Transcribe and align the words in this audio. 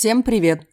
Всем 0.00 0.22
привет! 0.22 0.66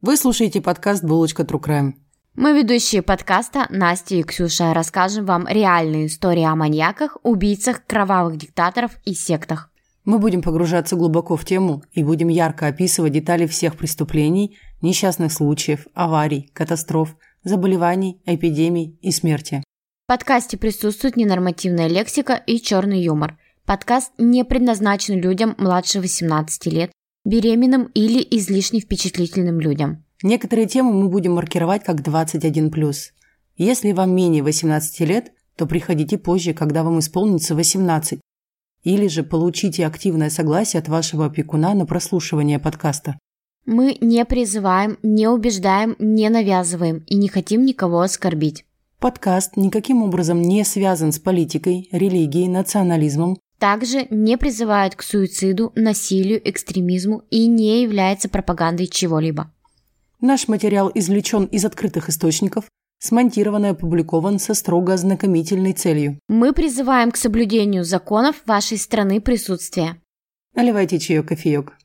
Вы 0.00 0.16
слушаете 0.16 0.60
подкаст 0.60 1.04
«Булочка 1.04 1.44
True 1.44 1.62
Crime». 1.62 1.92
Мы 2.34 2.58
ведущие 2.58 3.02
подкаста 3.02 3.68
Настя 3.70 4.16
и 4.16 4.24
Ксюша 4.24 4.74
расскажем 4.74 5.26
вам 5.26 5.46
реальные 5.46 6.06
истории 6.06 6.42
о 6.42 6.56
маньяках, 6.56 7.16
убийцах, 7.22 7.86
кровавых 7.86 8.36
диктаторов 8.36 8.98
и 9.04 9.14
сектах. 9.14 9.70
Мы 10.04 10.18
будем 10.18 10.42
погружаться 10.42 10.96
глубоко 10.96 11.36
в 11.36 11.44
тему 11.44 11.84
и 11.92 12.02
будем 12.02 12.26
ярко 12.26 12.66
описывать 12.66 13.12
детали 13.12 13.46
всех 13.46 13.76
преступлений, 13.76 14.58
несчастных 14.82 15.32
случаев, 15.32 15.86
аварий, 15.94 16.50
катастроф, 16.52 17.14
заболеваний, 17.44 18.20
эпидемий 18.26 18.98
и 19.02 19.12
смерти. 19.12 19.62
В 20.06 20.08
подкасте 20.08 20.56
присутствует 20.56 21.14
ненормативная 21.14 21.86
лексика 21.86 22.34
и 22.34 22.60
черный 22.60 23.00
юмор. 23.00 23.38
Подкаст 23.66 24.10
не 24.18 24.44
предназначен 24.44 25.20
людям 25.20 25.54
младше 25.58 26.00
18 26.00 26.66
лет, 26.66 26.90
беременным 27.24 27.90
или 27.94 28.26
излишне 28.30 28.80
впечатлительным 28.80 29.60
людям. 29.60 30.04
Некоторые 30.22 30.66
темы 30.66 30.92
мы 30.92 31.08
будем 31.08 31.34
маркировать 31.34 31.84
как 31.84 32.00
21+. 32.00 32.94
Если 33.56 33.92
вам 33.92 34.14
менее 34.14 34.42
18 34.42 35.00
лет, 35.00 35.32
то 35.56 35.66
приходите 35.66 36.18
позже, 36.18 36.54
когда 36.54 36.82
вам 36.82 36.98
исполнится 36.98 37.54
18. 37.54 38.20
Или 38.82 39.08
же 39.08 39.22
получите 39.22 39.86
активное 39.86 40.30
согласие 40.30 40.80
от 40.80 40.88
вашего 40.88 41.26
опекуна 41.26 41.74
на 41.74 41.86
прослушивание 41.86 42.58
подкаста. 42.58 43.18
Мы 43.66 43.96
не 44.00 44.24
призываем, 44.24 44.98
не 45.02 45.26
убеждаем, 45.26 45.96
не 45.98 46.28
навязываем 46.28 46.98
и 47.06 47.14
не 47.16 47.28
хотим 47.28 47.64
никого 47.64 48.00
оскорбить. 48.00 48.66
Подкаст 48.98 49.56
никаким 49.56 50.02
образом 50.02 50.42
не 50.42 50.64
связан 50.64 51.12
с 51.12 51.18
политикой, 51.18 51.88
религией, 51.92 52.48
национализмом, 52.48 53.38
также 53.58 54.06
не 54.10 54.36
призывает 54.36 54.94
к 54.96 55.02
суициду, 55.02 55.72
насилию, 55.74 56.40
экстремизму 56.48 57.22
и 57.30 57.46
не 57.46 57.82
является 57.82 58.28
пропагандой 58.28 58.86
чего-либо. 58.86 59.52
Наш 60.20 60.48
материал 60.48 60.90
извлечен 60.94 61.44
из 61.44 61.64
открытых 61.64 62.08
источников, 62.08 62.64
смонтирован 62.98 63.66
и 63.66 63.68
опубликован 63.68 64.38
со 64.38 64.54
строго 64.54 64.94
ознакомительной 64.94 65.72
целью. 65.72 66.18
Мы 66.28 66.52
призываем 66.52 67.10
к 67.10 67.16
соблюдению 67.16 67.84
законов 67.84 68.36
вашей 68.46 68.78
страны 68.78 69.20
присутствия. 69.20 70.00
Наливайте 70.54 70.98
чаек, 70.98 71.28
кофеек. 71.28 71.76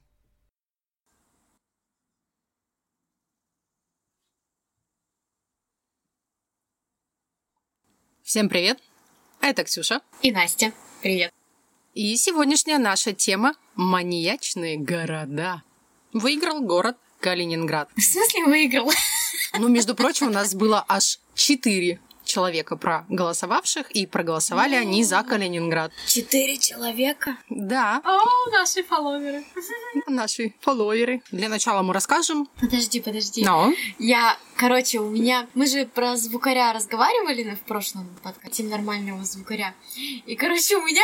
Всем 8.24 8.48
привет! 8.48 8.78
Это 9.42 9.64
Ксюша. 9.64 10.02
И 10.22 10.32
Настя. 10.32 10.72
Привет. 11.02 11.32
И 12.00 12.16
сегодняшняя 12.16 12.78
наша 12.78 13.12
тема– 13.12 13.56
маньячные 13.76 14.78
города. 14.78 15.64
Выиграл 16.14 16.62
город 16.62 16.96
Калининград. 17.20 17.90
В 17.98 18.02
смысле 18.02 18.46
выиграл? 18.46 18.90
Ну, 19.60 19.68
между 19.68 19.96
прочим, 19.96 20.28
у 20.28 20.30
нас 20.30 20.56
было 20.56 20.86
аж 20.88 21.20
четыре 21.36 22.00
человека 22.30 22.78
проголосовавших, 22.78 23.92
и 23.92 24.06
проголосовали 24.06 24.76
они 24.76 25.04
за 25.04 25.24
Калининград. 25.24 25.92
Четыре 26.08 26.58
человека? 26.58 27.38
Да. 27.50 28.02
О, 28.06 28.50
наши 28.52 28.84
фолловеры. 28.84 29.44
Наши 30.08 30.54
фолловеры. 30.62 31.22
Для 31.32 31.50
начала 31.50 31.82
мы 31.82 31.94
расскажем. 31.94 32.48
Подожди, 32.60 33.02
подожди. 33.02 33.44
Но. 33.44 33.74
Я, 33.98 34.38
короче, 34.56 35.00
у 35.00 35.10
меня... 35.10 35.48
Мы 35.56 35.66
же 35.66 35.86
про 35.86 36.16
звукаря 36.16 36.72
разговаривали 36.74 37.56
в 37.56 37.62
прошлом 37.62 38.08
подкасте, 38.24 38.64
нормального 38.64 39.24
звукаря. 39.24 39.74
И, 40.26 40.36
короче, 40.36 40.78
у 40.78 40.82
меня 40.86 41.04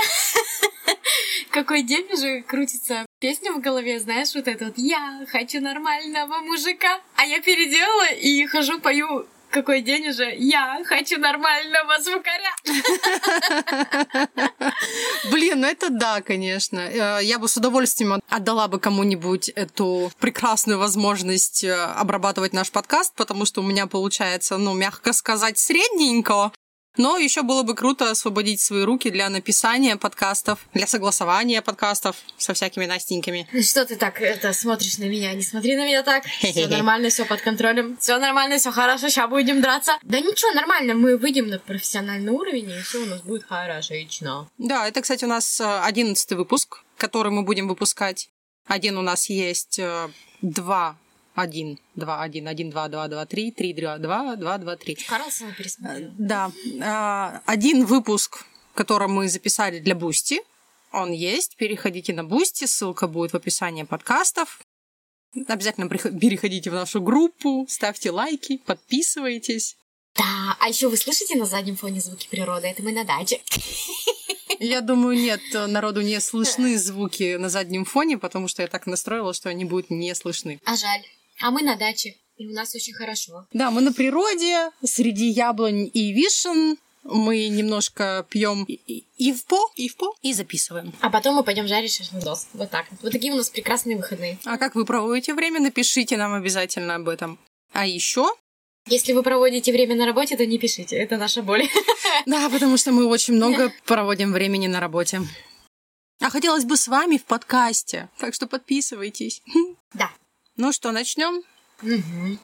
какой 1.49 1.83
день 1.83 2.07
уже 2.11 2.41
крутится 2.43 3.05
песня 3.19 3.51
в 3.51 3.59
голове, 3.59 3.99
знаешь, 3.99 4.35
вот 4.35 4.47
это 4.47 4.65
вот 4.65 4.75
«Я 4.77 5.25
хочу 5.29 5.61
нормального 5.61 6.39
мужика», 6.41 7.01
а 7.15 7.25
я 7.25 7.41
переделала 7.41 8.11
и 8.13 8.45
хожу, 8.45 8.79
пою 8.79 9.25
какой 9.49 9.81
день 9.81 10.09
уже 10.09 10.35
я 10.37 10.81
хочу 10.85 11.19
нормального 11.19 11.99
звукаря. 12.01 12.55
Блин, 15.31 15.61
ну 15.61 15.67
это 15.67 15.89
да, 15.89 16.21
конечно. 16.21 16.79
Э, 16.79 17.19
я 17.23 17.39
бы 17.39 17.47
с 17.47 17.57
удовольствием 17.57 18.21
отдала 18.29 18.67
бы 18.67 18.79
кому-нибудь 18.79 19.49
эту 19.49 20.11
прекрасную 20.19 20.79
возможность 20.79 21.63
э, 21.63 21.73
обрабатывать 21.73 22.53
наш 22.53 22.71
подкаст, 22.71 23.13
потому 23.15 23.45
что 23.45 23.61
у 23.61 23.63
меня 23.63 23.87
получается, 23.87 24.57
ну, 24.57 24.73
мягко 24.73 25.13
сказать, 25.13 25.57
средненько. 25.57 26.51
Но 26.97 27.17
еще 27.17 27.41
было 27.41 27.63
бы 27.63 27.75
круто 27.75 28.09
освободить 28.09 28.61
свои 28.61 28.83
руки 28.83 29.09
для 29.09 29.29
написания 29.29 29.97
подкастов, 29.97 30.59
для 30.73 30.87
согласования 30.87 31.61
подкастов 31.61 32.15
со 32.37 32.53
всякими 32.53 32.85
Настеньками. 32.85 33.47
Что 33.61 33.85
ты 33.85 33.95
так 33.95 34.21
это 34.21 34.53
смотришь 34.53 34.97
на 34.97 35.05
меня? 35.05 35.33
Не 35.33 35.41
смотри 35.41 35.75
на 35.75 35.85
меня 35.85 36.03
так. 36.03 36.25
Все 36.25 36.67
нормально, 36.69 37.09
все 37.09 37.25
под 37.25 37.41
контролем. 37.41 37.97
Все 37.99 38.17
нормально, 38.17 38.57
все 38.57 38.71
хорошо, 38.71 39.09
сейчас 39.09 39.29
будем 39.29 39.61
драться. 39.61 39.97
Да 40.03 40.19
ничего, 40.19 40.51
нормально, 40.53 40.93
мы 40.93 41.17
выйдем 41.17 41.47
на 41.47 41.59
профессиональный 41.59 42.31
уровень, 42.31 42.69
и 42.69 42.81
все 42.81 42.99
у 42.99 43.05
нас 43.05 43.21
будет 43.21 43.43
хорошечно. 43.43 44.49
Да, 44.57 44.87
это, 44.87 45.01
кстати, 45.01 45.25
у 45.25 45.27
нас 45.27 45.59
э, 45.59 45.79
одиннадцатый 45.81 46.37
выпуск, 46.37 46.83
который 46.97 47.31
мы 47.31 47.43
будем 47.43 47.67
выпускать. 47.67 48.29
Один 48.65 48.97
у 48.97 49.01
нас 49.01 49.29
есть 49.29 49.79
э, 49.79 50.09
два 50.41 50.97
один, 51.35 51.77
два, 51.95 52.21
один, 52.21 52.47
один, 52.47 52.69
два, 52.69 52.87
два, 52.87 53.07
два, 53.07 53.25
три, 53.25 53.51
три, 53.51 53.73
два, 53.73 53.97
два, 53.97 54.35
два, 54.35 54.57
два, 54.57 54.75
три. 54.77 54.95
Карлсона 54.95 55.53
пересмотрел. 55.53 56.11
Да. 56.17 56.51
А, 56.81 57.41
один 57.45 57.85
выпуск, 57.85 58.45
который 58.73 59.09
мы 59.09 59.27
записали 59.27 59.79
для 59.79 59.95
Boosty, 59.95 60.41
он 60.91 61.11
есть. 61.11 61.57
Переходите 61.57 62.13
на 62.13 62.23
Boosty, 62.23 62.65
ссылка 62.65 63.07
будет 63.07 63.33
в 63.33 63.35
описании 63.35 63.83
подкастов. 63.83 64.61
Обязательно 65.47 65.89
переходите 65.89 66.69
в 66.69 66.73
нашу 66.73 67.01
группу, 67.01 67.67
ставьте 67.69 68.11
лайки, 68.11 68.57
подписывайтесь. 68.65 69.75
Да, 70.15 70.55
а 70.61 70.69
еще 70.69 70.87
вы 70.87 70.95
слышите 70.95 71.35
на 71.35 71.45
заднем 71.45 71.75
фоне 71.75 71.99
звуки 71.99 72.29
природы? 72.31 72.67
Это 72.67 72.81
мы 72.81 72.93
на 72.93 73.03
даче. 73.03 73.41
Я 74.59 74.79
думаю, 74.79 75.17
нет, 75.17 75.41
народу 75.53 75.99
не 75.99 76.21
слышны 76.21 76.77
звуки 76.77 77.35
на 77.35 77.49
заднем 77.49 77.83
фоне, 77.83 78.17
потому 78.17 78.47
что 78.47 78.61
я 78.61 78.69
так 78.69 78.87
настроила, 78.87 79.33
что 79.33 79.49
они 79.49 79.65
будут 79.65 79.89
не 79.89 80.15
слышны. 80.15 80.61
А 80.63 80.77
жаль. 80.77 81.03
А 81.41 81.51
мы 81.51 81.61
на 81.61 81.75
даче, 81.75 82.15
и 82.37 82.47
у 82.47 82.53
нас 82.53 82.73
очень 82.75 82.93
хорошо. 82.93 83.45
Да, 83.53 83.71
мы 83.71 83.81
на 83.81 83.93
природе, 83.93 84.71
среди 84.83 85.27
яблонь 85.27 85.89
и 85.93 86.13
вишен. 86.13 86.77
Мы 87.03 87.49
немножко 87.49 88.25
пьем 88.31 88.63
и 88.65 89.31
в 89.31 89.45
по, 89.45 89.71
и 89.75 89.87
в 89.87 89.95
по, 89.95 90.15
и 90.23 90.33
записываем. 90.33 90.91
А 91.01 91.11
потом 91.11 91.35
мы 91.35 91.43
пойдем 91.43 91.67
жарить 91.67 91.93
шашлындос. 91.93 92.47
Вот 92.53 92.71
так. 92.71 92.87
Вот 93.03 93.11
такие 93.11 93.31
у 93.31 93.35
нас 93.35 93.51
прекрасные 93.51 93.95
выходные. 93.95 94.39
А 94.43 94.57
как 94.57 94.73
вы 94.73 94.85
проводите 94.85 95.35
время, 95.35 95.59
напишите 95.59 96.17
нам 96.17 96.33
обязательно 96.33 96.95
об 96.95 97.07
этом. 97.07 97.37
А 97.73 97.85
еще 97.85 98.33
если 98.87 99.13
вы 99.13 99.23
проводите 99.23 99.71
время 99.71 99.95
на 99.95 100.05
работе, 100.05 100.37
то 100.37 100.45
не 100.45 100.59
пишите, 100.59 100.95
это 100.95 101.17
наша 101.17 101.41
боль. 101.41 101.63
Да, 102.25 102.49
потому 102.49 102.77
что 102.77 102.91
мы 102.91 103.05
очень 103.05 103.33
много 103.33 103.73
проводим 103.85 104.31
времени 104.31 104.67
на 104.67 104.79
работе. 104.79 105.21
А 106.21 106.29
хотелось 106.29 106.65
бы 106.65 106.77
с 106.77 106.87
вами 106.87 107.17
в 107.17 107.25
подкасте, 107.25 108.09
так 108.19 108.33
что 108.33 108.47
подписывайтесь. 108.47 109.41
Да. 109.93 110.11
Ну 110.57 110.71
что, 110.71 110.93
начнем? 110.93 111.43
Угу. 111.81 112.37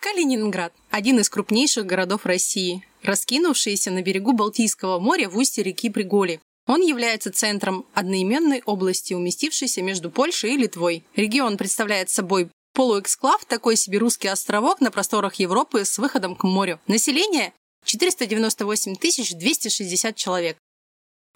Калининград– 0.00 0.74
один 0.90 1.18
из 1.18 1.30
крупнейших 1.30 1.86
городов 1.86 2.26
России, 2.26 2.84
раскинувшийся 3.02 3.90
на 3.90 4.02
берегу 4.02 4.32
Балтийского 4.32 4.98
моря 4.98 5.30
в 5.30 5.38
устье 5.38 5.64
реки 5.64 5.88
Приголи. 5.88 6.40
Он 6.66 6.82
является 6.82 7.32
центром 7.32 7.86
одноименной 7.94 8.62
области, 8.66 9.14
уместившейся 9.14 9.80
между 9.80 10.10
Польшей 10.10 10.52
и 10.52 10.56
Литвой. 10.58 11.04
Регион 11.16 11.56
представляет 11.56 12.10
собой 12.10 12.50
полуэксклав, 12.74 13.46
такой 13.46 13.76
себе 13.76 13.96
русский 13.96 14.28
островок 14.28 14.82
на 14.82 14.90
просторах 14.90 15.36
Европы 15.36 15.86
с 15.86 15.96
выходом 15.96 16.36
к 16.36 16.44
морю. 16.44 16.78
Население 16.86 17.54
498 17.88 18.96
260 19.38 20.14
человек. 20.14 20.58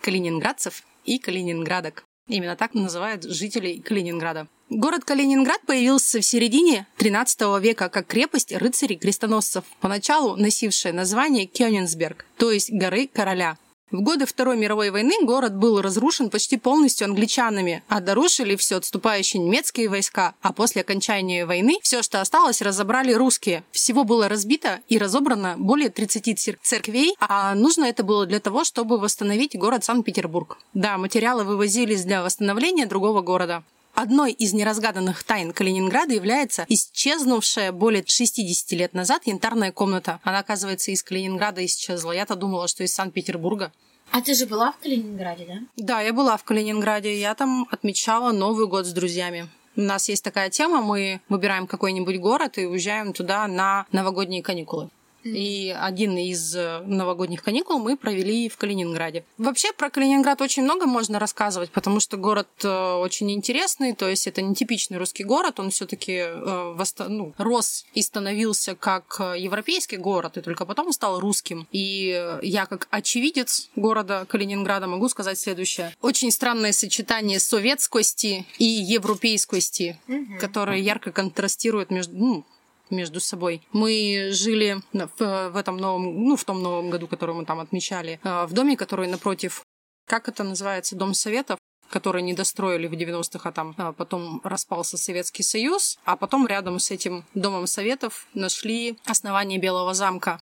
Калининградцев 0.03 0.83
и 1.07 1.19
калининградок. 1.19 2.05
Именно 2.29 2.57
так 2.57 2.75
называют 2.75 3.25
жителей 3.25 3.81
Калининграда. 3.81 4.47
Город 4.69 5.05
Калининград 5.05 5.63
появился 5.67 6.21
в 6.21 6.25
середине 6.25 6.87
XIII 6.99 7.59
века 7.61 7.89
как 7.89 8.07
крепость 8.07 8.53
рыцарей-крестоносцев, 8.53 9.65
поначалу 9.81 10.37
носившая 10.37 10.93
название 10.93 11.47
Кёнигсберг, 11.47 12.27
то 12.37 12.51
есть 12.51 12.71
горы 12.71 13.07
короля. 13.07 13.57
В 13.93 14.01
годы 14.01 14.25
Второй 14.25 14.57
мировой 14.57 14.91
войны 14.91 15.13
город 15.21 15.55
был 15.55 15.83
разрушен 15.83 16.31
почти 16.31 16.57
полностью 16.57 17.05
англичанами, 17.05 17.83
а 17.89 18.01
дорушили 18.01 18.57
все 18.57 18.77
отступающие 18.77 19.43
немецкие 19.43 19.91
войска, 19.91 20.33
а 20.41 20.55
после 20.55 20.81
окончания 20.81 21.45
войны 21.45 21.79
все, 21.83 22.01
что 22.01 22.23
осталось, 22.23 22.63
разобрали 22.63 23.13
русские. 23.13 23.65
Всего 23.71 24.05
было 24.05 24.31
разбито 24.31 24.81
и 24.89 24.97
разобрано 24.97 25.57
более 25.59 25.91
30 25.91 26.57
церквей, 26.63 27.15
а 27.21 27.55
нужно 27.55 27.85
это 27.85 28.03
было 28.03 28.25
для 28.25 28.41
того, 28.41 28.65
чтобы 28.65 28.99
восстановить 28.99 29.59
город 29.59 29.85
Санкт-Петербург. 29.85 30.57
Да, 30.73 30.97
материалы 30.97 31.45
вывозились 31.45 32.05
для 32.05 32.23
восстановления 32.23 32.87
другого 32.87 33.21
города. 33.21 33.63
Одной 34.03 34.33
из 34.33 34.53
неразгаданных 34.53 35.23
тайн 35.23 35.53
Калининграда 35.53 36.13
является 36.13 36.67
исчезнувшая 36.69 37.71
более 37.71 38.05
60 38.05 38.73
лет 38.73 38.95
назад 38.95 39.23
янтарная 39.27 39.71
комната. 39.71 40.19
Она, 40.25 40.41
оказывается, 40.41 40.91
из 40.91 41.05
Калининграда 41.05 41.65
исчезла. 41.65 42.11
Я-то 42.11 42.35
думала, 42.35 42.67
что 42.67 42.83
из 42.83 42.93
Санкт-Петербурга. 42.95 43.73
А 44.11 44.21
ты 44.21 44.35
же 44.35 44.47
была 44.47 44.73
в 44.73 44.79
Калининграде, 44.79 45.47
да? 45.47 45.59
Да, 45.77 46.01
я 46.01 46.13
была 46.13 46.37
в 46.37 46.43
Калининграде. 46.43 47.19
Я 47.19 47.35
там 47.35 47.69
отмечала 47.71 48.33
Новый 48.33 48.67
год 48.67 48.87
с 48.87 48.93
друзьями. 48.93 49.49
У 49.77 49.81
нас 49.81 50.09
есть 50.09 50.25
такая 50.25 50.51
тема, 50.51 50.83
мы 50.83 51.21
выбираем 51.29 51.67
какой-нибудь 51.67 52.19
город 52.19 52.59
и 52.59 52.67
уезжаем 52.67 53.13
туда 53.13 53.47
на 53.47 53.87
новогодние 53.93 54.43
каникулы. 54.43 54.91
И 55.25 55.75
один 55.79 56.17
из 56.17 56.55
э, 56.55 56.81
новогодних 56.81 57.43
каникул 57.43 57.79
мы 57.79 57.97
провели 57.97 58.49
в 58.49 58.57
Калининграде. 58.57 59.25
Вообще 59.39 59.73
про 59.73 59.91
Калининград 59.91 60.41
очень 60.41 60.63
много 60.63 60.87
можно 60.87 61.19
рассказывать, 61.19 61.71
потому 61.71 62.01
что 62.01 62.17
город 62.17 62.49
э, 62.65 62.93
очень 62.95 63.31
интересный, 63.33 63.95
то 63.95 64.09
есть 64.09 64.27
это 64.27 64.43
не 64.43 64.55
типичный 64.55 64.99
русский 64.99 65.25
город, 65.25 65.61
он 65.61 65.71
все-таки 65.71 66.25
э, 66.25 66.77
ну, 67.09 67.33
рос 67.39 67.85
и 67.95 68.03
становился 68.03 68.75
как 68.75 69.21
европейский 69.37 69.97
город, 69.97 70.37
и 70.37 70.41
только 70.41 70.67
потом 70.67 70.93
стал 70.93 71.21
русским. 71.21 71.67
И 71.73 72.39
я 72.43 72.67
как 72.67 72.89
очевидец 72.91 73.71
города 73.77 74.27
Калининграда 74.29 74.87
могу 74.87 75.09
сказать 75.09 75.39
следующее. 75.39 75.95
Очень 76.01 76.31
странное 76.31 76.73
сочетание 76.73 77.39
советскости 77.39 78.47
и 78.59 78.65
европейскости, 78.65 80.01
mm-hmm. 80.09 80.39
которое 80.39 80.79
ярко 80.79 81.13
контрастирует 81.13 81.91
между, 81.91 82.17
ну, 82.17 82.45
между 82.93 83.21
собой. 83.21 83.63
Мы 83.73 84.29
жили 84.31 84.81
в, 84.93 85.51
в 85.51 85.57
этом 85.57 85.77
новом, 85.77 86.25
ну, 86.25 86.37
в 86.37 86.45
том 86.45 86.63
новом 86.63 86.91
году, 86.91 87.09
который 87.09 87.35
мы 87.35 87.45
там 87.45 87.59
отмечали, 87.61 88.21
э, 88.23 88.47
в 88.47 88.53
доме, 88.53 88.77
который 88.77 89.09
напротив, 89.09 89.63
как 90.07 90.29
это 90.29 90.45
называется, 90.45 90.97
Дом 90.97 91.15
Советов, 91.15 91.59
который 91.93 92.23
не 92.23 92.35
достроили 92.35 92.87
в 92.87 92.93
90-х, 92.93 93.49
а 93.49 93.53
там 93.53 93.75
а 93.77 93.93
потом 93.93 94.41
распался 94.45 94.97
Советский 94.97 95.43
Союз, 95.43 95.99
а 96.05 96.17
потом 96.17 96.47
рядом 96.47 96.79
с 96.79 96.91
этим 96.91 97.25
Домом 97.35 97.67
Советов 97.67 98.27
нашли 98.35 98.99
основание 99.05 99.59
Белого 99.59 99.95
замка. 99.95 100.41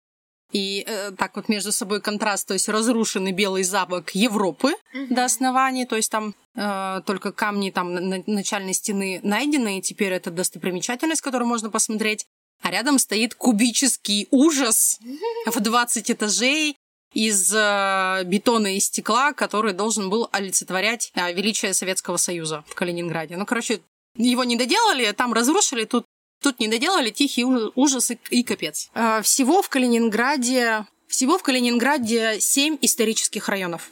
И 0.52 0.84
э, 0.86 1.12
так 1.12 1.34
вот 1.36 1.48
между 1.48 1.72
собой 1.72 2.00
контраст, 2.00 2.46
то 2.46 2.54
есть 2.54 2.68
разрушенный 2.68 3.32
белый 3.32 3.62
замок 3.62 4.10
Европы 4.14 4.74
mm-hmm. 4.94 5.14
до 5.14 5.24
основания, 5.24 5.86
то 5.86 5.96
есть 5.96 6.10
там 6.10 6.34
э, 6.54 7.00
только 7.06 7.32
камни 7.32 7.70
там 7.70 7.94
на, 7.94 8.22
начальной 8.26 8.74
стены 8.74 9.20
найдены, 9.22 9.78
и 9.78 9.82
теперь 9.82 10.12
это 10.12 10.30
достопримечательность, 10.30 11.22
которую 11.22 11.48
можно 11.48 11.70
посмотреть. 11.70 12.26
А 12.62 12.70
рядом 12.70 12.98
стоит 12.98 13.34
кубический 13.34 14.28
ужас 14.30 15.00
в 15.46 15.58
20 15.58 16.10
этажей 16.10 16.76
из 17.14 17.52
э, 17.54 18.22
бетона 18.24 18.76
и 18.76 18.80
стекла, 18.80 19.32
который 19.32 19.72
должен 19.72 20.10
был 20.10 20.28
олицетворять 20.32 21.12
э, 21.14 21.32
величие 21.32 21.74
Советского 21.74 22.18
Союза 22.18 22.62
в 22.68 22.74
Калининграде. 22.74 23.36
Ну, 23.36 23.46
короче, 23.46 23.80
его 24.16 24.44
не 24.44 24.56
доделали, 24.56 25.10
там 25.12 25.32
разрушили, 25.32 25.84
тут 25.84 26.04
Тут 26.42 26.60
не 26.60 26.68
доделали 26.68 27.10
тихий 27.10 27.44
ужас 27.44 28.10
и, 28.10 28.18
и 28.30 28.42
капец. 28.42 28.90
А, 28.94 29.22
всего 29.22 29.62
в 29.62 29.68
Калининграде 29.68 30.86
всего 31.12 31.36
в 31.36 31.42
Калининграде 31.42 32.40
семь 32.40 32.78
исторических 32.80 33.48
районов. 33.50 33.90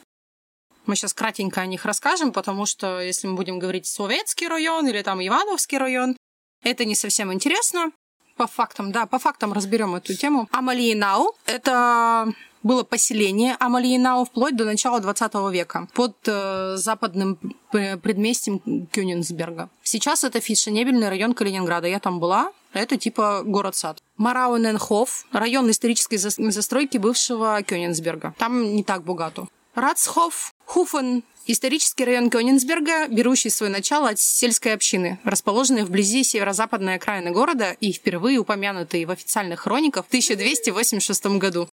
Мы 0.87 0.95
сейчас 0.95 1.13
кратенько 1.13 1.61
о 1.61 1.67
них 1.67 1.85
расскажем, 1.85 2.33
потому 2.33 2.65
что 2.65 2.99
если 2.99 3.27
мы 3.27 3.35
будем 3.35 3.59
говорить 3.59 3.85
Советский 3.85 4.47
район 4.47 4.87
или 4.87 5.03
там 5.03 5.25
Ивановский 5.25 5.77
район, 5.77 6.17
это 6.63 6.83
не 6.83 6.95
совсем 6.95 7.31
интересно. 7.31 7.91
По 8.37 8.47
фактам, 8.47 8.91
да, 8.91 9.05
по 9.05 9.19
фактам 9.19 9.53
разберем 9.53 9.93
эту 9.93 10.15
тему. 10.15 10.49
Амалиенау– 10.51 11.35
это 11.45 12.33
было 12.63 12.83
поселение 12.83 13.55
Амалиенау 13.59 14.25
вплоть 14.25 14.55
до 14.55 14.65
начала 14.65 14.99
20 14.99 15.33
века 15.51 15.87
под 15.93 16.15
э, 16.27 16.75
западным 16.77 17.37
предместьем 17.71 18.87
Кёнигсберга. 18.91 19.69
Сейчас 19.83 20.23
это 20.23 20.39
фешенебельный 20.39 21.09
район 21.09 21.33
Калининграда. 21.33 21.87
Я 21.87 21.99
там 21.99 22.19
была. 22.19 22.51
Это 22.73 22.97
типа 22.97 23.43
город-сад. 23.43 24.01
Марауненхоф– 24.17 25.25
район 25.31 25.69
исторической 25.69 26.17
застройки 26.17 26.97
бывшего 26.97 27.61
Кёнигсберга. 27.63 28.33
Там 28.37 28.75
не 28.75 28.83
так 28.83 29.03
богато. 29.03 29.47
Рацхоф, 29.75 30.53
Хуфен, 30.65 31.23
исторический 31.47 32.05
район 32.05 32.29
Кёнигсберга, 32.29 33.07
берущий 33.07 33.49
свое 33.49 33.71
начало 33.71 34.09
от 34.09 34.19
сельской 34.19 34.73
общины, 34.73 35.19
расположенной 35.23 35.83
вблизи 35.83 36.23
северо-западной 36.23 36.95
окраины 36.95 37.31
города 37.31 37.71
и 37.79 37.91
впервые 37.91 38.39
упомянутый 38.39 39.05
в 39.05 39.11
официальных 39.11 39.61
хрониках 39.61 40.05
в 40.05 40.07
1286 40.07 41.25
году. 41.37 41.69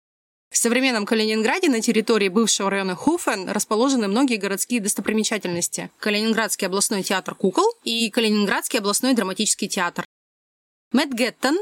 В 0.50 0.57
современном 0.57 1.06
Калининграде 1.06 1.69
на 1.69 1.81
территории 1.81 2.30
бывшего 2.30 2.69
района 2.69 2.95
Хуфен 2.95 3.50
расположены 3.50 4.07
многие 4.07 4.38
городские 4.38 4.80
достопримечательности. 4.80 5.92
Калининградский 6.00 6.68
областной 6.68 7.03
театр 7.03 7.36
кукол 7.36 7.65
и 7.83 8.09
Калининградский 8.09 8.80
областной 8.80 9.13
драматический 9.13 9.68
театр. 9.68 10.06
Мэтгеттон. 10.92 11.57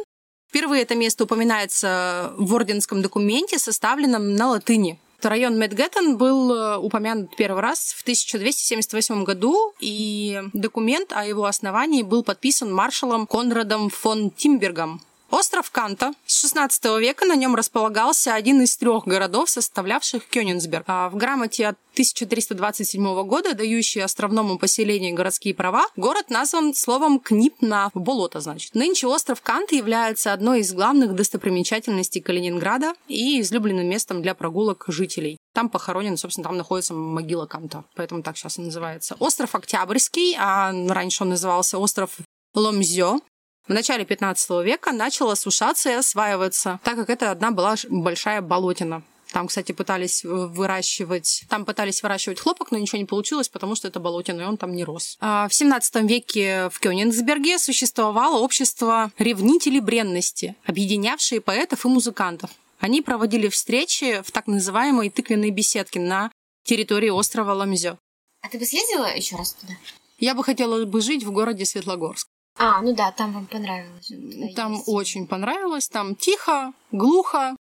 Впервые 0.50 0.84
это 0.84 0.94
место 0.94 1.24
упоминается 1.24 2.34
в 2.38 2.54
орденском 2.54 3.02
документе, 3.02 3.58
составленном 3.58 4.36
на 4.36 4.50
латыни. 4.50 5.00
Район 5.26 5.58
Медгеттен 5.58 6.18
был 6.18 6.54
э, 6.54 6.78
упомянут 6.78 7.36
первый 7.36 7.62
раз 7.62 7.94
в 7.94 8.02
1278 8.02 9.24
году, 9.24 9.74
и 9.80 10.42
документ 10.54 11.14
о 11.14 11.26
его 11.26 11.46
основании 11.46 12.04
был 12.04 12.24
подписан 12.24 12.74
маршалом 12.74 13.26
Конрадом 13.26 13.90
фон 13.90 14.32
Тимбергом 14.32 15.02
Остров 15.34 15.72
Канта. 15.72 16.14
С 16.28 16.46
XVI 16.46 17.02
века 17.02 17.26
на 17.26 17.36
нем 17.36 17.56
располагался 17.56 18.36
один 18.36 18.62
из 18.62 18.78
трех 18.78 19.06
городов, 19.06 19.50
составлявших 19.50 20.28
Кёнигсберг. 20.28 20.84
А 20.86 21.10
в 21.10 21.16
грамоте 21.16 21.66
от 21.66 21.78
1327 21.94 23.24
года, 23.24 23.56
дающей 23.56 24.04
островному 24.04 24.60
поселению 24.60 25.16
городские 25.16 25.56
права, 25.56 25.88
город 25.96 26.30
назван 26.30 26.76
словом 26.76 27.20
«книпна»– 27.20 27.90
болото, 27.96 28.42
значит. 28.42 28.76
Нынче 28.76 29.08
остров 29.08 29.42
Канта 29.42 29.74
является 29.74 30.34
одной 30.34 30.60
из 30.60 30.72
главных 30.72 31.16
достопримечательностей 31.16 32.22
Калининграда 32.22 32.94
и 33.08 33.42
излюбленным 33.42 33.88
местом 33.88 34.22
для 34.22 34.36
прогулок 34.36 34.86
жителей. 34.88 35.38
Там 35.56 35.70
похоронен, 35.70 36.16
собственно, 36.16 36.50
там 36.50 36.58
находится 36.58 36.94
могила 36.94 37.48
Канта, 37.48 37.86
поэтому 37.96 38.22
так 38.22 38.38
сейчас 38.38 38.60
и 38.60 38.62
называется. 38.62 39.16
Остров 39.18 39.56
Октябрьский, 39.56 40.36
а 40.38 40.72
раньше 40.90 41.24
он 41.24 41.30
назывался 41.30 41.80
остров 41.80 42.20
Ломзё, 42.54 43.20
в 43.68 43.74
начале 43.74 44.06
15 44.06 44.64
века 44.64 44.92
начал 44.92 45.30
осушаться 45.30 45.90
и 45.90 45.94
осваиваться, 45.94 46.80
так 46.84 46.96
как 46.96 47.10
это 47.10 47.32
одна 47.32 47.52
была 47.52 47.76
большая 47.90 48.42
болотина. 48.42 49.04
Там, 49.32 49.48
кстати, 49.48 49.72
пытались 49.72 50.24
выращивать, 50.24 51.46
там 51.50 51.66
пытались 51.66 52.04
выращивать 52.04 52.40
хлопок, 52.40 52.70
но 52.70 52.78
ничего 52.78 53.00
не 53.00 53.06
получилось, 53.06 53.50
потому 53.50 53.74
что 53.74 53.88
это 53.88 54.00
болотина, 54.00 54.42
и 54.42 54.46
он 54.46 54.58
там 54.58 54.76
не 54.76 54.84
рос. 54.84 55.18
А 55.22 55.48
в 55.48 55.54
17 55.56 55.96
веке 56.04 56.70
в 56.70 56.80
Кёнигсберге 56.80 57.58
существовало 57.58 58.38
общество 58.38 59.12
ревнителей 59.18 59.80
бренности, 59.80 60.56
объединявшие 60.66 61.42
поэтов 61.42 61.84
и 61.84 61.88
музыкантов. 61.88 62.52
Они 62.80 63.02
проводили 63.02 63.48
встречи 63.48 64.22
в 64.24 64.32
так 64.32 64.46
называемой 64.46 65.10
тыквенной 65.10 65.50
беседке 65.50 66.00
на 66.00 66.32
территории 66.64 67.10
острова 67.10 67.54
Ламзё. 67.54 67.98
А 68.42 68.50
ты 68.50 68.60
бы 68.60 68.66
съездила 68.66 69.16
еще 69.16 69.36
раз 69.38 69.54
туда? 69.54 69.74
Я 70.20 70.36
бы 70.36 70.44
хотела 70.44 70.86
бы 70.86 71.02
жить 71.02 71.24
в 71.24 71.32
городе 71.32 71.66
Светлогорск. 71.66 72.28
А, 72.58 72.82
ну 72.82 72.94
да, 72.94 73.12
там 73.12 73.34
вам 73.34 73.48
понравилось. 73.48 74.12
Там 74.56 74.74
есть. 74.74 74.84
очень 74.88 75.28
понравилось. 75.28 75.90
Там 75.90 76.16
тихо, 76.16 76.74
глухо, 76.92 77.56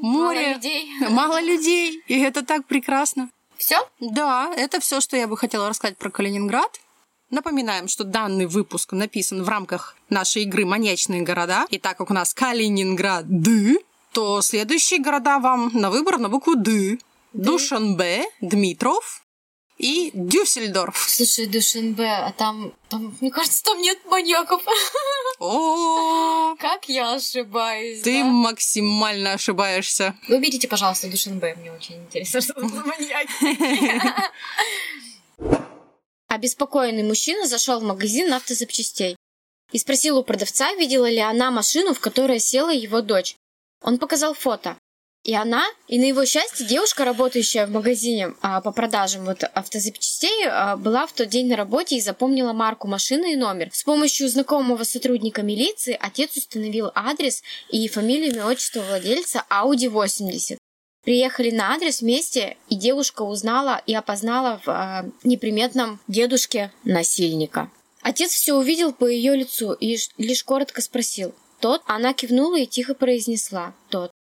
море, 0.00 0.40
мало 0.40 0.54
людей. 0.54 0.90
мало 1.10 1.40
людей, 1.40 2.02
и 2.06 2.20
это 2.20 2.44
так 2.44 2.66
прекрасно. 2.66 3.30
Все? 3.56 3.88
Да, 4.00 4.52
это 4.56 4.80
все, 4.80 5.00
что 5.00 5.16
я 5.16 5.26
бы 5.26 5.36
хотела 5.36 5.68
рассказать 5.68 5.96
про 5.96 6.10
Калининград. 6.10 6.80
Напоминаем, 7.30 7.88
что 7.88 8.04
данный 8.04 8.46
выпуск 8.46 8.92
написан 8.92 9.42
в 9.42 9.48
рамках 9.48 9.96
нашей 10.10 10.42
игры 10.42 10.64
«Маньячные 10.64 11.22
города». 11.22 11.66
И 11.70 11.78
так 11.78 11.96
как 11.98 12.10
у 12.10 12.14
нас 12.14 12.32
Калининград 12.34 13.24
Д, 13.26 13.78
то 14.12 14.40
следующие 14.42 15.00
города 15.00 15.38
вам 15.38 15.70
на 15.72 15.90
выбор 15.90 16.18
на 16.18 16.28
букву 16.28 16.54
Д. 16.54 16.98
Душанбе, 17.32 18.24
Дмитров, 18.40 19.25
и 19.76 20.10
Дюссельдорф. 20.14 21.06
Слушай, 21.08 21.46
Душенбе, 21.46 22.08
а 22.08 22.32
там, 22.32 22.72
там, 22.88 23.16
мне 23.20 23.30
кажется, 23.30 23.62
там 23.62 23.78
нет 23.80 23.98
маньяков. 24.06 24.62
О, 25.38 26.56
как 26.56 26.88
я 26.88 27.14
ошибаюсь. 27.14 28.00
Ты 28.02 28.24
максимально 28.24 29.34
ошибаешься. 29.34 30.16
Выберите, 30.28 30.66
пожалуйста, 30.66 31.08
Душенбе, 31.08 31.54
мне 31.56 31.72
очень 31.72 31.96
интересно, 31.96 32.40
что 32.40 32.54
там 32.54 32.68
за 32.68 32.80
маньяки. 32.84 33.32
Обеспокоенный 36.28 37.02
мужчина 37.02 37.46
зашел 37.46 37.80
в 37.80 37.84
магазин 37.84 38.32
автозапчастей 38.32 39.16
и 39.72 39.78
спросил 39.78 40.18
у 40.18 40.24
продавца, 40.24 40.72
видела 40.74 41.08
ли 41.08 41.18
она 41.18 41.50
машину, 41.50 41.94
в 41.94 42.00
которой 42.00 42.40
села 42.40 42.70
его 42.72 43.00
дочь. 43.00 43.36
Он 43.82 43.98
показал 43.98 44.34
фото. 44.34 44.76
И 45.26 45.34
она, 45.34 45.64
и 45.88 45.98
на 45.98 46.04
его 46.04 46.24
счастье, 46.24 46.64
девушка, 46.64 47.04
работающая 47.04 47.66
в 47.66 47.70
магазине 47.70 48.34
а, 48.42 48.60
по 48.60 48.70
продажам 48.70 49.24
вот, 49.24 49.42
автозапчастей, 49.42 50.46
а, 50.48 50.76
была 50.76 51.04
в 51.08 51.12
тот 51.14 51.28
день 51.30 51.48
на 51.48 51.56
работе 51.56 51.96
и 51.96 52.00
запомнила 52.00 52.52
марку 52.52 52.86
машины 52.86 53.32
и 53.32 53.36
номер. 53.36 53.70
С 53.72 53.82
помощью 53.82 54.28
знакомого 54.28 54.84
сотрудника 54.84 55.42
милиции 55.42 55.98
отец 56.00 56.36
установил 56.36 56.92
адрес 56.94 57.42
и 57.70 57.88
фамилию 57.88 58.36
и 58.36 58.38
отчество 58.38 58.82
владельца 58.82 59.44
Audi 59.50 59.88
80. 59.88 60.58
Приехали 61.02 61.50
на 61.50 61.74
адрес 61.74 62.02
вместе, 62.02 62.56
и 62.68 62.76
девушка 62.76 63.22
узнала 63.22 63.82
и 63.84 63.94
опознала 63.96 64.60
в 64.64 64.68
а, 64.68 65.06
неприметном 65.24 65.98
дедушке 66.06 66.70
насильника. 66.84 67.68
Отец 68.00 68.30
все 68.30 68.54
увидел 68.54 68.92
по 68.92 69.06
ее 69.06 69.34
лицу 69.34 69.72
и 69.72 69.98
лишь 70.18 70.44
коротко 70.44 70.80
спросил. 70.82 71.34
«Тот?» 71.58 71.82
Она 71.86 72.12
кивнула 72.12 72.60
и 72.60 72.66
тихо 72.66 72.94
произнесла. 72.94 73.74
«Тот». 73.90 74.12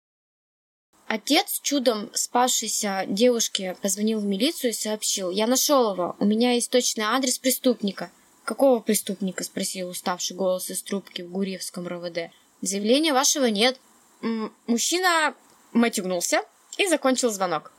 Отец, 1.07 1.61
чудом 1.63 2.11
спасшейся 2.15 3.05
девушке, 3.07 3.77
позвонил 3.83 4.21
в 4.21 4.25
милицию 4.25 4.71
и 4.71 4.75
сообщил. 4.75 5.31
«Я 5.31 5.47
нашел 5.47 5.93
его. 5.93 6.17
У 6.19 6.25
меня 6.25 6.53
есть 6.53 6.71
точный 6.71 7.05
адрес 7.05 7.39
преступника». 7.39 8.11
«Какого 8.45 8.81
преступника?»– 8.81 9.45
спросил 9.45 9.89
уставший 9.89 10.37
голос 10.37 10.71
из 10.71 10.83
трубки 10.83 11.23
в 11.23 11.31
Гурьевском 11.31 11.87
РОВД. 11.87 12.31
«Заявления 12.61 13.13
вашего 13.13 13.47
нет». 13.47 13.79
М 14.23 14.53
мужчина 14.67 15.35
матюгнулся 15.73 16.43
и 16.79 16.87
закончил 16.87 17.31
звонок. 17.31 17.73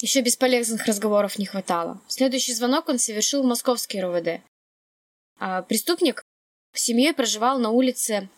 Еще 0.00 0.20
бесполезных 0.20 0.84
разговоров 0.86 1.38
не 1.38 1.46
хватало. 1.46 2.00
Следующий 2.08 2.52
звонок 2.52 2.88
он 2.88 2.98
совершил 2.98 3.42
в 3.42 3.46
московский 3.46 4.00
РОВД. 4.00 4.42
А 5.38 5.62
преступник 5.62 6.22
с 6.74 6.82
семьей 6.82 7.14
проживал 7.14 7.58
на 7.58 7.70
улице 7.70 8.28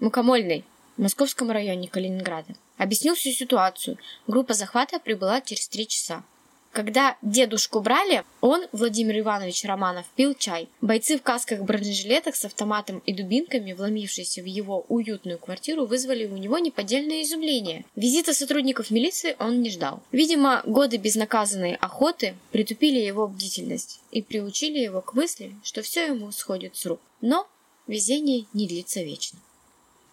Мукомольной 0.00 0.64
в 0.96 1.02
московском 1.02 1.50
районе 1.50 1.88
Калининграда. 1.88 2.54
Объяснил 2.78 3.14
всю 3.14 3.30
ситуацию. 3.32 3.98
Группа 4.26 4.54
захвата 4.54 4.98
прибыла 4.98 5.40
через 5.40 5.68
три 5.68 5.86
часа. 5.86 6.24
Когда 6.70 7.16
дедушку 7.22 7.80
брали, 7.80 8.24
он, 8.40 8.66
Владимир 8.72 9.18
Иванович 9.18 9.64
Романов, 9.64 10.06
пил 10.14 10.34
чай. 10.34 10.68
Бойцы 10.80 11.18
в 11.18 11.22
касках-бронежилетах 11.22 12.36
с 12.36 12.44
автоматом 12.44 13.02
и 13.04 13.12
дубинками, 13.12 13.72
вломившиеся 13.72 14.42
в 14.42 14.44
его 14.44 14.84
уютную 14.88 15.38
квартиру, 15.38 15.86
вызвали 15.86 16.26
у 16.26 16.36
него 16.36 16.58
неподдельное 16.58 17.22
изумление. 17.22 17.84
Визита 17.96 18.32
сотрудников 18.32 18.90
милиции 18.90 19.34
он 19.40 19.60
не 19.60 19.70
ждал. 19.70 20.02
Видимо, 20.12 20.62
годы 20.64 20.98
безнаказанной 20.98 21.74
охоты 21.74 22.36
притупили 22.52 23.00
его 23.00 23.26
бдительность 23.26 24.00
и 24.12 24.22
приучили 24.22 24.78
его 24.78 25.00
к 25.00 25.14
мысли, 25.14 25.54
что 25.64 25.82
все 25.82 26.06
ему 26.06 26.30
сходит 26.30 26.76
с 26.76 26.86
рук. 26.86 27.00
Но 27.22 27.48
везение 27.88 28.44
не 28.52 28.68
длится 28.68 29.02
вечно. 29.02 29.38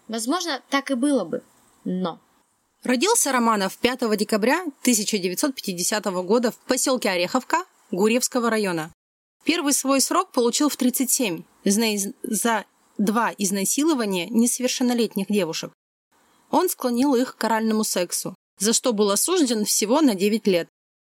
Возможно, 0.08 0.62
так 0.70 0.90
и 0.90 0.94
было 0.94 1.24
бы, 1.24 1.42
но... 1.84 2.18
Родился 2.82 3.32
Романов 3.32 3.76
5 3.78 4.16
декабря 4.16 4.60
1950 4.82 6.04
года 6.04 6.50
в 6.52 6.56
поселке 6.58 7.10
Ореховка 7.10 7.64
Гурьевского 7.90 8.50
района. 8.50 8.92
Первый 9.44 9.72
свой 9.72 10.00
срок 10.00 10.32
получил 10.32 10.68
в 10.68 10.76
37 10.76 11.42
за 11.64 12.64
два 12.98 13.32
изнасилования 13.38 14.28
несовершеннолетних 14.28 15.26
девушек. 15.28 15.72
Он 16.50 16.68
склонил 16.68 17.14
их 17.14 17.36
к 17.36 17.44
оральному 17.44 17.84
сексу, 17.84 18.34
за 18.58 18.72
что 18.72 18.92
был 18.92 19.10
осужден 19.10 19.64
всего 19.64 20.00
на 20.00 20.14
9 20.14 20.46
лет. 20.46 20.68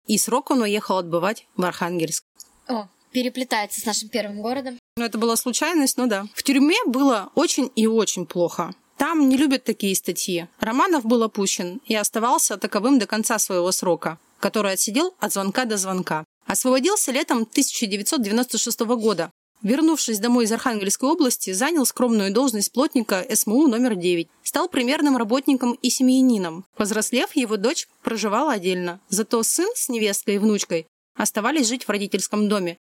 И 0.08 0.18
срок 0.18 0.52
он 0.52 0.62
уехал 0.62 0.98
отбывать 0.98 1.48
в 1.56 1.64
Архангельск. 1.64 2.24
О, 2.68 2.88
переплетается 3.12 3.82
с 3.82 3.86
нашим 3.86 4.10
первым 4.10 4.42
городом. 4.42 4.78
Ну, 4.98 5.04
это 5.04 5.18
была 5.18 5.36
случайность, 5.36 5.98
ну 5.98 6.08
да. 6.08 6.26
В 6.34 6.44
тюрьме 6.44 6.78
было 6.86 7.32
очень 7.36 7.72
и 7.76 7.88
очень 7.88 8.26
плохо. 8.26 8.74
Там 8.98 9.28
не 9.28 9.38
любят 9.38 9.64
такие 9.64 9.96
статьи. 9.96 10.48
Романов 10.60 11.06
был 11.06 11.24
опущен 11.24 11.82
и 11.86 11.96
оставался 11.96 12.58
таковым 12.58 12.98
до 13.00 13.08
конца 13.08 13.40
своего 13.40 13.72
срока, 13.72 14.20
который 14.40 14.74
отсидел 14.74 15.14
от 15.20 15.34
звонка 15.34 15.66
до 15.66 15.78
звонка. 15.78 16.24
Освободился 16.46 17.12
летом 17.12 17.40
1996 17.44 18.80
года. 18.82 19.32
Вернувшись 19.62 20.20
домой 20.20 20.46
из 20.46 20.52
Архангельской 20.52 21.10
области, 21.10 21.52
занял 21.52 21.86
скромную 21.86 22.32
должность 22.32 22.72
плотника 22.72 23.26
СМУ 23.34 23.68
номер 23.68 23.96
9. 23.96 24.28
Стал 24.44 24.70
примерным 24.70 25.18
работником 25.18 25.74
и 25.82 25.90
семьянином. 25.90 26.66
Повзрослев, 26.78 27.36
его 27.36 27.58
дочь 27.58 27.88
проживала 28.04 28.54
отдельно. 28.54 29.00
Зато 29.10 29.42
сын 29.44 29.70
с 29.76 29.90
невесткой 29.90 30.36
и 30.36 30.38
внучкой 30.38 30.86
оставались 31.16 31.68
жить 31.68 31.86
в 31.86 31.90
родительском 31.90 32.48
доме. 32.48 32.78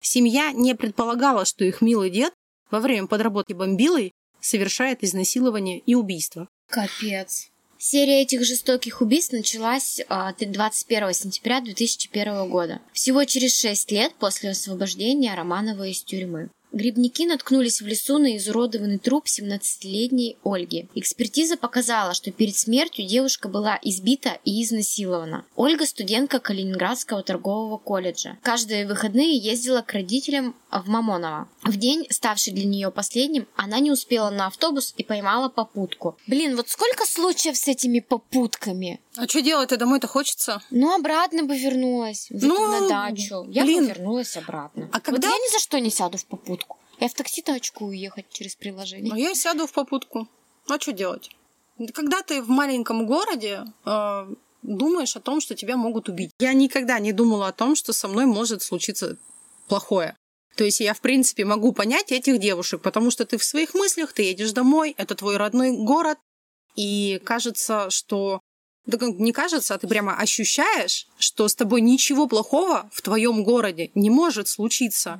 Семья 0.00 0.52
не 0.52 0.74
предполагала, 0.74 1.44
что 1.44 1.64
их 1.64 1.80
милый 1.80 2.10
дед 2.10 2.34
во 2.70 2.80
время 2.80 3.06
подработки 3.06 3.52
бомбилой 3.52 4.12
совершает 4.44 5.02
изнасилование 5.02 5.78
и 5.78 5.94
убийство. 5.94 6.48
Капец. 6.68 7.48
Серия 7.78 8.22
этих 8.22 8.44
жестоких 8.44 9.00
убийств 9.00 9.32
началась 9.32 10.00
21 10.08 11.04
а, 11.04 11.12
сентября 11.12 11.60
2001 11.60 12.48
года, 12.48 12.80
всего 12.92 13.24
через 13.24 13.58
6 13.58 13.90
лет 13.90 14.14
после 14.18 14.50
освобождения 14.50 15.34
Романова 15.34 15.86
из 15.88 16.02
тюрьмы. 16.02 16.50
Грибники 16.74 17.24
наткнулись 17.24 17.80
в 17.80 17.86
лесу 17.86 18.18
на 18.18 18.36
изуродованный 18.36 18.98
труп 18.98 19.26
17-летней 19.26 20.38
Ольги. 20.42 20.88
Экспертиза 20.96 21.56
показала, 21.56 22.14
что 22.14 22.32
перед 22.32 22.56
смертью 22.56 23.06
девушка 23.06 23.48
была 23.48 23.78
избита 23.80 24.38
и 24.44 24.60
изнасилована. 24.60 25.46
Ольга– 25.54 25.86
студентка 25.86 26.40
Калининградского 26.40 27.22
торгового 27.22 27.78
колледжа. 27.78 28.38
Каждые 28.42 28.88
выходные 28.88 29.38
ездила 29.38 29.82
к 29.82 29.92
родителям 29.92 30.56
в 30.72 30.88
Мамоново. 30.88 31.48
В 31.62 31.76
день, 31.76 32.06
ставший 32.10 32.52
для 32.52 32.64
нее 32.64 32.90
последним, 32.90 33.46
она 33.54 33.78
не 33.78 33.92
успела 33.92 34.30
на 34.30 34.48
автобус 34.48 34.94
и 34.96 35.04
поймала 35.04 35.48
попутку. 35.48 36.18
Блин, 36.26 36.56
вот 36.56 36.68
сколько 36.68 37.06
случаев 37.06 37.56
с 37.56 37.68
этими 37.68 38.00
попутками? 38.00 39.00
А 39.16 39.28
что 39.28 39.40
делать-то 39.40 39.76
домой-то 39.76 40.06
хочется? 40.06 40.62
Ну, 40.70 40.94
обратно 40.94 41.44
бы 41.44 41.56
вернулась. 41.56 42.26
Ну, 42.30 42.68
на 42.68 42.88
дачу. 42.88 43.44
Я 43.48 43.64
блин. 43.64 43.84
бы 43.84 43.90
вернулась 43.90 44.36
обратно. 44.36 44.88
А 44.92 45.00
когда... 45.00 45.28
Вот 45.28 45.34
я 45.34 45.38
ни 45.38 45.52
за 45.52 45.58
что 45.60 45.78
не 45.78 45.90
сяду 45.90 46.18
в 46.18 46.26
попутку. 46.26 46.78
Я 47.00 47.08
в 47.08 47.14
такси 47.14 47.42
хочу 47.46 47.72
уехать 47.80 48.26
через 48.30 48.56
приложение. 48.56 49.12
А 49.12 49.18
я 49.18 49.34
сяду 49.34 49.66
в 49.66 49.72
попутку. 49.72 50.28
А 50.68 50.80
что 50.80 50.92
делать? 50.92 51.30
Когда 51.92 52.22
ты 52.22 52.40
в 52.40 52.48
маленьком 52.48 53.06
городе 53.06 53.64
э, 53.84 54.26
думаешь 54.62 55.16
о 55.16 55.20
том, 55.20 55.40
что 55.40 55.54
тебя 55.54 55.76
могут 55.76 56.08
убить. 56.08 56.32
Я 56.38 56.52
никогда 56.52 56.98
не 56.98 57.12
думала 57.12 57.48
о 57.48 57.52
том, 57.52 57.76
что 57.76 57.92
со 57.92 58.08
мной 58.08 58.26
может 58.26 58.62
случиться 58.62 59.16
плохое. 59.68 60.16
То 60.56 60.64
есть 60.64 60.80
я, 60.80 60.94
в 60.94 61.00
принципе, 61.00 61.44
могу 61.44 61.72
понять 61.72 62.12
этих 62.12 62.38
девушек, 62.38 62.80
потому 62.80 63.10
что 63.10 63.24
ты 63.26 63.38
в 63.38 63.44
своих 63.44 63.74
мыслях, 63.74 64.12
ты 64.12 64.22
едешь 64.22 64.52
домой, 64.52 64.94
это 64.96 65.14
твой 65.14 65.36
родной 65.36 65.72
город, 65.72 66.18
и 66.76 67.20
кажется, 67.24 67.90
что 67.90 68.40
да 68.86 68.98
не 69.00 69.32
кажется, 69.32 69.74
а 69.74 69.78
ты 69.78 69.88
прямо 69.88 70.16
ощущаешь, 70.16 71.06
что 71.18 71.48
с 71.48 71.54
тобой 71.54 71.80
ничего 71.80 72.26
плохого 72.26 72.88
в 72.92 73.02
твоем 73.02 73.44
городе 73.44 73.90
не 73.94 74.10
может 74.10 74.48
случиться. 74.48 75.18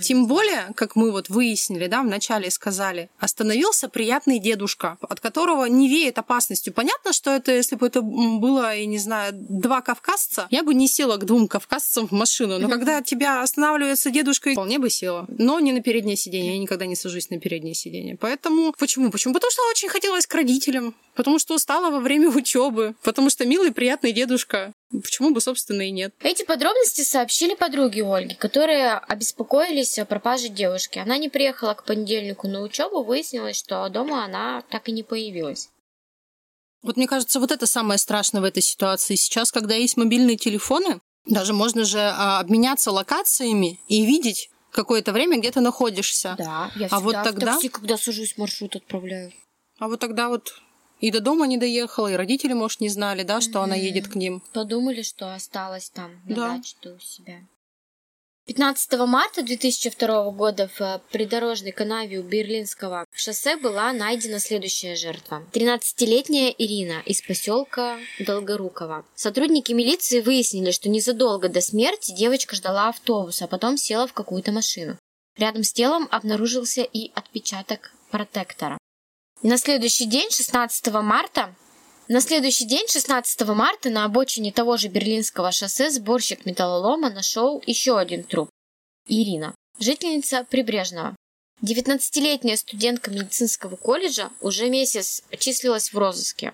Тем 0.00 0.26
более, 0.26 0.70
как 0.74 0.96
мы 0.96 1.12
вот 1.12 1.28
выяснили, 1.28 1.86
да, 1.86 2.02
вначале 2.02 2.50
сказали, 2.50 3.10
остановился 3.18 3.88
приятный 3.88 4.38
дедушка, 4.38 4.96
от 5.00 5.20
которого 5.20 5.66
не 5.66 5.88
веет 5.88 6.18
опасностью. 6.18 6.72
Понятно, 6.72 7.12
что 7.12 7.30
это, 7.30 7.52
если 7.52 7.76
бы 7.76 7.86
это 7.86 8.00
было, 8.02 8.74
я 8.74 8.86
не 8.86 8.98
знаю, 8.98 9.32
два 9.34 9.82
кавказца, 9.82 10.46
я 10.50 10.62
бы 10.62 10.74
не 10.74 10.88
села 10.88 11.16
к 11.16 11.24
двум 11.24 11.48
кавказцам 11.48 12.08
в 12.08 12.12
машину. 12.12 12.58
Но 12.58 12.68
когда 12.68 13.02
тебя 13.02 13.42
останавливается 13.42 14.10
дедушка, 14.10 14.52
вполне 14.52 14.78
бы 14.78 14.90
села. 14.90 15.26
Но 15.28 15.60
не 15.60 15.72
на 15.72 15.82
переднее 15.82 16.16
сиденье. 16.16 16.54
Я 16.54 16.58
никогда 16.58 16.86
не 16.86 16.96
сажусь 16.96 17.30
на 17.30 17.38
переднее 17.38 17.74
сиденье. 17.74 18.16
Поэтому 18.16 18.72
почему? 18.78 19.10
Почему? 19.10 19.34
Потому 19.34 19.50
что 19.50 19.62
очень 19.70 19.88
хотелось 19.88 20.26
к 20.26 20.34
родителям. 20.34 20.94
Потому 21.20 21.38
что 21.38 21.54
устала 21.54 21.90
во 21.90 22.00
время 22.00 22.30
учебы. 22.34 22.94
Потому 23.02 23.28
что 23.28 23.44
милый, 23.44 23.72
приятный 23.72 24.12
дедушка. 24.12 24.72
Почему 24.90 25.32
бы, 25.32 25.42
собственно, 25.42 25.82
и 25.82 25.90
нет? 25.90 26.14
Эти 26.20 26.46
подробности 26.46 27.02
сообщили 27.02 27.54
подруги 27.54 28.00
Ольги, 28.00 28.34
которые 28.34 28.94
обеспокоились 28.94 29.98
о 29.98 30.06
пропаже 30.06 30.48
девушки. 30.48 30.98
Она 30.98 31.18
не 31.18 31.28
приехала 31.28 31.74
к 31.74 31.84
понедельнику 31.84 32.48
на 32.48 32.62
учебу, 32.62 33.04
выяснилось, 33.04 33.58
что 33.58 33.86
дома 33.90 34.24
она 34.24 34.62
так 34.70 34.88
и 34.88 34.92
не 34.92 35.02
появилась. 35.02 35.68
Вот 36.80 36.96
мне 36.96 37.06
кажется, 37.06 37.38
вот 37.38 37.52
это 37.52 37.66
самое 37.66 37.98
страшное 37.98 38.40
в 38.40 38.44
этой 38.44 38.62
ситуации. 38.62 39.14
Сейчас, 39.16 39.52
когда 39.52 39.74
есть 39.74 39.98
мобильные 39.98 40.38
телефоны, 40.38 41.02
даже 41.26 41.52
можно 41.52 41.84
же 41.84 42.00
а, 42.00 42.40
обменяться 42.40 42.92
локациями 42.92 43.78
и 43.88 44.06
видеть 44.06 44.48
какое-то 44.72 45.12
время, 45.12 45.38
где 45.38 45.50
ты 45.50 45.60
находишься. 45.60 46.34
Да, 46.38 46.70
я 46.76 46.86
а 46.86 46.88
всегда 46.88 46.98
вот 47.00 47.12
тогда... 47.12 47.52
в 47.52 47.54
такси, 47.56 47.68
когда 47.68 47.98
сажусь, 47.98 48.38
маршрут 48.38 48.76
отправляю. 48.76 49.34
А 49.78 49.88
вот 49.88 50.00
тогда 50.00 50.30
вот 50.30 50.54
и 51.00 51.10
до 51.10 51.20
дома 51.20 51.46
не 51.46 51.56
доехала, 51.56 52.08
и 52.08 52.16
родители, 52.16 52.52
может, 52.52 52.80
не 52.80 52.88
знали, 52.88 53.22
да, 53.22 53.40
что 53.40 53.58
mm-hmm. 53.58 53.64
она 53.64 53.74
едет 53.74 54.08
к 54.08 54.14
ним. 54.14 54.42
Подумали, 54.52 55.02
что 55.02 55.34
осталась 55.34 55.90
там, 55.90 56.20
на 56.26 56.36
да. 56.36 56.56
даче 56.56 56.76
у 56.84 56.98
себя. 56.98 57.40
15 58.46 58.92
марта 59.06 59.42
2002 59.44 60.30
года 60.32 60.68
в 60.74 60.80
э, 60.80 61.00
придорожной 61.12 61.70
канаве 61.70 62.18
у 62.18 62.24
Берлинского 62.24 63.06
шоссе 63.12 63.56
была 63.56 63.92
найдена 63.92 64.40
следующая 64.40 64.96
жертва. 64.96 65.44
13-летняя 65.52 66.52
Ирина 66.58 67.00
из 67.06 67.22
поселка 67.22 67.98
Долгорукова. 68.18 69.04
Сотрудники 69.14 69.72
милиции 69.72 70.20
выяснили, 70.20 70.72
что 70.72 70.88
незадолго 70.88 71.48
до 71.48 71.60
смерти 71.60 72.12
девочка 72.12 72.56
ждала 72.56 72.88
автобуса, 72.88 73.44
а 73.44 73.46
потом 73.46 73.76
села 73.76 74.08
в 74.08 74.14
какую-то 74.14 74.50
машину. 74.50 74.98
Рядом 75.36 75.62
с 75.62 75.72
телом 75.72 76.08
обнаружился 76.10 76.82
и 76.82 77.12
отпечаток 77.14 77.92
протектора. 78.10 78.79
На 79.42 79.56
следующий 79.56 80.04
день, 80.04 80.30
16 80.30 80.92
марта, 81.02 81.54
на 82.08 82.20
следующий 82.20 82.66
день, 82.66 82.86
16 82.86 83.40
марта, 83.48 83.88
на 83.88 84.04
обочине 84.04 84.52
того 84.52 84.76
же 84.76 84.88
Берлинского 84.88 85.50
шоссе 85.50 85.90
сборщик 85.90 86.44
металлолома 86.44 87.08
нашел 87.08 87.62
еще 87.66 87.98
один 87.98 88.22
труп. 88.22 88.50
Ирина, 89.08 89.54
жительница 89.78 90.44
Прибрежного. 90.44 91.16
19-летняя 91.62 92.58
студентка 92.58 93.10
медицинского 93.10 93.76
колледжа 93.76 94.30
уже 94.42 94.68
месяц 94.68 95.22
числилась 95.38 95.90
в 95.90 95.96
розыске. 95.96 96.52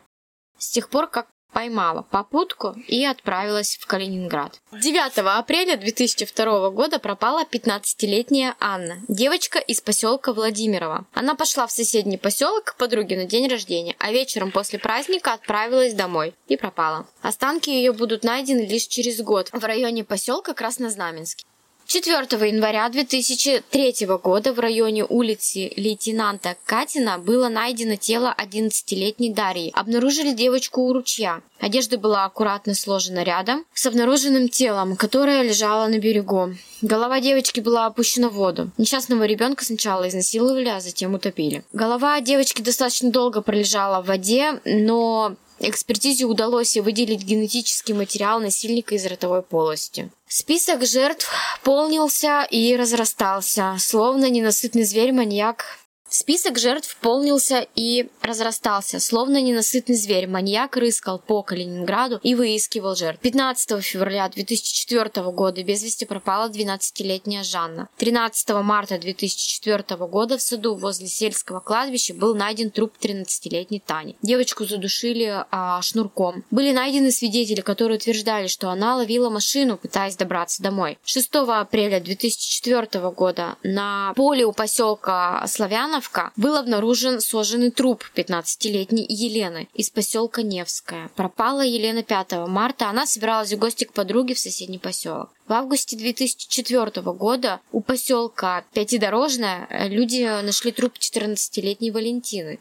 С 0.57 0.69
тех 0.69 0.88
пор, 0.88 1.09
как 1.09 1.26
поймала 1.57 2.03
попутку 2.03 2.77
и 2.87 3.03
отправилась 3.07 3.79
в 3.81 3.87
Калининград. 3.87 4.61
9 4.73 5.13
апреля 5.39 5.79
2002 5.79 6.69
года 6.69 6.99
пропала 6.99 7.45
15-летняя 7.51 8.57
Анна, 8.61 8.99
девочка 9.09 9.59
из 9.59 9.81
поселка 9.81 10.35
Владимирова. 10.35 11.07
Она 11.15 11.35
пошла 11.35 11.67
в 11.67 11.73
соседний 11.73 12.19
поселок 12.19 12.65
к 12.65 12.77
подруге 12.77 13.17
на 13.17 13.25
день 13.25 13.49
рождения, 13.49 13.97
а 13.99 14.13
вечером 14.13 14.53
после 14.53 14.79
праздника 14.79 15.33
отправилась 15.33 15.95
домой 15.95 16.35
и 16.47 16.59
пропала. 16.59 17.07
Останки 17.23 17.71
ее 17.71 17.93
будут 17.93 18.23
найдены 18.23 18.67
лишь 18.67 18.87
через 18.87 19.23
год 19.23 19.49
в 19.51 19.65
районе 19.65 20.05
поселка 20.05 20.53
Краснознаменский. 20.53 21.47
4 21.87 22.49
января 22.49 22.88
2003 22.88 24.07
года 24.21 24.52
в 24.52 24.59
районе 24.59 25.05
улицы 25.05 25.73
лейтенанта 25.76 26.57
Катина 26.64 27.19
было 27.19 27.49
найдено 27.49 27.95
тело 27.95 28.35
11-летней 28.37 29.33
Дарьи. 29.33 29.71
Обнаружили 29.73 30.33
девочку 30.33 30.81
у 30.83 30.93
ручья. 30.93 31.43
Одежда 31.61 31.97
была 31.97 32.25
аккуратно 32.25 32.75
сложена 32.75 33.23
рядом 33.23 33.64
с 33.73 33.87
обнаруженным 33.87 34.49
телом, 34.49 34.97
которое 34.97 35.45
лежало 35.45 35.87
на 35.87 36.00
берегу. 36.00 36.55
Голова 36.83 37.21
девочки 37.21 37.61
была 37.61 37.87
опущена 37.87 38.31
в 38.31 38.35
воду. 38.35 38.73
Несчастного 38.78 39.23
ребенка 39.23 39.64
сначала 39.64 40.09
изнасиловали, 40.09 40.69
а 40.69 40.81
затем 40.81 41.14
утопили. 41.14 41.62
Голова 41.73 42.21
девочки 42.21 42.62
достаточно 42.62 43.12
долго 43.12 43.43
пролежала 43.43 44.02
в 44.02 44.07
воде, 44.07 44.61
но 44.64 45.37
Экспертизе 45.59 46.27
удалось 46.27 46.77
выделить 46.77 47.23
генетический 47.23 47.95
материал 47.95 48.41
насильника 48.41 48.95
из 48.95 49.07
ротовой 49.07 49.43
полости. 49.43 50.11
Список 50.29 50.85
жертв 50.85 51.31
полнился 51.65 52.47
и 52.51 52.77
разрастался, 52.77 53.77
словно 53.79 54.29
ненасытный 54.29 54.85
зверь-маньяк 54.85 55.65
Список 56.09 56.59
жертв 56.59 56.97
полнился 57.01 57.67
и 57.75 58.09
разрастался, 58.23 59.01
словно 59.01 59.41
ненасытный 59.43 59.97
зверь. 59.97 60.29
Маньяк 60.29 60.77
рыскал 60.77 61.19
по 61.19 61.43
Калининграду 61.43 62.21
и 62.23 62.35
выискивал 62.35 62.95
жертв. 62.95 63.21
15 63.21 63.83
февраля 63.85 64.29
2004 64.29 65.11
года 65.33 65.63
без 65.65 65.83
вести 65.83 66.05
пропала 66.05 66.49
12-летняя 66.49 67.43
Жанна. 67.43 67.89
13 67.99 68.49
марта 68.63 68.99
2004 68.99 69.85
года 70.07 70.39
в 70.39 70.43
саду 70.43 70.77
возле 70.77 71.09
сельского 71.09 71.61
кладбища 71.61 72.15
был 72.15 72.35
найден 72.35 72.71
труп 72.71 72.93
13-летней 73.01 73.81
Тани. 73.81 74.17
Девочку 74.23 74.65
задушили 74.65 75.45
а, 75.51 75.83
шнурком. 75.83 76.45
Были 76.51 76.73
найдены 76.73 77.11
свидетели, 77.11 77.61
которые 77.61 77.99
утверждали, 77.99 78.47
что 78.47 78.71
она 78.71 78.97
ловила 78.97 79.29
машину, 79.29 79.77
пытаясь 79.77 80.17
добраться 80.17 80.63
домой. 80.63 80.99
6 81.05 81.31
апреля 81.49 82.01
2004 82.01 83.11
года 83.11 83.57
на 83.65 84.13
поле 84.15 84.47
у 84.47 84.53
поселка 84.53 85.45
Славяна 85.47 86.01
Ивановка 86.07 86.33
был 86.37 86.57
обнаружен 86.57 87.21
сожженный 87.21 87.71
труп 87.71 88.05
15-летней 88.15 89.07
Елены 89.09 89.69
из 89.75 89.91
поселка 89.91 90.43
Невская. 90.43 91.11
Пропала 91.17 91.65
Елена 91.65 92.03
5 92.03 92.49
марта, 92.49 92.89
она 92.89 93.07
собиралась 93.07 93.53
в 93.53 93.59
гости 93.59 93.85
к 93.85 93.93
подруге 93.93 94.35
в 94.35 94.39
соседний 94.39 94.79
поселок. 94.79 95.31
В 95.47 95.53
августе 95.53 95.97
2004 95.97 97.03
года 97.13 97.61
у 97.73 97.81
поселка 97.81 98.65
Пятидорожная 98.73 99.69
люди 99.89 100.25
нашли 100.43 100.73
труп 100.73 100.95
14-летней 100.99 101.91
Валентины. 101.91 102.59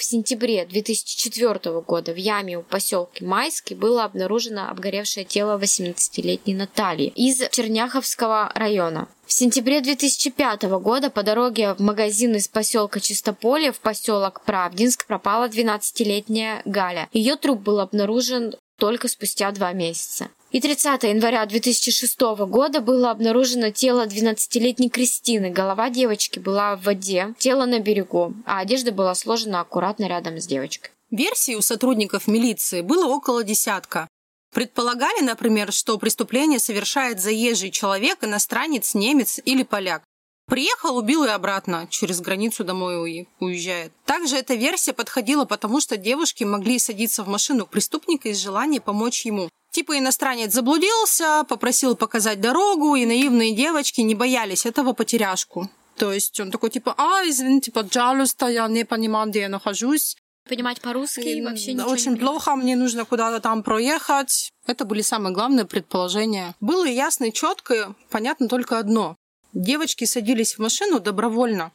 В 0.00 0.02
сентябре 0.02 0.64
2004 0.64 1.82
года 1.82 2.14
в 2.14 2.16
яме 2.16 2.56
у 2.56 2.62
поселка 2.62 3.22
Майский 3.22 3.74
было 3.74 4.04
обнаружено 4.04 4.70
обгоревшее 4.70 5.26
тело 5.26 5.58
18-летней 5.58 6.54
Натальи 6.54 7.12
из 7.14 7.46
Черняховского 7.50 8.50
района. 8.54 9.08
В 9.26 9.32
сентябре 9.34 9.82
2005 9.82 10.62
года 10.80 11.10
по 11.10 11.22
дороге 11.22 11.74
в 11.74 11.80
магазин 11.80 12.34
из 12.34 12.48
поселка 12.48 12.98
Чистополье 12.98 13.72
в 13.72 13.80
поселок 13.80 14.40
Правдинск 14.46 15.04
пропала 15.04 15.48
12-летняя 15.50 16.62
Галя. 16.64 17.10
Ее 17.12 17.36
труп 17.36 17.60
был 17.60 17.78
обнаружен 17.78 18.54
только 18.78 19.06
спустя 19.06 19.52
два 19.52 19.74
месяца. 19.74 20.30
И 20.50 20.60
30 20.60 21.04
января 21.04 21.46
2006 21.46 22.20
года 22.48 22.80
было 22.80 23.12
обнаружено 23.12 23.70
тело 23.70 24.06
12-летней 24.06 24.90
Кристины. 24.90 25.50
Голова 25.50 25.90
девочки 25.90 26.40
была 26.40 26.74
в 26.74 26.82
воде, 26.82 27.34
тело 27.38 27.66
на 27.66 27.78
берегу, 27.78 28.34
а 28.46 28.58
одежда 28.58 28.90
была 28.90 29.14
сложена 29.14 29.60
аккуратно 29.60 30.08
рядом 30.08 30.40
с 30.40 30.46
девочкой. 30.46 30.90
Версий 31.12 31.54
у 31.54 31.60
сотрудников 31.60 32.26
милиции 32.26 32.80
было 32.80 33.06
около 33.06 33.44
десятка. 33.44 34.08
Предполагали, 34.52 35.22
например, 35.22 35.72
что 35.72 35.96
преступление 35.98 36.58
совершает 36.58 37.20
заезжий 37.20 37.70
человек, 37.70 38.24
иностранец, 38.24 38.94
немец 38.94 39.38
или 39.44 39.62
поляк. 39.62 40.02
Приехал, 40.48 40.96
убил 40.96 41.22
и 41.22 41.28
обратно, 41.28 41.86
через 41.90 42.20
границу 42.20 42.64
домой 42.64 43.28
уезжает. 43.38 43.92
Также 44.04 44.36
эта 44.36 44.54
версия 44.54 44.92
подходила, 44.92 45.44
потому 45.44 45.80
что 45.80 45.96
девушки 45.96 46.42
могли 46.42 46.80
садиться 46.80 47.22
в 47.22 47.28
машину 47.28 47.66
преступника 47.66 48.28
из 48.28 48.38
желания 48.38 48.80
помочь 48.80 49.24
ему. 49.24 49.48
Типа 49.70 49.96
иностранец 49.98 50.52
заблудился, 50.52 51.44
попросил 51.48 51.94
показать 51.94 52.40
дорогу, 52.40 52.96
и 52.96 53.06
наивные 53.06 53.54
девочки 53.54 54.00
не 54.00 54.14
боялись 54.14 54.66
этого 54.66 54.92
потеряшку. 54.92 55.70
То 55.96 56.12
есть 56.12 56.40
он 56.40 56.50
такой 56.50 56.70
типа, 56.70 56.94
а, 56.96 57.22
извините, 57.24 57.70
пожалуйста, 57.70 58.48
я 58.48 58.66
не 58.68 58.84
понимаю, 58.84 59.30
где 59.30 59.40
я 59.40 59.48
нахожусь. 59.48 60.16
Понимать 60.48 60.80
по-русски 60.80 61.20
и 61.20 61.42
вообще 61.42 61.74
ничего 61.74 61.90
Очень 61.90 62.12
не 62.12 62.18
плохо, 62.18 62.56
мне 62.56 62.74
нужно 62.74 63.04
куда-то 63.04 63.40
там 63.40 63.62
проехать. 63.62 64.50
Это 64.66 64.84
были 64.84 65.02
самые 65.02 65.32
главные 65.32 65.66
предположения. 65.66 66.54
Было 66.60 66.86
ясно 66.86 67.26
и 67.26 67.32
четко, 67.32 67.94
понятно 68.08 68.48
только 68.48 68.78
одно. 68.78 69.16
Девочки 69.52 70.04
садились 70.04 70.54
в 70.54 70.58
машину 70.58 70.98
добровольно, 70.98 71.70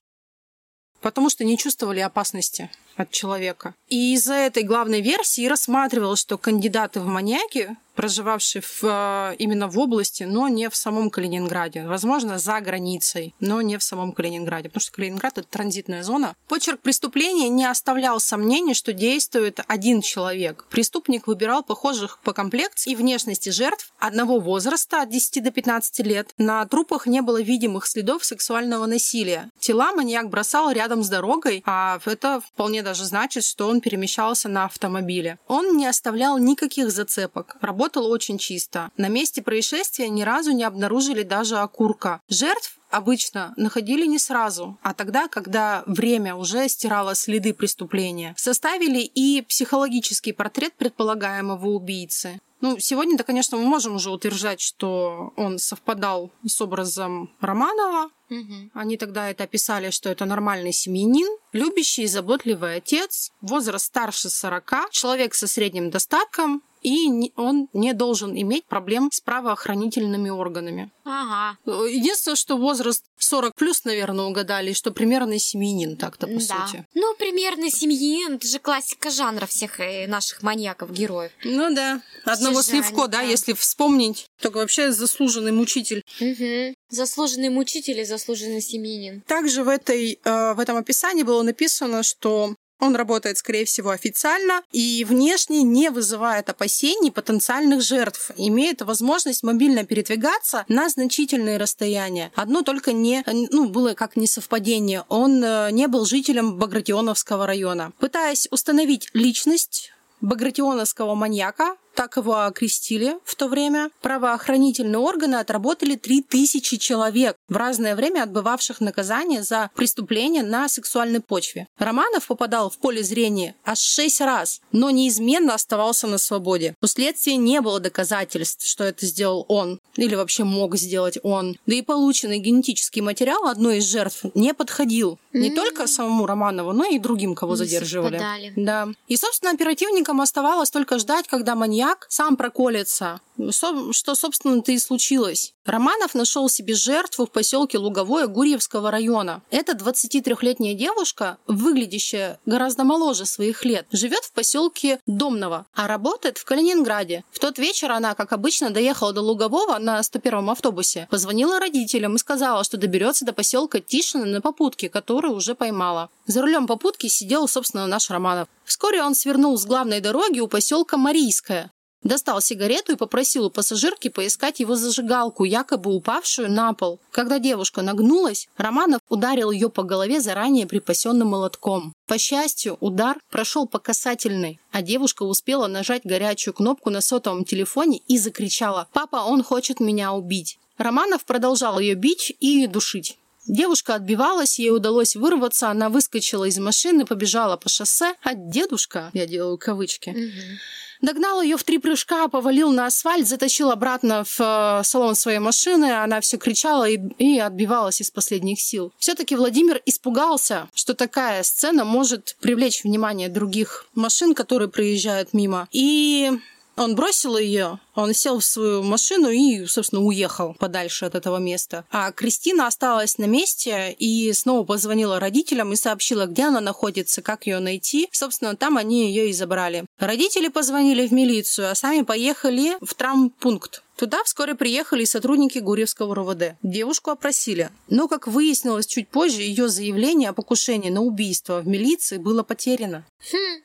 потому 1.02 1.30
что 1.30 1.46
не 1.46 1.58
чувствовали 1.58 2.00
опасности 2.00 2.70
от 2.96 3.12
человека. 3.12 3.76
И 3.88 4.16
из-за 4.16 4.34
этой 4.34 4.64
главной 4.64 5.02
версии 5.02 5.48
рассматривалось, 5.48 6.20
что 6.20 6.38
кандидаты 6.38 7.00
в 7.00 7.06
маньяки 7.06 7.78
проживавший 7.96 8.62
в, 8.62 8.84
э, 8.84 9.36
именно 9.38 9.68
в 9.68 9.80
области, 9.80 10.24
но 10.24 10.48
не 10.48 10.70
в 10.70 10.76
самом 10.76 11.10
Калининграде. 11.10 11.84
Возможно, 11.88 12.38
за 12.38 12.60
границей, 12.60 13.34
но 13.40 13.62
не 13.62 13.78
в 13.78 13.84
самом 13.84 14.12
Калининграде, 14.12 14.70
потому 14.70 14.82
что 14.82 14.92
Калининград— 14.92 15.34
это 15.38 15.48
транзитная 15.48 16.04
зона. 16.04 16.36
Почерк 16.48 16.82
преступления 16.82 17.50
не 17.50 17.66
оставлял 17.66 18.20
сомнений, 18.20 18.74
что 18.74 18.94
действует 18.94 19.62
один 19.68 20.02
человек. 20.02 20.66
Преступник 20.70 21.28
выбирал 21.28 21.64
похожих 21.64 22.20
по 22.24 22.34
комплекции 22.34 22.92
и 22.92 22.96
внешности 22.96 23.50
жертв 23.50 23.94
одного 23.98 24.40
возраста 24.40 25.02
от 25.02 25.10
10 25.10 25.44
до 25.44 25.52
15 25.52 26.00
лет. 26.06 26.34
На 26.38 26.66
трупах 26.66 27.08
не 27.08 27.22
было 27.22 27.42
видимых 27.42 27.88
следов 27.88 28.24
сексуального 28.26 28.86
насилия. 28.86 29.50
Тела 29.60 29.94
маньяк 29.94 30.30
бросал 30.30 30.72
рядом 30.72 31.04
с 31.04 31.10
дорогой, 31.10 31.64
а 31.66 32.00
это 32.06 32.42
вполне 32.42 32.84
даже 32.84 33.06
значит, 33.06 33.44
что 33.44 33.68
он 33.68 33.82
перемещался 33.82 34.50
на 34.50 34.66
автомобиле. 34.66 35.40
Он 35.48 35.78
не 35.78 35.88
оставлял 35.88 36.38
никаких 36.38 36.92
зацепок. 36.92 37.56
Работал 37.62 37.85
работал 37.86 38.12
очень 38.12 38.40
чисто. 38.40 38.90
На 38.98 39.10
месте 39.10 39.44
происшествия 39.44 40.10
ни 40.10 40.24
разу 40.24 40.52
не 40.52 40.64
обнаружили 40.64 41.22
даже 41.22 41.58
окурка. 41.58 42.20
Жертв 42.28 42.80
обычно 42.90 43.54
находили 43.58 44.08
не 44.08 44.18
сразу, 44.18 44.78
а 44.82 44.94
тогда, 44.96 45.28
когда 45.28 45.84
время 45.86 46.36
уже 46.36 46.68
стирало 46.68 47.14
следы 47.14 47.54
преступления. 47.54 48.34
Составили 48.38 49.02
и 49.02 49.44
психологический 49.44 50.32
портрет 50.32 50.74
предполагаемого 50.74 51.68
убийцы. 51.68 52.40
Ну, 52.62 52.80
сегодня-то, 52.80 53.24
конечно, 53.24 53.58
мы 53.58 53.66
можем 53.66 53.96
уже 53.96 54.10
утверждать, 54.10 54.62
что 54.62 55.34
он 55.36 55.60
совпадал 55.60 56.32
с 56.48 56.60
образом 56.62 57.30
Романова. 57.40 58.10
Угу. 58.32 58.72
Они 58.74 58.98
тогда 58.98 59.30
это 59.30 59.44
описали, 59.44 59.92
что 59.92 60.10
это 60.10 60.26
нормальный 60.26 60.74
семьянин, 60.74 61.38
любящий 61.54 62.04
и 62.04 62.08
заботливый 62.08 62.78
отец, 62.78 63.32
возраст 63.42 63.86
старше 63.86 64.32
40, 64.32 64.90
человек 64.90 65.36
со 65.36 65.46
средним 65.46 65.92
достатком, 65.92 66.64
и 66.86 67.32
он 67.36 67.68
не 67.74 67.94
должен 67.94 68.40
иметь 68.40 68.66
проблем 68.68 69.10
с 69.12 69.20
правоохранительными 69.20 70.30
органами. 70.30 70.92
Ага. 71.04 71.58
Единственное, 71.66 72.36
что 72.36 72.58
возраст 72.58 73.04
40 73.18 73.56
плюс, 73.56 73.86
наверное, 73.86 74.26
угадали, 74.26 74.74
что 74.74 74.92
примерный 74.92 75.40
семьянин 75.40 75.98
так-то, 75.98 76.28
по 76.28 76.34
да. 76.34 76.40
сути. 76.68 76.86
Ну, 76.94 77.16
примерный 77.16 77.72
семьянин, 77.72 78.36
это 78.36 78.48
же 78.48 78.60
классика 78.60 79.10
жанра 79.10 79.48
всех 79.48 79.80
э, 79.80 80.06
наших 80.06 80.44
маньяков-героев. 80.44 81.32
Ну 81.44 81.74
да. 81.74 82.02
Одного 82.24 82.62
Все 82.62 82.72
Сливко, 82.72 83.08
да, 83.08 83.20
да, 83.20 83.22
если 83.22 83.54
вспомнить, 83.54 84.28
только 84.40 84.58
вообще 84.58 84.92
заслуженный 84.92 85.52
мучитель. 85.52 86.04
Угу. 86.22 86.76
Заслуженный 86.90 87.50
мучитель 87.50 88.00
и 88.00 88.06
заслуженный 88.06 88.62
семьянин. 88.62 89.22
Также 89.22 89.64
в, 89.64 89.70
этой, 89.70 90.20
э, 90.24 90.54
в 90.54 90.60
этом 90.60 90.78
описании 90.78 91.24
было 91.24 91.42
написано, 91.42 92.04
что 92.04 92.54
он 92.80 92.96
работает, 92.96 93.38
скорее 93.38 93.66
всего, 93.66 93.92
официально 93.92 94.62
и 94.72 95.06
внешне 95.08 95.64
не 95.64 95.90
вызывает 95.90 96.50
опасений 96.50 97.12
потенциальных 97.12 97.82
жертв, 97.82 98.32
имеет 98.38 98.82
возможность 98.82 99.44
мобильно 99.44 99.86
передвигаться 99.86 100.66
на 100.68 100.90
значительные 100.90 101.58
расстояния. 101.58 102.32
Одно 102.36 102.62
только 102.62 102.92
не, 102.92 103.24
ну, 103.26 103.70
было 103.70 103.94
как 103.94 104.16
несовпадение. 104.16 105.04
Он 105.10 105.44
э, 105.44 105.72
не 105.72 105.88
был 105.88 106.06
жителем 106.06 106.58
Багратионовского 106.58 107.48
района. 107.48 107.94
Пытаясь 108.00 108.48
установить 108.52 109.10
личность 109.14 109.92
багратионовского 110.22 111.16
маньяка, 111.16 111.78
так 111.96 112.18
его 112.18 112.42
окрестили 112.42 113.18
в 113.24 113.36
то 113.36 113.48
время. 113.48 113.90
Правоохранительные 114.02 115.00
органы 115.00 115.36
отработали 115.36 115.96
3000 115.96 116.78
человек 116.78 117.38
в 117.48 117.56
разное 117.56 117.96
время 117.96 118.24
отбывавших 118.24 118.82
наказание 118.82 119.42
за 119.44 119.72
преступления 119.76 120.44
на 120.44 120.68
сексуальной 120.70 121.22
почве. 121.22 121.68
Романов 121.78 122.28
попадал 122.28 122.70
в 122.70 122.78
поле 122.78 123.02
зрения 123.04 123.56
аж 123.64 123.80
шесть 123.80 124.22
раз, 124.22 124.62
но 124.72 124.92
неизменно 124.92 125.54
оставался 125.54 126.08
на 126.08 126.18
свободе. 126.18 126.76
У 126.82 126.88
следствия 126.88 127.38
не 127.38 127.62
было 127.62 127.80
доказательств, 127.80 128.66
что 128.68 128.84
это 128.84 129.06
сделал 129.06 129.46
он 129.48 129.80
или 129.96 130.16
вообще 130.16 130.44
мог 130.44 130.76
сделать 130.76 131.18
он. 131.24 131.58
Да 131.66 131.76
и 131.76 131.82
полученный 131.82 132.40
генетический 132.40 133.02
материал 133.02 133.48
одной 133.48 133.78
из 133.78 133.86
жертв 133.86 134.26
не 134.34 134.54
подходил 134.54 135.18
не 135.34 135.52
только 135.52 135.88
самому 135.88 136.26
Романову, 136.26 136.74
но 136.74 136.86
и 136.86 137.00
другим, 137.00 137.36
кого 137.36 137.54
не 137.54 137.58
задерживали. 137.60 138.18
Совпадали. 138.18 138.54
Да. 138.56 138.88
И, 139.08 139.16
собственно, 139.18 139.52
оперативникам 139.52 140.22
оставалось 140.22 140.72
только 140.72 141.00
ждать, 141.00 141.28
когда 141.28 141.56
маньяк 141.56 141.85
сам 142.10 142.38
проколется, 142.38 143.20
что, 143.52 144.16
собственно-то 144.16 144.72
и 144.72 144.80
случилось. 144.80 145.54
Романов 145.66 146.14
нашел 146.14 146.48
себе 146.48 146.76
жертву 146.76 147.26
в 147.26 147.32
поселке 147.32 147.78
Луговое 147.78 148.28
Гурьевского 148.28 148.92
района. 148.92 149.42
Эта 149.50 149.74
23-летняя 149.74 150.76
девушка, 150.76 151.38
выглядящая 151.48 152.40
гораздо 152.46 152.84
моложе 152.84 153.26
своих 153.26 153.66
лет, 153.66 153.88
живет 153.92 154.24
в 154.24 154.32
поселке 154.32 155.00
Домново, 155.08 155.66
а 155.74 155.88
работает 155.88 156.38
в 156.38 156.46
Калининграде. 156.46 157.24
В 157.32 157.40
тот 157.40 157.58
вечер 157.58 157.92
она, 157.92 158.14
как 158.14 158.32
обычно, 158.32 158.70
доехала 158.70 159.12
до 159.12 159.22
Лугового 159.22 159.80
на 159.80 160.00
101-м 160.00 160.50
автобусе, 160.52 161.08
позвонила 161.10 161.60
родителям 161.60 162.16
и 162.16 162.20
сказала, 162.20 162.64
что 162.64 162.78
доберется 162.78 163.26
до 163.26 163.34
поселка 163.34 163.80
Тишина 163.80 164.26
на 164.26 164.42
попутке, 164.42 164.88
который 164.88 165.32
уже 165.32 165.56
поймала. 165.56 166.10
За 166.28 166.42
рулем 166.42 166.68
попутки 166.68 167.08
сидел, 167.08 167.48
собственно, 167.48 167.88
наш 167.88 168.10
Романов. 168.10 168.48
Вскоре 168.66 169.04
он 169.04 169.16
свернул 169.16 169.58
с 169.58 169.66
главной 169.66 170.00
дороги 170.00 170.40
у 170.40 170.48
поселка 170.48 170.98
Марийское. 170.98 171.72
Достал 172.06 172.40
сигарету 172.40 172.94
и 172.94 172.98
попросил 172.98 173.46
у 173.46 173.50
пассажирки 173.50 174.10
поискать 174.10 174.60
его 174.60 174.76
зажигалку, 174.76 175.44
якобы 175.44 175.92
упавшую 175.92 176.52
на 176.52 176.72
пол. 176.74 177.00
Когда 177.10 177.40
девушка 177.40 177.82
нагнулась, 177.82 178.48
Романов 178.58 179.02
ударил 179.10 179.50
ее 179.50 179.72
по 179.72 179.82
голове 179.82 180.22
заранее 180.22 180.68
припасенным 180.68 181.30
молотком. 181.30 181.94
По 182.08 182.20
счастью, 182.20 182.78
удар 182.80 183.18
прошел 183.32 183.68
по 183.68 183.80
касательной, 183.80 184.60
а 184.72 184.84
девушка 184.84 185.24
успела 185.24 185.66
нажать 185.66 186.04
горячую 186.06 186.54
кнопку 186.54 186.92
на 186.92 187.02
сотовом 187.02 187.44
телефоне 187.44 187.98
и 188.08 188.20
закричала 188.20 188.88
«Папа, 188.94 189.24
он 189.26 189.42
хочет 189.42 189.80
меня 189.80 190.14
убить». 190.14 190.60
Романов 190.78 191.26
продолжал 191.26 191.80
ее 191.80 191.96
бить 191.96 192.36
и 192.40 192.68
душить. 192.68 193.18
Девушка 193.48 193.96
отбивалась, 193.96 194.60
ей 194.60 194.72
удалось 194.72 195.16
вырваться, 195.16 195.70
она 195.70 195.90
выскочила 195.90 196.46
из 196.46 196.58
машины, 196.58 197.06
побежала 197.06 197.58
по 197.58 197.70
шоссе, 197.70 198.16
а 198.24 198.34
дедушка, 198.34 199.12
я 199.14 199.26
делаю 199.26 199.58
кавычки, 199.58 200.10
угу 200.10 200.58
Догнал 201.02 201.42
ее 201.42 201.58
в 201.58 201.64
три 201.64 201.78
прыжка, 201.78 202.28
повалил 202.28 202.72
на 202.72 202.88
асфальт, 202.88 203.28
затащил 203.28 203.72
обратно 203.72 204.24
в 204.24 204.40
э, 204.40 204.84
салон 204.84 205.16
своей 205.16 205.40
машины. 205.40 205.92
Она 205.92 206.22
все 206.22 206.38
кричала 206.38 206.88
и, 206.90 206.98
и 207.18 207.40
отбивалась 207.40 208.02
из 208.02 208.12
последних 208.12 208.60
сил. 208.60 208.94
Все-таки 208.98 209.36
Владимир 209.36 209.82
испугался, 209.86 210.68
что 210.74 210.94
такая 210.94 211.44
сцена 211.44 211.84
может 211.84 212.36
привлечь 212.40 212.84
внимание 212.84 213.30
других 213.30 213.86
машин, 213.94 214.34
которые 214.34 214.70
проезжают 214.70 215.34
мимо. 215.34 215.68
И 215.72 216.32
он 216.76 216.96
бросил 216.96 217.38
ее, 217.38 217.80
он 217.94 218.14
сел 218.14 218.40
в 218.40 218.46
свою 218.46 218.84
машину 218.84 219.30
и, 219.30 219.66
собственно, 219.66 220.02
уехал 220.02 220.54
подальше 220.54 221.06
от 221.06 221.16
этого 221.16 221.38
места. 221.38 221.86
А 221.92 222.12
Кристина 222.12 222.68
осталась 222.68 223.18
на 223.18 223.26
месте 223.26 223.96
и 223.98 224.32
снова 224.34 224.66
позвонила 224.66 225.20
родителям 225.20 225.74
и 225.74 225.76
сообщила, 225.76 226.26
где 226.26 226.44
она 226.44 226.62
находится, 226.62 227.22
как 227.22 227.48
ее 227.48 227.60
найти. 227.60 228.10
Собственно, 228.12 228.56
там 228.56 228.78
они 228.78 229.08
ее 229.08 229.30
и 229.30 229.34
забрали. 229.34 229.86
Родители 230.00 230.50
позвонили 230.50 231.08
в 231.08 231.14
милицию, 231.14 231.72
а 231.72 231.76
сами 231.76 232.02
поехали 232.02 232.78
в 232.82 232.94
травмпункт. 232.94 233.82
Туда 233.96 234.22
вскоре 234.26 234.56
приехали 234.56 235.06
сотрудники 235.06 235.60
Гурьевского 235.60 236.14
РОВД. 236.14 236.58
Девушку 236.64 237.12
опросили. 237.12 237.70
Но, 237.88 238.10
как 238.10 238.28
выяснилось 238.28 238.88
чуть 238.88 239.08
позже, 239.08 239.42
ее 239.42 239.70
заявление 239.70 240.30
о 240.30 240.34
покушении 240.34 240.90
на 240.90 241.02
убийство 241.02 241.62
в 241.62 241.68
милиции 241.68 242.18
было 242.18 242.44
потеряно. 242.44 243.06
Хм, 243.32 243.62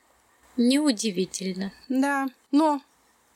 неудивительно. 0.56 1.72
Да, 1.88 2.28
но 2.52 2.80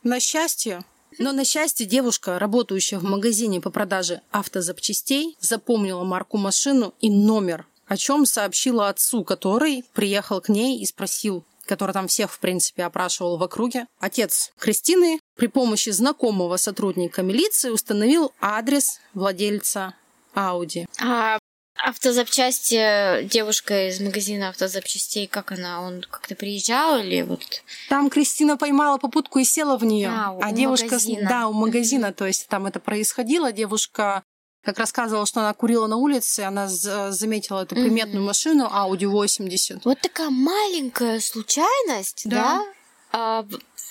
на 0.04 0.20
счастье, 0.20 0.84
но 1.18 1.32
на 1.32 1.44
счастье 1.44 1.86
девушка, 1.86 2.38
работающая 2.38 2.98
в 2.98 3.04
магазине 3.04 3.60
по 3.60 3.70
продаже 3.70 4.20
автозапчастей, 4.30 5.36
запомнила 5.40 6.04
марку 6.04 6.36
машину 6.36 6.94
и 7.00 7.10
номер, 7.10 7.66
о 7.86 7.96
чем 7.96 8.26
сообщила 8.26 8.88
отцу, 8.88 9.24
который 9.24 9.84
приехал 9.94 10.40
к 10.40 10.48
ней 10.48 10.80
и 10.80 10.86
спросил, 10.86 11.44
который 11.66 11.92
там 11.92 12.08
всех, 12.08 12.32
в 12.32 12.38
принципе, 12.38 12.84
опрашивал 12.84 13.38
в 13.38 13.42
округе. 13.42 13.86
Отец 13.98 14.52
Кристины 14.58 15.20
при 15.36 15.46
помощи 15.46 15.90
знакомого 15.90 16.56
сотрудника 16.56 17.22
милиции 17.22 17.70
установил 17.70 18.32
адрес 18.40 19.00
владельца 19.14 19.94
Ауди. 20.34 20.86
А 21.00 21.38
Автозапчасти, 21.76 23.24
девушка 23.24 23.88
из 23.88 24.00
магазина 24.00 24.50
автозапчастей, 24.50 25.26
как 25.26 25.52
она, 25.52 25.82
он 25.82 26.02
как-то 26.08 26.34
приезжал 26.36 26.98
или 27.00 27.22
вот? 27.22 27.62
Там 27.88 28.10
Кристина 28.10 28.56
поймала 28.56 28.98
попутку 28.98 29.40
и 29.40 29.44
села 29.44 29.76
в 29.76 29.84
нее. 29.84 30.08
А, 30.08 30.38
а 30.40 30.52
девушка, 30.52 30.86
магазина. 30.86 31.28
да, 31.28 31.48
у 31.48 31.52
магазина, 31.52 32.12
то 32.12 32.26
есть 32.26 32.46
там 32.48 32.66
это 32.66 32.78
происходило. 32.78 33.52
Девушка 33.52 34.22
как 34.64 34.78
рассказывала, 34.78 35.26
что 35.26 35.40
она 35.40 35.52
курила 35.52 35.86
на 35.86 35.96
улице, 35.96 36.40
она 36.40 36.68
заметила 36.68 37.64
эту 37.64 37.74
приметную 37.74 38.22
mm-hmm. 38.22 38.26
машину 38.26 38.64
Audi 38.66 39.06
80. 39.06 39.84
Вот 39.84 40.00
такая 40.00 40.30
маленькая 40.30 41.20
случайность, 41.20 42.22
да? 42.24 42.36
да? 42.42 42.64
А, 43.12 43.46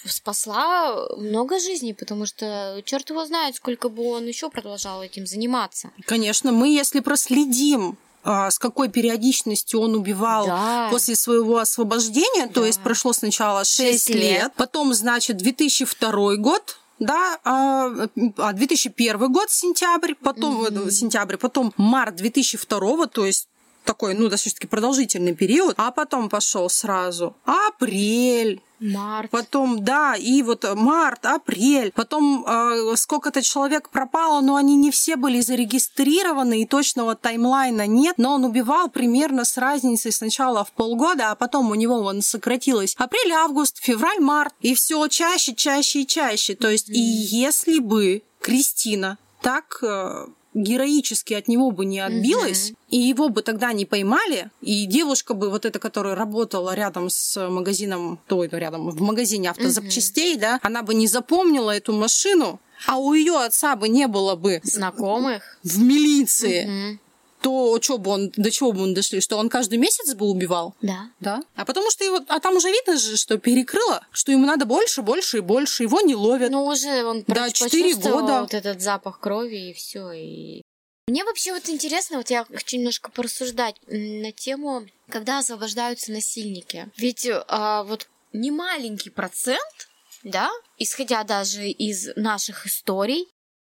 спасла 0.05 1.07
много 1.17 1.59
жизней, 1.59 1.93
потому 1.93 2.25
что 2.25 2.81
черт 2.85 3.09
его 3.09 3.25
знает, 3.25 3.55
сколько 3.55 3.89
бы 3.89 4.07
он 4.09 4.25
еще 4.27 4.49
продолжал 4.49 5.01
этим 5.03 5.25
заниматься. 5.25 5.91
Конечно, 6.05 6.51
мы, 6.51 6.69
если 6.69 6.99
проследим 6.99 7.97
а, 8.23 8.49
с 8.51 8.57
какой 8.57 8.89
периодичностью 8.89 9.81
он 9.81 9.95
убивал 9.95 10.45
да. 10.45 10.87
после 10.89 11.15
своего 11.15 11.57
освобождения, 11.57 12.47
да. 12.47 12.53
то 12.53 12.65
есть 12.65 12.81
прошло 12.81 13.11
сначала 13.11 13.65
6, 13.65 13.77
6 13.77 14.09
лет, 14.09 14.17
лет, 14.17 14.53
потом, 14.55 14.93
значит, 14.93 15.37
2002 15.37 16.35
год, 16.37 16.77
да, 16.99 17.39
а 17.43 18.07
2001 18.53 19.15
а, 19.21 19.27
год 19.27 19.51
сентябрь, 19.51 20.13
потом 20.13 20.63
mm-hmm. 20.63 20.91
сентябрь, 20.91 21.37
потом 21.37 21.73
март 21.75 22.15
2002, 22.15 23.07
то 23.07 23.25
есть 23.25 23.47
такой, 23.83 24.13
ну, 24.13 24.29
достаточно 24.29 24.67
продолжительный 24.67 25.35
период, 25.35 25.75
а 25.77 25.91
потом 25.91 26.29
пошел 26.29 26.69
сразу 26.69 27.35
апрель, 27.45 28.61
Март. 28.83 29.31
Потом, 29.31 29.83
да, 29.85 30.15
и 30.15 30.41
вот 30.41 30.65
март, 30.75 31.25
апрель. 31.25 31.93
Потом 31.95 32.45
э, 32.45 32.95
сколько-то 32.97 33.41
человек 33.41 33.87
пропало, 33.87 34.41
но 34.41 34.57
они 34.57 34.75
не 34.75 34.91
все 34.91 35.15
были 35.15 35.39
зарегистрированы, 35.39 36.61
и 36.61 36.65
точного 36.65 37.15
таймлайна 37.15 37.87
нет. 37.87 38.15
Но 38.17 38.33
он 38.33 38.43
убивал 38.43 38.89
примерно 38.89 39.45
с 39.45 39.57
разницей 39.57 40.11
сначала 40.11 40.65
в 40.65 40.73
полгода, 40.73 41.31
а 41.31 41.35
потом 41.35 41.71
у 41.71 41.75
него 41.75 41.95
он 41.99 42.21
сократилось 42.21 42.95
апрель, 42.97 43.31
август, 43.31 43.77
февраль, 43.81 44.19
март. 44.19 44.53
И 44.59 44.75
все 44.75 45.07
чаще, 45.07 45.55
чаще 45.55 46.01
и 46.01 46.07
чаще. 46.07 46.53
То 46.55 46.69
есть, 46.69 46.89
mm-hmm. 46.89 46.95
и 46.95 46.99
если 46.99 47.79
бы 47.79 48.23
Кристина 48.41 49.17
так 49.41 49.79
э, 49.81 50.25
героически 50.53 51.33
от 51.33 51.47
него 51.47 51.71
бы 51.71 51.85
не 51.85 51.99
отбилась, 51.99 52.71
угу. 52.71 52.77
и 52.89 52.97
его 52.97 53.29
бы 53.29 53.41
тогда 53.41 53.73
не 53.73 53.85
поймали, 53.85 54.49
и 54.61 54.85
девушка 54.85 55.33
бы 55.33 55.49
вот 55.49 55.65
эта, 55.65 55.79
которая 55.79 56.15
работала 56.15 56.73
рядом 56.73 57.09
с 57.09 57.49
магазином, 57.49 58.19
то 58.27 58.37
ну, 58.37 58.57
рядом 58.57 58.89
в 58.89 59.01
магазине 59.01 59.49
автозапчастей, 59.49 60.33
угу. 60.33 60.41
да, 60.41 60.59
она 60.61 60.83
бы 60.83 60.93
не 60.93 61.07
запомнила 61.07 61.71
эту 61.71 61.93
машину, 61.93 62.59
а 62.85 62.97
у 62.97 63.13
ее 63.13 63.39
отца 63.39 63.75
бы 63.75 63.87
не 63.89 64.07
было 64.07 64.35
бы 64.35 64.59
знакомых 64.63 65.57
в 65.63 65.81
милиции. 65.81 66.91
Угу 66.91 66.99
то 67.43 67.79
что 67.81 67.97
бы 67.97 68.09
он, 68.09 68.31
до 68.35 68.49
чего 68.49 68.71
бы 68.71 68.81
он 68.81 68.93
дошли, 68.93 69.21
что 69.21 69.37
он 69.37 69.49
каждый 69.49 69.77
месяц 69.77 70.13
бы 70.15 70.25
убивал? 70.25 70.73
Да. 70.81 71.09
Да. 71.19 71.43
А 71.55 71.65
потому 71.65 71.91
что 71.91 72.03
его, 72.03 72.19
а 72.27 72.39
там 72.39 72.55
уже 72.55 72.71
видно 72.71 72.97
же, 72.97 73.17
что 73.17 73.37
перекрыло, 73.37 74.05
что 74.11 74.31
ему 74.31 74.45
надо 74.45 74.65
больше, 74.65 75.01
больше 75.01 75.37
и 75.37 75.41
больше, 75.41 75.83
его 75.83 76.01
не 76.01 76.15
ловят. 76.15 76.49
Ну 76.51 76.65
уже 76.65 77.03
он 77.05 77.23
да, 77.27 77.49
4 77.51 77.95
года. 77.95 78.41
вот 78.41 78.53
этот 78.53 78.81
запах 78.81 79.19
крови 79.19 79.69
и 79.69 79.73
все, 79.73 80.11
и 80.11 80.61
мне 81.07 81.25
вообще 81.25 81.51
вот 81.51 81.67
интересно, 81.67 82.17
вот 82.17 82.29
я 82.29 82.45
хочу 82.45 82.77
немножко 82.77 83.11
порассуждать 83.11 83.75
на 83.87 84.31
тему, 84.31 84.87
когда 85.09 85.39
освобождаются 85.39 86.13
насильники. 86.13 86.89
Ведь 86.95 87.27
а, 87.29 87.83
вот 87.83 88.07
немаленький 88.31 89.11
процент, 89.11 89.89
да, 90.23 90.49
исходя 90.77 91.25
даже 91.25 91.67
из 91.67 92.15
наших 92.15 92.65
историй, 92.65 93.27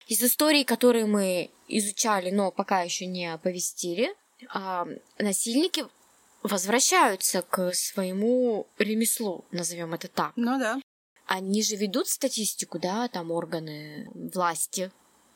из 0.06 0.22
историй, 0.22 0.64
которые 0.64 1.06
мы 1.06 1.50
изучали, 1.68 2.30
но 2.30 2.50
пока 2.50 2.82
еще 2.82 3.06
не 3.06 3.32
оповестили, 3.32 4.14
а, 4.48 4.86
насильники 5.18 5.84
возвращаются 6.42 7.42
к 7.42 7.72
своему 7.72 8.66
ремеслу, 8.78 9.44
назовем 9.50 9.94
это 9.94 10.08
так. 10.08 10.32
Ну 10.36 10.58
да. 10.58 10.80
Они 11.26 11.62
же 11.62 11.74
ведут 11.74 12.08
статистику, 12.08 12.78
да, 12.78 13.08
там 13.08 13.32
органы 13.32 14.08
власти, 14.14 14.92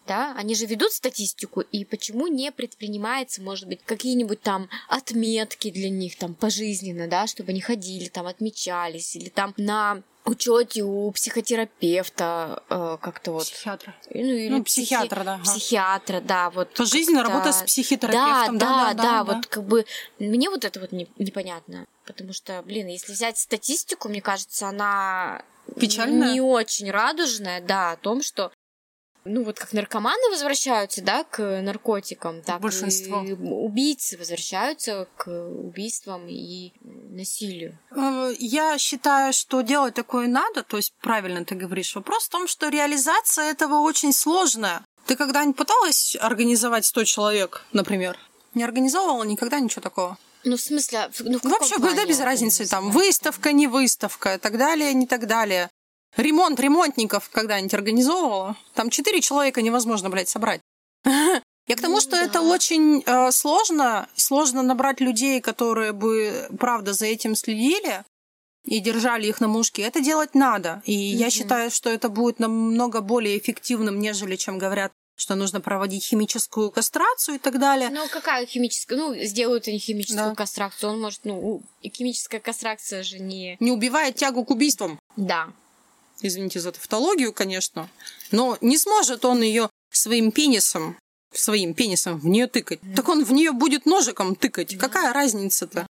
да, 0.06 0.34
они 0.36 0.54
же 0.54 0.66
ведут 0.66 0.92
статистику, 0.92 1.60
и 1.60 1.84
почему 1.84 2.28
не 2.28 2.52
предпринимается, 2.52 3.42
может 3.42 3.68
быть, 3.68 3.80
какие-нибудь 3.84 4.40
там 4.40 4.68
отметки 4.88 5.70
для 5.70 5.90
них 5.90 6.16
там 6.16 6.34
пожизненно, 6.34 7.08
да, 7.08 7.26
чтобы 7.26 7.50
они 7.50 7.60
ходили, 7.60 8.08
там 8.08 8.26
отмечались, 8.26 9.16
или 9.16 9.30
там 9.30 9.52
на 9.56 10.02
учете 10.24 10.82
у 10.82 11.10
психотерапевта 11.12 12.62
э, 12.68 12.98
как-то 13.00 13.32
вот. 13.32 13.44
Психиатра. 13.44 13.94
Ну, 14.12 14.20
или 14.20 14.48
Ну, 14.48 14.62
психи- 14.64 14.86
психиатра, 14.86 15.24
да. 15.24 15.38
Психиатра, 15.44 16.20
да, 16.20 16.50
вот. 16.50 16.74
Пожизненно 16.74 17.20
как-то- 17.22 17.32
работа 17.32 17.52
с 17.52 17.58
Да, 17.60 17.64
психотерапевтом. 17.66 18.58
да, 18.58 18.94
да, 18.94 19.24
вот 19.24 19.46
как 19.46 19.64
бы 19.64 19.86
мне 20.18 20.50
вот 20.50 20.64
это 20.64 20.80
вот 20.80 20.92
не- 20.92 21.08
непонятно, 21.18 21.86
потому 22.06 22.32
что, 22.32 22.62
блин, 22.62 22.86
если 22.88 23.12
взять 23.12 23.38
статистику, 23.38 24.08
мне 24.08 24.20
кажется, 24.20 24.68
она 24.68 25.42
Печальная? 25.78 26.32
не 26.32 26.40
очень 26.40 26.90
радужная, 26.90 27.60
да, 27.60 27.92
о 27.92 27.96
том, 27.96 28.22
что 28.22 28.52
ну 29.24 29.44
вот 29.44 29.58
как 29.58 29.72
наркоманы 29.72 30.30
возвращаются, 30.30 31.02
да, 31.02 31.24
к 31.24 31.60
наркотикам, 31.62 32.42
так 32.42 32.60
Большинство. 32.60 33.22
и 33.22 33.32
убийцы 33.32 34.16
возвращаются 34.18 35.06
к 35.16 35.28
убийствам 35.30 36.26
и 36.28 36.72
насилию. 36.82 37.78
Э, 37.94 38.32
Я 38.38 38.78
считаю, 38.78 39.32
что 39.32 39.60
делать 39.62 39.94
такое 39.94 40.26
надо, 40.28 40.62
то 40.62 40.76
есть 40.76 40.92
правильно 41.00 41.44
ты 41.44 41.54
говоришь. 41.54 41.94
Вопрос 41.94 42.24
в 42.24 42.28
том, 42.30 42.48
что 42.48 42.68
реализация 42.68 43.50
этого 43.50 43.80
очень 43.80 44.12
сложная. 44.12 44.82
Ты 45.06 45.16
когда-нибудь 45.16 45.56
пыталась 45.56 46.16
организовать 46.20 46.84
100 46.86 47.04
человек, 47.04 47.64
например? 47.72 48.18
Не 48.54 48.64
организовывала 48.64 49.24
никогда 49.24 49.60
ничего 49.60 49.82
такого? 49.82 50.18
Ну, 50.44 50.56
в 50.56 50.60
смысле, 50.60 51.10
в- 51.12 51.20
ну, 51.20 51.38
в 51.38 51.44
Вообще, 51.44 51.76
да, 51.78 51.88
плане 51.88 52.06
без 52.06 52.20
разницы, 52.20 52.66
там, 52.66 52.90
выставка, 52.90 53.52
не 53.52 53.66
выставка, 53.66 54.34
и 54.34 54.38
так 54.38 54.56
далее, 54.56 54.94
не 54.94 55.06
так 55.06 55.26
далее. 55.26 55.69
Ремонт 56.16 56.58
ремонтников 56.60 57.28
когда-нибудь 57.30 57.74
организовывала? 57.74 58.56
Там 58.74 58.90
четыре 58.90 59.20
человека 59.20 59.62
невозможно, 59.62 60.10
блядь, 60.10 60.28
собрать. 60.28 60.60
Я 61.04 61.76
к 61.76 61.80
тому, 61.80 61.94
Ну 61.96 62.00
что 62.00 62.12
да. 62.12 62.22
это 62.24 62.40
очень 62.40 63.02
э, 63.06 63.30
сложно. 63.30 64.08
Сложно 64.16 64.62
набрать 64.62 65.00
людей, 65.00 65.40
которые 65.40 65.92
бы, 65.92 66.48
правда, 66.58 66.92
за 66.92 67.06
этим 67.06 67.36
следили 67.36 68.02
и 68.64 68.80
держали 68.80 69.26
их 69.28 69.40
на 69.40 69.46
мушке. 69.48 69.82
Это 69.82 70.00
делать 70.00 70.34
надо. 70.34 70.82
И 70.84 70.92
я 70.92 71.26
Мгм. 71.26 71.30
считаю, 71.30 71.70
что 71.70 71.88
это 71.90 72.08
будет 72.08 72.40
намного 72.40 73.00
более 73.00 73.38
эффективным, 73.38 74.00
нежели 74.00 74.34
чем 74.36 74.58
говорят, 74.58 74.90
что 75.16 75.34
нужно 75.36 75.60
проводить 75.60 76.04
химическую 76.04 76.70
кастрацию 76.72 77.36
и 77.36 77.38
так 77.38 77.58
далее. 77.60 77.88
Ну, 77.90 78.08
какая 78.08 78.46
химическая? 78.46 78.98
Ну, 78.98 79.14
сделают 79.22 79.68
они 79.68 79.78
химическую 79.78 80.30
Да. 80.30 80.34
кастрацию. 80.34 80.90
Он 80.90 81.00
может, 81.00 81.20
ну, 81.24 81.62
химическая 81.84 82.40
кастрация 82.40 83.02
же 83.04 83.18
не... 83.20 83.56
Не 83.60 83.70
убивает 83.70 84.16
тягу 84.16 84.44
к 84.44 84.50
убийствам. 84.50 84.98
Да. 85.16 85.48
Извините 86.22 86.60
за 86.60 86.72
тавтологию, 86.72 87.32
конечно, 87.32 87.88
но 88.30 88.58
не 88.60 88.78
сможет 88.78 89.24
он 89.24 89.42
ее 89.42 89.68
своим 89.90 90.32
пенисом, 90.32 90.96
своим 91.32 91.74
пенисом 91.74 92.18
в 92.18 92.26
нее 92.26 92.46
тыкать. 92.46 92.80
Так 92.96 93.08
он 93.08 93.24
в 93.24 93.32
нее 93.32 93.52
будет 93.52 93.86
ножиком 93.86 94.34
тыкать. 94.34 94.76
Какая 94.78 95.12
разница-то? 95.12 95.86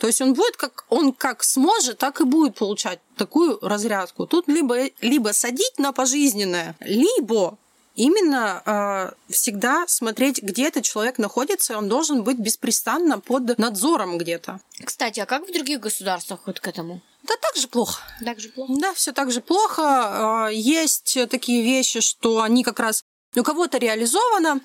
То 0.00 0.06
есть 0.06 0.20
он 0.20 0.34
будет 0.34 0.56
как 0.56 0.84
он 0.90 1.12
как 1.12 1.42
сможет, 1.42 1.98
так 1.98 2.20
и 2.20 2.24
будет 2.24 2.54
получать 2.54 3.00
такую 3.16 3.58
разрядку. 3.60 4.26
Тут 4.26 4.46
либо 4.48 4.90
либо 5.00 5.32
садить 5.32 5.78
на 5.78 5.92
пожизненное, 5.92 6.76
либо 6.80 7.58
именно 7.98 8.62
э, 8.64 9.32
всегда 9.32 9.84
смотреть, 9.88 10.42
где 10.42 10.68
этот 10.68 10.84
человек 10.84 11.18
находится, 11.18 11.72
и 11.72 11.76
он 11.76 11.88
должен 11.88 12.22
быть 12.22 12.38
беспрестанно 12.38 13.18
под 13.18 13.58
надзором 13.58 14.16
где-то. 14.18 14.60
Кстати, 14.84 15.20
а 15.20 15.26
как 15.26 15.48
в 15.48 15.52
других 15.52 15.80
государствах 15.80 16.40
вот 16.46 16.60
к 16.60 16.66
этому? 16.68 17.02
Да 17.24 17.34
так 17.42 17.56
же 17.56 17.68
плохо. 17.68 18.00
Так 18.24 18.40
же 18.40 18.48
плохо? 18.48 18.72
Да, 18.78 18.94
все 18.94 19.12
так 19.12 19.30
же 19.32 19.40
плохо. 19.40 19.82
А, 20.46 20.48
Есть 20.48 21.18
такие 21.28 21.62
вещи, 21.62 22.00
что 22.00 22.40
они 22.40 22.62
как 22.64 22.78
раз 22.80 23.02
у 23.36 23.42
кого-то 23.42 23.78
реализовано, 23.78 24.60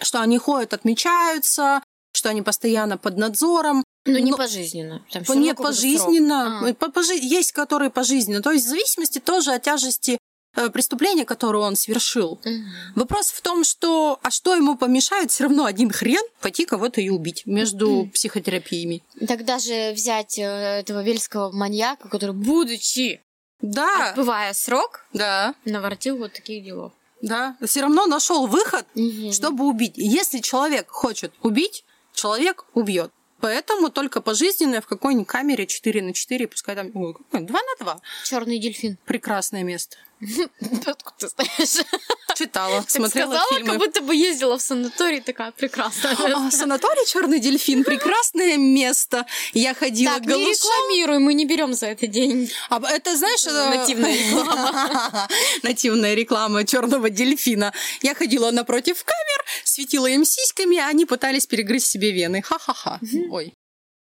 что 0.00 0.20
они 0.20 0.38
ходят, 0.38 0.72
отмечаются, 0.72 1.82
что 2.14 2.30
они 2.30 2.42
постоянно 2.42 2.96
под 2.96 3.18
надзором. 3.18 3.84
Ну, 4.06 4.18
не 4.18 4.30
Но- 4.30 4.36
пожизненно. 4.36 5.04
Там 5.10 5.40
Нет, 5.40 5.56
пожизненно. 5.56 6.68
А. 6.68 6.74
По- 6.74 6.90
пожи- 6.90 7.18
Есть, 7.20 7.52
которые 7.52 7.90
пожизненно. 7.90 8.40
То 8.40 8.52
есть 8.52 8.64
в 8.66 8.68
зависимости 8.68 9.18
тоже 9.18 9.52
от 9.52 9.62
тяжести 9.62 10.16
э, 10.56 10.70
преступления, 10.70 11.24
которое 11.24 11.58
он 11.62 11.76
совершил. 11.76 12.40
Мгм. 12.44 12.64
Вопрос 12.96 13.28
в 13.30 13.40
том, 13.42 13.62
что 13.64 14.18
а 14.22 14.30
что 14.30 14.54
ему 14.54 14.76
помешает 14.76 15.30
все 15.30 15.44
равно 15.44 15.64
один 15.64 15.90
хрен 15.90 16.22
пойти 16.40 16.64
кого-то 16.66 17.00
и 17.00 17.08
убить 17.10 17.42
между 17.46 18.10
психотерапиями. 18.12 19.02
Так 19.28 19.44
даже 19.44 19.92
взять 19.94 20.38
э, 20.38 20.42
этого 20.42 21.02
вельского 21.02 21.52
маньяка, 21.52 22.08
который, 22.08 22.34
будучи 22.34 23.20
Да, 23.60 24.10
отбывая 24.10 24.52
срок, 24.52 25.04
да, 25.12 25.54
наворотил 25.64 26.18
вот 26.18 26.32
таких 26.32 26.64
делов. 26.64 26.92
да. 27.22 27.56
Все 27.64 27.80
равно 27.82 28.06
нашел 28.06 28.46
выход 28.46 28.86
Мгм. 28.94 29.32
чтобы 29.32 29.64
убить. 29.66 29.94
Если 29.96 30.40
человек 30.40 30.90
хочет 30.90 31.32
убить, 31.42 31.84
человек 32.14 32.64
убьет. 32.74 33.10
Поэтому 33.40 33.90
только 33.90 34.22
пожизненное 34.22 34.80
в 34.80 34.86
какой-нибудь 34.86 35.28
камере 35.28 35.66
4 35.66 36.00
на 36.02 36.14
4, 36.14 36.48
пускай 36.48 36.74
там 36.74 36.90
ой, 36.94 37.12
какой, 37.14 37.40
2 37.46 37.58
на 37.60 37.84
2. 37.84 38.00
Черный 38.24 38.58
дельфин. 38.58 38.96
Прекрасное 39.04 39.62
место. 39.62 39.96
Откуда 40.86 41.16
ты 41.18 41.28
знаешь? 41.28 41.86
Читала, 42.34 42.80
Так 42.80 42.90
смотрела 42.90 43.30
сказала, 43.30 43.48
фильмы. 43.50 43.66
как 43.72 43.78
будто 43.78 44.00
бы 44.02 44.14
ездила 44.14 44.58
в 44.58 44.62
санаторий, 44.62 45.20
такая 45.20 45.52
прекрасная. 45.52 46.16
А, 46.36 46.50
санаторий 46.50 47.06
Черный 47.06 47.38
дельфин 47.38 47.84
прекрасное 47.84 48.56
место. 48.56 49.24
Я 49.52 49.74
ходила 49.74 50.14
Так, 50.14 50.22
не 50.26 50.28
голышом. 50.32 50.50
рекламируй, 50.52 51.18
мы 51.18 51.34
не 51.34 51.46
берем 51.46 51.72
за 51.74 51.86
это 51.86 52.06
деньги. 52.06 52.50
А 52.68 52.80
это 52.90 53.16
знаешь, 53.16 53.46
э, 53.46 53.76
Нативная 53.78 54.12
реклама. 54.16 55.28
Нативная 55.62 56.14
реклама 56.14 56.64
черного 56.64 57.10
дельфина. 57.10 57.72
Я 58.02 58.14
ходила 58.14 58.50
напротив 58.50 59.02
камер, 59.04 59.44
светила 59.64 60.06
им 60.06 60.24
сиськами, 60.24 60.78
а 60.78 60.88
они 60.88 61.06
пытались 61.06 61.46
перегрызть 61.46 61.86
себе 61.86 62.12
вены. 62.12 62.42
Ха-ха-ха. 62.42 63.00
Ой, 63.30 63.54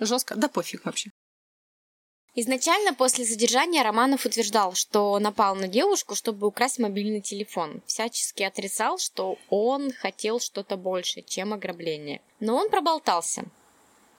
жестко. 0.01 0.35
Да 0.37 0.49
пофиг 0.49 0.85
вообще. 0.85 1.11
Изначально 2.35 2.95
после 2.95 3.27
задержания 3.27 3.83
Романов 3.83 4.25
утверждал, 4.25 4.73
что 4.75 5.19
напал 5.19 5.55
на 5.55 5.69
девушку, 5.69 6.15
чтобы 6.15 6.47
украсть 6.47 6.79
мобильный 6.79 7.21
телефон. 7.21 7.83
Всячески 7.87 8.43
отрицал, 8.43 8.99
что 8.99 9.37
он 9.51 9.93
хотел 9.93 10.41
что-то 10.41 10.77
больше, 10.77 11.21
чем 11.21 11.53
ограбление. 11.53 12.23
Но 12.41 12.57
он 12.57 12.71
проболтался. 12.71 13.45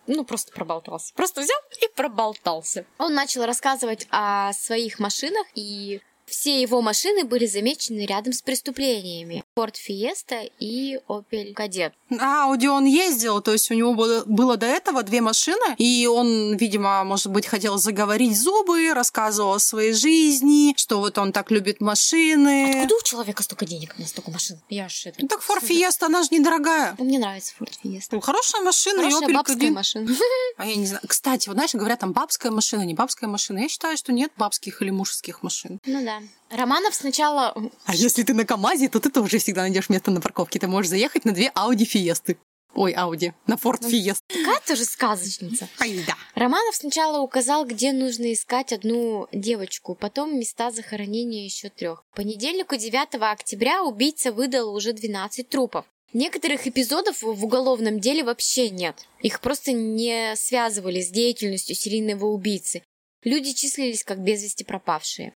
Ну, 0.06 0.26
просто 0.26 0.52
проболтался. 0.52 1.14
Просто 1.16 1.42
взял 1.42 1.60
и 1.82 1.88
проболтался. 1.96 2.86
Он 3.00 3.16
начал 3.16 3.46
рассказывать 3.46 4.06
о 4.12 4.54
своих 4.54 5.00
машинах, 5.00 5.48
и 5.56 6.02
все 6.34 6.62
его 6.62 6.82
машины 6.82 7.24
были 7.26 7.46
замечены 7.46 8.06
рядом 8.06 8.34
с 8.34 8.42
преступлениями. 8.42 9.44
Ford 9.56 9.76
Fiesta 9.76 10.50
и 10.60 10.98
Opel 11.08 11.54
Kadett. 11.54 11.92
На 12.10 12.46
Ауди 12.46 12.68
он 12.68 12.86
ездил, 12.86 13.42
то 13.42 13.54
есть 13.54 13.70
у 13.70 13.76
него 13.76 13.94
было, 13.94 14.24
было 14.26 14.58
до 14.58 14.66
этого 14.66 15.04
две 15.04 15.22
машины, 15.22 15.76
и 15.78 16.08
он, 16.08 16.58
видимо, 16.58 17.04
может 17.04 17.28
быть, 17.28 17.46
хотел 17.46 17.78
заговорить 17.78 18.36
зубы, 18.40 18.94
рассказывал 18.94 19.54
о 19.54 19.60
своей 19.60 19.94
жизни, 19.94 20.74
что 20.76 21.00
вот 21.00 21.18
он 21.20 21.32
так 21.32 21.52
любит 21.52 21.82
машины. 21.82 22.72
Откуда 22.72 22.96
у 22.96 23.04
человека 23.04 23.44
столько 23.44 23.66
денег 23.66 23.98
на 24.00 24.06
столько 24.08 24.32
машин? 24.32 24.60
Я 24.70 24.90
ж 24.90 25.08
это... 25.08 25.18
Ну, 25.22 25.28
так 25.28 25.42
Ford 25.42 25.64
Fiesta, 25.64 26.06
она 26.08 26.24
же 26.24 26.30
недорогая. 26.32 26.96
Мне 26.98 27.20
нравится 27.20 27.54
Ford 27.60 27.72
Fiesta. 27.84 28.10
Ну, 28.12 28.22
Хорошая 28.22 28.64
машина, 28.64 29.02
и 29.02 29.04
Хорошая 29.04 29.30
Opel 29.30 29.34
бабская 29.34 29.58
Kadett. 29.58 29.72
машина. 29.72 30.10
А 30.58 30.66
я 30.66 30.76
не 30.76 30.86
знаю. 30.86 31.02
Кстати, 31.08 31.48
вот 31.48 31.56
знаешь, 31.56 31.74
говорят, 31.74 32.00
там 32.00 32.12
бабская 32.12 32.52
машина, 32.52 32.84
не 32.84 32.94
бабская 32.94 33.30
машина. 33.30 33.60
Я 33.60 33.70
считаю, 33.70 33.98
что 33.98 34.12
нет 34.12 34.32
бабских 34.38 34.82
или 34.82 34.90
мужских 34.90 35.44
машин. 35.44 35.80
Ну 35.86 36.04
да. 36.04 36.20
Романов 36.50 36.94
сначала... 36.94 37.56
А 37.86 37.96
если 37.96 38.24
ты 38.24 38.34
на 38.34 38.46
КАМАЗе, 38.46 38.90
то 38.90 39.00
ты 39.00 39.10
тоже 39.10 39.40
всегда 39.40 39.62
найдешь 39.62 39.90
место 39.90 40.12
на 40.12 40.22
парковке. 40.22 40.60
Ты 40.60 40.68
можешь 40.68 40.90
заехать 40.90 41.26
на 41.26 41.32
две 41.34 41.50
Ауди 41.50 41.86
Фиесты. 41.86 42.38
Ой, 42.76 42.92
Ауди. 42.94 43.34
На 43.46 43.58
Форд 43.58 43.82
Ну, 43.82 43.90
Фиест. 43.90 44.24
Такая 44.28 44.60
тоже 44.68 44.86
сказочница. 44.86 45.68
Ай, 45.80 46.04
да. 46.08 46.16
Романов 46.36 46.76
сначала 46.76 47.20
указал, 47.20 47.66
где 47.66 47.92
нужно 47.92 48.34
искать 48.34 48.74
одну 48.74 49.28
девочку, 49.32 49.94
потом 49.94 50.40
места 50.40 50.72
захоронения 50.72 51.46
еще 51.46 51.70
трех. 51.70 52.04
К 52.12 52.16
понедельнику 52.16 52.76
9 52.76 53.16
октября 53.20 53.84
убийца 53.84 54.32
выдал 54.32 54.74
уже 54.74 54.94
12 54.94 55.48
трупов. 55.50 55.86
Некоторых 56.14 56.68
эпизодов 56.68 57.22
в 57.22 57.44
уголовном 57.44 58.00
деле 58.00 58.24
вообще 58.24 58.70
нет. 58.70 59.08
Их 59.22 59.40
просто 59.40 59.72
не 59.72 60.36
связывали 60.36 61.02
с 61.02 61.10
деятельностью 61.10 61.76
серийного 61.76 62.26
убийцы. 62.26 62.84
Люди 63.24 63.54
числились 63.54 64.04
как 64.04 64.20
без 64.20 64.44
вести 64.44 64.64
пропавшие. 64.64 65.34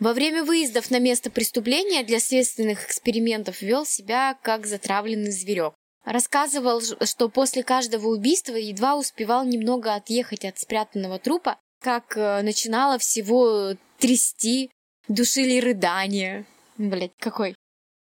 Во 0.00 0.12
время 0.12 0.44
выездов 0.44 0.90
на 0.90 1.00
место 1.00 1.28
преступления 1.30 2.04
для 2.04 2.20
следственных 2.20 2.86
экспериментов 2.86 3.62
вел 3.62 3.84
себя 3.84 4.38
как 4.42 4.66
затравленный 4.66 5.32
зверек. 5.32 5.74
Рассказывал, 6.04 6.80
что 6.80 7.28
после 7.28 7.64
каждого 7.64 8.08
убийства 8.08 8.54
едва 8.54 8.96
успевал 8.96 9.44
немного 9.44 9.94
отъехать 9.94 10.44
от 10.44 10.58
спрятанного 10.58 11.18
трупа, 11.18 11.58
как 11.80 12.16
э, 12.16 12.42
начинало 12.42 12.98
всего 12.98 13.74
трясти, 13.98 14.70
душили 15.08 15.60
рыдания. 15.60 16.46
Блять, 16.76 17.12
какой 17.18 17.54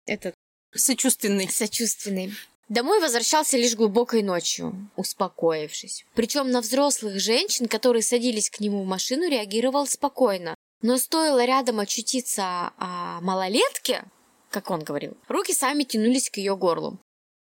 этот 0.06 0.34
Сочувственный. 0.74 1.48
сочувственный. 1.48 2.32
Домой 2.68 3.00
возвращался 3.00 3.56
лишь 3.56 3.74
глубокой 3.74 4.22
ночью, 4.22 4.90
успокоившись. 4.96 6.04
Причем 6.14 6.50
на 6.50 6.60
взрослых 6.60 7.20
женщин, 7.20 7.68
которые 7.68 8.02
садились 8.02 8.50
к 8.50 8.60
нему 8.60 8.82
в 8.82 8.86
машину, 8.86 9.28
реагировал 9.28 9.86
спокойно. 9.86 10.54
Но 10.82 10.98
стоило 10.98 11.44
рядом 11.44 11.80
очутиться 11.80 12.72
о 12.78 13.20
малолетке, 13.20 14.04
как 14.50 14.70
он 14.70 14.84
говорил, 14.84 15.16
руки 15.28 15.52
сами 15.52 15.84
тянулись 15.84 16.30
к 16.30 16.36
ее 16.36 16.56
горлу. 16.56 17.00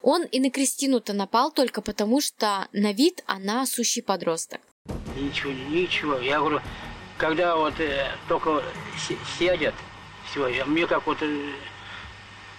Он 0.02 0.24
и 0.24 0.40
на 0.40 0.50
Кристину-то 0.50 1.12
напал 1.12 1.50
только 1.50 1.82
потому, 1.82 2.20
что 2.20 2.68
на 2.72 2.92
вид 2.92 3.22
она 3.26 3.66
сущий 3.66 4.02
подросток. 4.02 4.60
Ничего, 5.16 5.52
ничего. 5.52 6.18
Я 6.18 6.38
говорю, 6.38 6.60
когда 7.18 7.56
вот 7.56 7.78
э, 7.80 8.12
только 8.28 8.62
сядет, 9.38 9.74
все, 10.30 10.64
мне 10.64 10.86
как 10.86 11.06
вот 11.06 11.18
э, 11.20 11.52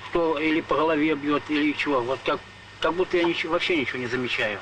что 0.09 0.37
или 0.37 0.61
по 0.61 0.75
голове 0.75 1.15
бьет, 1.15 1.43
или 1.49 1.71
чего, 1.73 2.01
вот 2.01 2.19
как, 2.25 2.39
как 2.81 2.93
будто 2.93 3.17
я 3.17 3.23
ничего, 3.23 3.53
вообще 3.53 3.77
ничего 3.77 3.99
не 3.99 4.07
замечаю. 4.07 4.59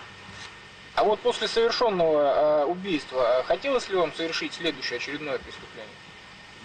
А 0.98 1.04
вот 1.04 1.20
после 1.20 1.48
совершенного 1.48 2.64
э, 2.64 2.66
убийства 2.66 3.46
хотелось 3.48 3.88
ли 3.88 3.96
вам 3.96 4.12
совершить 4.16 4.56
следующее 4.56 4.98
очередное 4.98 5.38
преступление? 5.38 5.94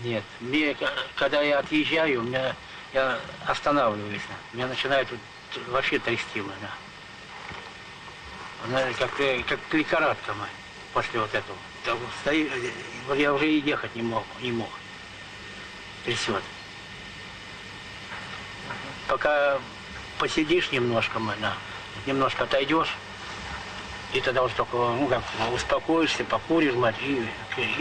Нет, 0.03 0.25
мне, 0.41 0.75
когда 1.17 1.43
я 1.43 1.59
отъезжаю, 1.59 2.21
у 2.21 2.23
меня, 2.23 2.57
я 2.95 3.21
останавливаюсь, 3.47 4.23
меня 4.55 4.69
начинает 4.69 5.07
вот, 5.11 5.21
вообще 5.69 5.99
трясти. 5.99 6.43
Она 8.65 8.81
как, 8.99 9.11
как 9.47 9.61
лихорадка 9.71 10.33
мы 10.33 10.47
после 10.95 11.21
вот 11.21 11.35
этого. 11.35 11.59
Так, 11.85 11.99
стою, 12.23 12.49
вот 13.09 13.19
я 13.19 13.35
уже 13.35 13.47
и 13.51 13.61
ехать 13.61 13.95
не 13.95 14.03
мог, 14.03 14.25
не 14.41 14.53
мог. 14.53 14.71
Трясет. 16.07 16.43
Пока 19.09 19.59
посидишь 20.19 20.73
немножко, 20.73 21.21
да, 21.39 21.53
немножко 22.07 22.45
отойдешь, 22.45 22.95
и 24.15 24.21
тогда 24.21 24.43
вот 24.43 24.53
только 24.57 24.77
ну, 24.77 25.09
как, 25.09 25.23
успокоишься, 25.55 26.25
покуришь, 26.25 26.75
мать, 26.75 26.97
и, 27.03 27.23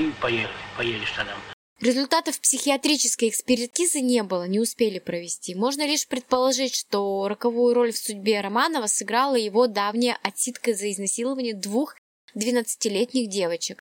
и 0.01 0.11
поедешь, 0.21 0.49
поедешь 0.77 1.11
тогда. 1.15 1.33
Результатов 1.81 2.39
психиатрической 2.39 3.29
экспертизы 3.29 4.01
не 4.01 4.21
было, 4.21 4.47
не 4.47 4.59
успели 4.59 4.99
провести. 4.99 5.55
Можно 5.55 5.87
лишь 5.87 6.07
предположить, 6.07 6.75
что 6.75 7.27
роковую 7.27 7.73
роль 7.73 7.91
в 7.91 7.97
судьбе 7.97 8.39
Романова 8.39 8.85
сыграла 8.85 9.35
его 9.35 9.65
давняя 9.65 10.17
отсидка 10.21 10.75
за 10.75 10.91
изнасилование 10.91 11.55
двух 11.55 11.95
12-летних 12.35 13.29
девочек. 13.29 13.83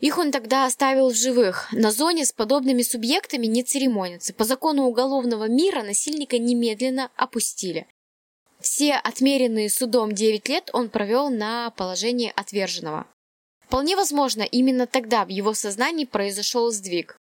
Их 0.00 0.18
он 0.18 0.32
тогда 0.32 0.66
оставил 0.66 1.08
в 1.08 1.14
живых. 1.14 1.72
На 1.72 1.90
зоне 1.90 2.26
с 2.26 2.32
подобными 2.32 2.82
субъектами 2.82 3.46
не 3.46 3.62
церемонятся. 3.62 4.34
По 4.34 4.44
закону 4.44 4.82
уголовного 4.82 5.48
мира 5.48 5.82
насильника 5.82 6.36
немедленно 6.36 7.10
опустили. 7.16 7.86
Все 8.64 8.94
отмеренные 8.94 9.68
судом 9.68 10.12
9 10.14 10.48
лет 10.48 10.70
он 10.72 10.88
провел 10.88 11.28
на 11.28 11.68
положении 11.72 12.32
отверженного. 12.34 13.06
Вполне 13.60 13.94
возможно, 13.94 14.40
именно 14.40 14.86
тогда 14.86 15.26
в 15.26 15.28
его 15.28 15.52
сознании 15.52 16.06
произошел 16.06 16.70
сдвиг, 16.72 17.18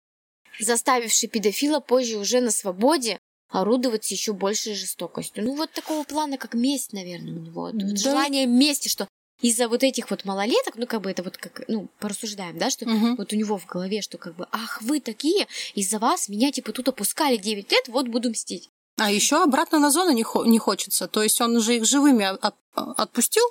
заставивший 0.59 1.29
педофила 1.29 1.79
позже 1.79 2.17
уже 2.17 2.41
на 2.41 2.51
свободе 2.51 3.17
орудовать 3.47 4.11
еще 4.11 4.33
большей 4.33 4.73
жестокостью. 4.73 5.45
Ну, 5.45 5.55
вот 5.55 5.71
такого 5.71 6.03
плана, 6.03 6.37
как 6.37 6.55
месть, 6.55 6.91
наверное, 6.91 7.31
у 7.31 7.39
него. 7.39 7.61
Вот 7.61 7.77
да. 7.77 7.95
Желание 7.95 8.45
мести, 8.45 8.89
что 8.89 9.07
из-за 9.41 9.69
вот 9.69 9.81
этих 9.83 10.09
вот 10.09 10.25
малолеток, 10.25 10.75
ну, 10.75 10.87
как 10.87 10.99
бы 10.99 11.09
это 11.09 11.23
вот 11.23 11.37
как, 11.37 11.63
ну, 11.69 11.87
порассуждаем, 11.99 12.57
да, 12.57 12.69
что 12.69 12.83
угу. 12.83 13.15
вот 13.15 13.31
у 13.31 13.37
него 13.37 13.57
в 13.57 13.65
голове, 13.65 14.01
что 14.01 14.17
как 14.17 14.35
бы, 14.35 14.45
ах, 14.51 14.81
вы 14.81 14.99
такие, 14.99 15.47
из-за 15.73 15.99
вас 15.99 16.27
меня, 16.27 16.51
типа, 16.51 16.73
тут 16.73 16.89
опускали 16.89 17.37
9 17.37 17.71
лет, 17.71 17.87
вот 17.87 18.09
буду 18.09 18.29
мстить. 18.31 18.69
А 18.99 19.11
еще 19.11 19.43
обратно 19.43 19.79
на 19.79 19.91
зону 19.91 20.11
не, 20.11 20.23
хо- 20.23 20.45
не 20.45 20.59
хочется. 20.59 21.07
То 21.07 21.23
есть 21.23 21.41
он 21.41 21.55
уже 21.55 21.77
их 21.77 21.85
живыми 21.85 22.25
от- 22.25 22.55
отпустил, 22.73 23.43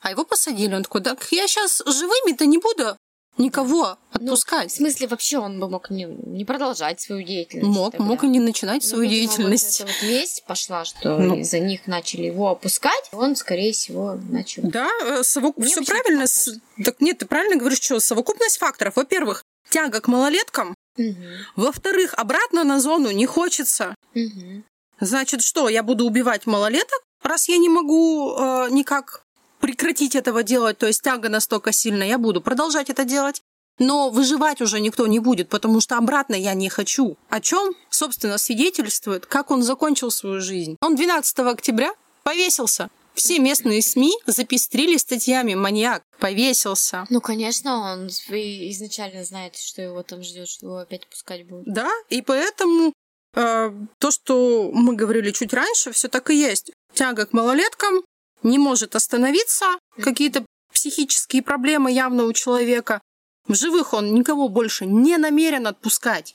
а 0.00 0.10
его 0.10 0.24
посадили. 0.24 0.74
Он 0.74 0.82
такой, 0.82 1.02
так 1.02 1.26
я 1.30 1.46
сейчас 1.46 1.82
живыми-то 1.86 2.46
не 2.46 2.58
буду 2.58 2.96
никого 3.38 3.98
ну, 4.20 4.32
отпускать. 4.32 4.64
Ну, 4.64 4.68
в 4.68 4.72
смысле, 4.72 5.06
вообще 5.08 5.38
он 5.38 5.58
бы 5.58 5.68
мог 5.68 5.90
не, 5.90 6.04
не 6.04 6.44
продолжать 6.44 7.00
свою 7.00 7.24
деятельность. 7.24 7.68
Мог, 7.68 7.92
тогда. 7.92 8.04
мог 8.04 8.24
и 8.24 8.28
не 8.28 8.40
начинать 8.40 8.82
ну, 8.84 8.88
свою 8.88 9.10
деятельность. 9.10 9.80
Вот 9.80 9.88
эта 9.88 9.98
вот 10.00 10.08
месть 10.08 10.44
пошла, 10.46 10.84
что 10.84 11.18
ну. 11.18 11.36
из-за 11.36 11.58
них 11.58 11.86
начали 11.86 12.24
его 12.24 12.48
опускать, 12.50 13.08
он, 13.12 13.36
скорее 13.36 13.72
всего, 13.72 14.18
начал. 14.30 14.62
Да, 14.64 14.88
э, 15.04 15.22
совок... 15.22 15.56
все 15.64 15.82
правильно. 15.82 16.26
С... 16.26 16.56
Так 16.84 17.00
нет, 17.00 17.18
ты 17.18 17.26
правильно 17.26 17.56
говоришь, 17.56 17.80
что 17.80 17.98
совокупность 18.00 18.58
факторов. 18.58 18.96
Во-первых, 18.96 19.44
тяга 19.68 20.00
к 20.00 20.08
малолеткам. 20.08 20.74
Угу. 20.96 21.16
Во-вторых, 21.56 22.14
обратно 22.14 22.62
на 22.62 22.78
зону 22.80 23.10
не 23.10 23.26
хочется. 23.26 23.94
Угу. 24.14 24.62
Значит, 25.00 25.42
что, 25.42 25.68
я 25.68 25.82
буду 25.82 26.06
убивать 26.06 26.46
малолеток, 26.46 27.02
раз 27.22 27.48
я 27.48 27.58
не 27.58 27.68
могу 27.68 28.34
э, 28.36 28.68
никак 28.70 29.24
прекратить 29.60 30.14
этого 30.14 30.42
делать, 30.42 30.78
то 30.78 30.86
есть 30.86 31.02
тяга 31.02 31.28
настолько 31.28 31.72
сильная, 31.72 32.06
я 32.06 32.18
буду 32.18 32.40
продолжать 32.40 32.90
это 32.90 33.04
делать. 33.04 33.42
Но 33.78 34.08
выживать 34.10 34.60
уже 34.60 34.78
никто 34.78 35.06
не 35.08 35.18
будет, 35.18 35.48
потому 35.48 35.80
что 35.80 35.96
обратно 35.96 36.36
я 36.36 36.54
не 36.54 36.68
хочу. 36.68 37.16
О 37.28 37.40
чем, 37.40 37.74
собственно, 37.90 38.38
свидетельствует, 38.38 39.26
как 39.26 39.50
он 39.50 39.64
закончил 39.64 40.12
свою 40.12 40.40
жизнь. 40.40 40.76
Он 40.80 40.94
12 40.94 41.38
октября 41.40 41.92
повесился. 42.22 42.88
Все 43.14 43.38
местные 43.38 43.80
СМИ 43.80 44.12
запестрили 44.26 44.96
статьями 44.96 45.54
«Маньяк 45.54 46.02
повесился». 46.18 47.06
Ну, 47.10 47.20
конечно, 47.20 47.92
он 47.92 48.08
изначально 48.08 49.24
знает, 49.24 49.56
что 49.56 49.82
его 49.82 50.02
там 50.02 50.22
ждет, 50.22 50.48
что 50.48 50.66
его 50.66 50.78
опять 50.78 51.06
пускать 51.08 51.46
будут. 51.46 51.72
Да, 51.72 51.90
и 52.10 52.22
поэтому 52.22 52.92
то, 53.34 54.10
что 54.10 54.70
мы 54.72 54.94
говорили 54.94 55.32
чуть 55.32 55.52
раньше, 55.52 55.92
все 55.92 56.08
так 56.08 56.30
и 56.30 56.36
есть. 56.36 56.72
Тяга 56.92 57.26
к 57.26 57.32
малолеткам 57.32 58.02
не 58.42 58.58
может 58.58 58.94
остановиться, 58.94 59.66
какие-то 60.00 60.46
психические 60.72 61.42
проблемы 61.42 61.90
явно 61.90 62.24
у 62.24 62.32
человека. 62.32 63.00
В 63.46 63.54
живых 63.54 63.92
он 63.92 64.14
никого 64.14 64.48
больше 64.48 64.86
не 64.86 65.16
намерен 65.18 65.66
отпускать, 65.66 66.34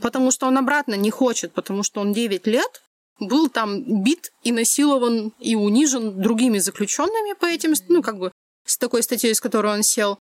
потому 0.00 0.30
что 0.30 0.46
он 0.46 0.58
обратно 0.58 0.94
не 0.94 1.10
хочет, 1.10 1.52
потому 1.52 1.82
что 1.82 2.00
он 2.00 2.12
9 2.12 2.46
лет 2.46 2.82
был 3.20 3.48
там 3.48 4.02
бит 4.02 4.32
и 4.42 4.52
насилован 4.52 5.32
и 5.38 5.54
унижен 5.54 6.20
другими 6.20 6.58
заключенными 6.58 7.34
по 7.34 7.46
этим, 7.46 7.74
ну, 7.88 8.02
как 8.02 8.18
бы, 8.18 8.32
с 8.66 8.78
такой 8.78 9.02
статьей, 9.02 9.34
с 9.34 9.40
которой 9.40 9.74
он 9.74 9.82
сел. 9.82 10.18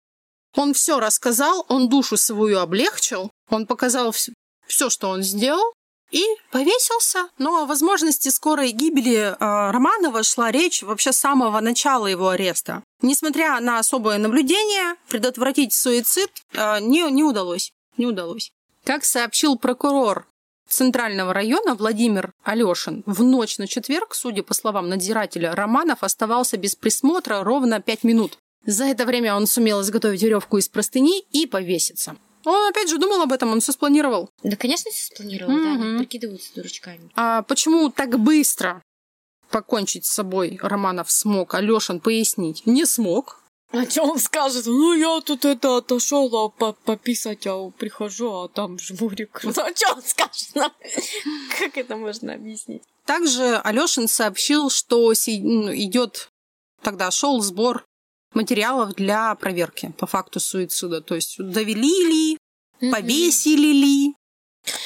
Он 0.57 0.75
все 0.75 0.99
рассказал, 0.99 1.65
он 1.69 1.89
душу 1.89 2.17
свою 2.17 2.59
облегчил, 2.59 3.31
он 3.49 3.67
показал 3.67 4.13
все, 4.13 4.91
что 4.91 5.09
он 5.09 5.23
сделал, 5.23 5.73
и 6.11 6.25
повесился. 6.51 7.29
Но 7.39 7.63
о 7.63 7.67
возможности 7.67 8.29
скорой 8.29 8.73
гибели 8.73 9.17
э, 9.17 9.37
Романова 9.39 10.23
шла 10.23 10.51
речь 10.51 10.83
вообще 10.83 11.13
с 11.13 11.19
самого 11.19 11.61
начала 11.61 12.07
его 12.07 12.31
ареста. 12.31 12.83
Несмотря 13.03 13.61
на 13.61 13.79
особое 13.79 14.19
наблюдение, 14.19 14.95
предотвратить 15.09 15.73
суицид 15.73 16.31
э, 16.53 16.81
не, 16.81 17.11
не 17.11 17.25
удалось. 17.25 17.73
Не 17.97 18.07
удалось. 18.07 18.53
Как 18.85 19.05
сообщил 19.05 19.57
прокурор 19.57 20.27
Центрального 20.69 21.35
района 21.35 21.75
Владимир 21.75 22.33
Алешин, 22.45 23.03
в 23.05 23.23
ночь 23.23 23.59
на 23.59 23.67
четверг, 23.67 24.15
судя 24.15 24.43
по 24.43 24.55
словам 24.55 24.89
надзирателя, 24.89 25.55
Романов 25.55 26.03
оставался 26.03 26.57
без 26.57 26.77
присмотра 26.77 27.43
ровно 27.43 27.81
пять 27.81 28.05
минут. 28.05 28.39
За 28.65 28.85
это 28.85 29.05
время 29.05 29.35
он 29.35 29.47
сумел 29.47 29.81
изготовить 29.81 30.23
веревку 30.23 30.59
из 30.59 30.69
простыни 30.69 31.21
и 31.33 31.47
повеситься. 31.47 32.17
Он 32.45 32.69
опять 32.69 32.89
же 32.89 32.99
думал 32.99 33.23
об 33.23 33.33
этом, 33.33 33.53
он 33.53 33.61
все 33.61 33.73
спланировал. 33.73 34.31
Да, 34.43 34.57
конечно, 34.57 34.91
все 34.91 35.15
спланировал, 35.15 35.53
mm-hmm. 35.53 35.79
да, 35.79 35.85
они 35.85 35.99
прикидываются 35.99 36.55
дурачками. 36.55 37.11
А 37.15 37.43
почему 37.43 37.91
так 37.91 38.19
быстро 38.19 38.83
покончить 39.51 40.07
с 40.07 40.13
собой 40.13 40.59
Романов 40.63 41.11
смог? 41.11 41.55
Алешин 41.55 42.01
пояснить. 42.01 42.67
Не 42.67 42.87
смог. 42.87 43.41
А 43.73 43.89
что 43.89 44.03
он 44.03 44.19
скажет? 44.19 44.67
Ну, 44.67 44.95
я 44.95 45.21
тут 45.21 45.45
это 45.45 45.77
отошел 45.77 46.35
а 46.37 46.49
по 46.49 46.73
пописать, 46.73 47.47
а 47.47 47.71
прихожу, 47.71 48.33
а 48.33 48.49
там 48.49 48.79
жмурик. 48.79 49.41
Ну, 49.45 49.51
а 49.51 49.75
что 49.75 49.95
он 49.95 50.03
скажет? 50.03 50.53
Как 51.59 51.77
это 51.77 51.97
можно 51.97 52.35
объяснить? 52.35 52.83
Также 53.05 53.59
Алешин 53.59 54.09
сообщил, 54.09 54.71
что 54.71 55.13
ну, 55.27 55.75
идет 55.75 56.31
тогда 56.83 57.11
шел 57.11 57.41
сбор 57.43 57.85
материалов 58.35 58.95
для 58.95 59.35
проверки 59.35 59.93
по 59.99 60.07
факту 60.07 60.41
суицида. 60.41 61.01
То 61.01 61.15
есть 61.15 61.37
довели 61.39 62.05
ли, 62.05 62.39
повесили 62.91 63.73
ли, 63.73 64.15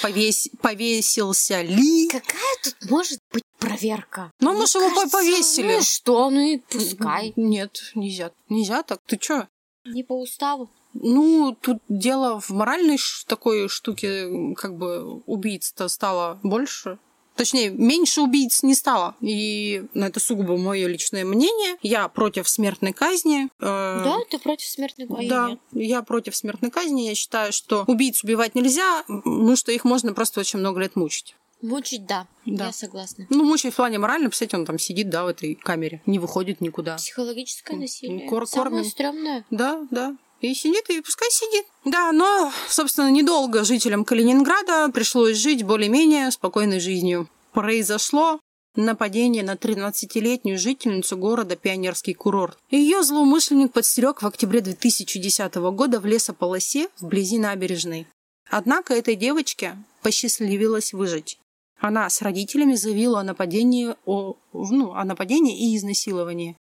повес... 0.02 0.48
повесился 0.60 1.62
ли. 1.62 2.08
Какая 2.08 2.56
тут 2.62 2.90
может 2.90 3.18
быть 3.32 3.44
проверка? 3.58 4.30
Ну, 4.40 4.50
Мне 4.50 4.60
может, 4.60 4.74
кажется, 4.74 5.00
его 5.00 5.10
повесили. 5.10 5.76
Ну 5.76 5.82
что, 5.82 6.30
ну 6.30 6.40
и 6.40 6.58
пускай. 6.58 7.32
Нет, 7.36 7.92
нельзя. 7.94 8.30
Нельзя 8.48 8.82
так. 8.82 9.00
Ты 9.06 9.16
чё? 9.16 9.46
Не 9.84 10.02
по 10.02 10.18
уставу. 10.20 10.70
Ну, 10.94 11.56
тут 11.60 11.78
дело 11.88 12.40
в 12.40 12.50
моральной 12.50 12.98
такой 13.26 13.68
штуке, 13.68 14.54
как 14.54 14.76
бы 14.76 15.22
убийц-то 15.26 15.88
стало 15.88 16.38
больше. 16.42 16.98
Точнее, 17.36 17.70
меньше 17.70 18.20
убийц 18.20 18.62
не 18.62 18.74
стало. 18.74 19.16
И 19.20 19.84
ну, 19.94 20.06
это 20.06 20.20
сугубо 20.20 20.56
мое 20.56 20.86
личное 20.86 21.24
мнение. 21.24 21.76
Я 21.82 22.08
против 22.08 22.48
смертной 22.48 22.92
казни. 22.92 23.46
Э, 23.60 24.02
да, 24.04 24.18
ты 24.30 24.38
против 24.38 24.66
смертной 24.66 25.08
казни? 25.08 25.28
Да, 25.28 25.48
нет. 25.50 25.60
я 25.72 26.02
против 26.02 26.36
смертной 26.36 26.70
казни. 26.70 27.02
Я 27.08 27.14
считаю, 27.14 27.52
что 27.52 27.84
убийц 27.86 28.22
убивать 28.22 28.54
нельзя, 28.54 29.04
ну 29.08 29.56
что 29.56 29.72
их 29.72 29.84
можно 29.84 30.12
просто 30.12 30.40
очень 30.40 30.60
много 30.60 30.80
лет 30.80 30.96
мучить. 30.96 31.34
Мучить, 31.62 32.04
да, 32.04 32.26
да. 32.44 32.66
я 32.66 32.72
согласна. 32.72 33.26
Ну, 33.30 33.42
мучить 33.44 33.72
в 33.72 33.76
плане 33.76 33.98
морально, 33.98 34.28
представьте, 34.28 34.58
он 34.58 34.66
там 34.66 34.78
сидит, 34.78 35.08
да, 35.08 35.24
в 35.24 35.28
этой 35.28 35.54
камере, 35.54 36.02
не 36.04 36.18
выходит 36.18 36.60
никуда. 36.60 36.96
Психологическое 36.96 37.76
насилие. 37.76 38.28
Кор- 38.28 38.46
Самое 38.46 38.84
стрёмное. 38.84 39.46
Да, 39.50 39.86
да. 39.90 40.14
И 40.40 40.54
сидит, 40.54 40.88
и 40.90 41.00
пускай 41.00 41.30
сидит. 41.30 41.64
Да, 41.84 42.12
но, 42.12 42.52
собственно, 42.68 43.10
недолго 43.10 43.64
жителям 43.64 44.04
Калининграда 44.04 44.90
пришлось 44.92 45.36
жить 45.36 45.62
более-менее 45.62 46.30
спокойной 46.30 46.80
жизнью. 46.80 47.28
Произошло 47.52 48.40
нападение 48.76 49.42
на 49.42 49.54
13-летнюю 49.54 50.58
жительницу 50.58 51.16
города 51.16 51.56
Пионерский 51.56 52.14
курорт. 52.14 52.58
Ее 52.70 53.02
злоумышленник 53.02 53.72
подстерег 53.72 54.22
в 54.22 54.26
октябре 54.26 54.60
2010 54.60 55.54
года 55.54 56.00
в 56.00 56.06
лесополосе 56.06 56.88
вблизи 57.00 57.38
набережной. 57.38 58.06
Однако 58.50 58.94
этой 58.94 59.14
девочке 59.14 59.76
посчастливилось 60.02 60.92
выжить. 60.92 61.38
Она 61.80 62.08
с 62.08 62.22
родителями 62.22 62.74
заявила 62.74 63.20
о 63.20 63.24
нападении, 63.24 63.94
о, 64.06 64.36
ну, 64.52 64.92
о 64.92 65.04
нападении 65.04 65.72
и 65.72 65.76
изнасиловании. 65.76 66.56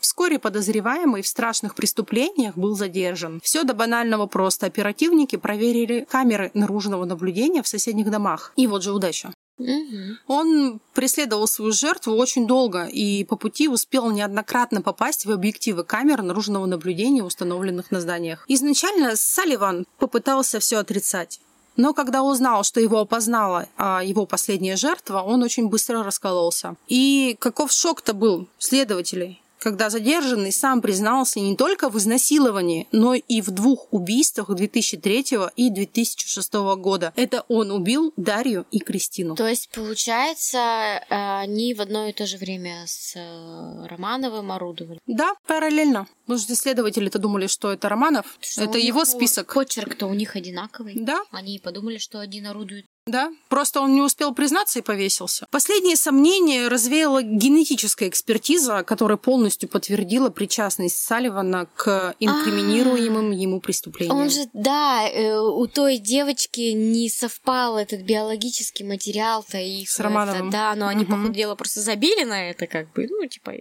Вскоре 0.00 0.38
подозреваемый 0.38 1.22
в 1.22 1.26
страшных 1.26 1.74
преступлениях 1.74 2.56
был 2.56 2.74
задержан. 2.74 3.40
Все 3.42 3.64
до 3.64 3.74
банального 3.74 4.26
просто. 4.26 4.66
Оперативники 4.66 5.36
проверили 5.36 6.06
камеры 6.10 6.50
наружного 6.54 7.04
наблюдения 7.04 7.62
в 7.62 7.68
соседних 7.68 8.10
домах. 8.10 8.52
И 8.56 8.66
вот 8.66 8.82
же 8.82 8.92
удача. 8.92 9.32
Мгм. 9.60 10.18
Он 10.26 10.80
преследовал 10.94 11.46
свою 11.46 11.72
жертву 11.72 12.14
очень 12.14 12.46
долго 12.46 12.86
и 12.86 13.24
по 13.24 13.36
пути 13.36 13.68
успел 13.68 14.10
неоднократно 14.10 14.80
попасть 14.80 15.26
в 15.26 15.30
объективы 15.30 15.84
камер 15.84 16.22
наружного 16.22 16.64
наблюдения, 16.64 17.22
установленных 17.22 17.90
на 17.90 18.00
зданиях. 18.00 18.44
Изначально 18.48 19.16
Салливан 19.16 19.86
попытался 19.98 20.60
все 20.60 20.78
отрицать. 20.78 21.40
Но 21.76 21.94
когда 21.94 22.22
узнал, 22.22 22.64
что 22.64 22.80
его 22.80 23.00
опознала 23.00 23.68
а, 23.76 24.02
его 24.02 24.26
последняя 24.26 24.76
жертва, 24.76 25.20
он 25.20 25.42
очень 25.42 25.68
быстро 25.68 26.02
раскололся. 26.02 26.76
И 26.88 27.36
каков 27.38 27.72
шок-то 27.72 28.12
был 28.12 28.48
следователей, 28.58 29.40
когда 29.60 29.90
задержанный 29.90 30.52
сам 30.52 30.80
признался 30.80 31.38
не 31.40 31.56
только 31.56 31.88
в 31.88 31.98
изнасиловании, 31.98 32.88
но 32.92 33.14
и 33.14 33.40
в 33.40 33.50
двух 33.50 33.92
убийствах 33.92 34.54
2003 34.54 35.26
и 35.56 35.70
2006 35.70 36.52
года. 36.78 37.12
Это 37.16 37.44
он 37.48 37.70
убил 37.70 38.12
Дарью 38.16 38.66
и 38.70 38.78
Кристину. 38.78 39.36
То 39.36 39.46
есть, 39.46 39.68
получается, 39.70 40.58
э, 40.58 41.04
они 41.10 41.74
в 41.74 41.80
одно 41.80 42.08
и 42.08 42.12
то 42.12 42.26
же 42.26 42.38
время 42.38 42.84
с 42.86 43.14
э, 43.16 43.86
Романовым 43.86 44.50
орудовали. 44.52 44.98
Да, 45.06 45.34
параллельно. 45.46 46.08
Потому 46.24 46.38
что 46.38 46.54
следователи-то 46.54 47.18
думали, 47.18 47.46
что 47.46 47.72
это 47.72 47.88
Романов. 47.88 48.38
Что 48.40 48.62
это 48.62 48.78
его 48.78 49.04
список. 49.04 49.52
Почерк-то 49.52 50.06
у 50.06 50.14
них 50.14 50.36
одинаковый. 50.36 50.94
Да, 50.96 51.22
Они 51.30 51.58
подумали, 51.58 51.98
что 51.98 52.20
один 52.20 52.46
орудует. 52.46 52.86
Да. 53.06 53.32
Просто 53.48 53.80
он 53.80 53.94
не 53.94 54.02
успел 54.02 54.34
признаться 54.34 54.78
и 54.78 54.82
повесился. 54.82 55.46
Последние 55.50 55.96
сомнения 55.96 56.68
развеяла 56.68 57.22
генетическая 57.22 58.08
экспертиза, 58.08 58.82
которая 58.84 59.16
полностью 59.16 59.68
подтвердила 59.68 60.30
причастность 60.30 60.96
Салливана 61.02 61.66
к 61.74 62.14
инкриминируемым 62.20 63.32
ему 63.32 63.60
преступлениям. 63.60 64.16
Он 64.16 64.30
же, 64.30 64.46
да, 64.52 65.08
э, 65.08 65.38
у 65.38 65.66
той 65.66 65.98
девочки 65.98 66.72
не 66.72 67.08
совпал 67.08 67.78
этот 67.78 68.02
биологический 68.02 68.84
материал-то 68.84 69.58
и 69.58 69.84
С 69.84 69.98
Романовым. 69.98 70.50
Да, 70.50 70.74
но 70.76 70.86
они, 70.86 71.04
Мгм. 71.04 71.12
по 71.12 71.20
ходу 71.22 71.34
дела, 71.34 71.54
просто 71.54 71.80
забили 71.80 72.24
на 72.24 72.50
это, 72.50 72.66
как 72.66 72.92
бы, 72.92 73.06
ну, 73.08 73.26
типа, 73.26 73.52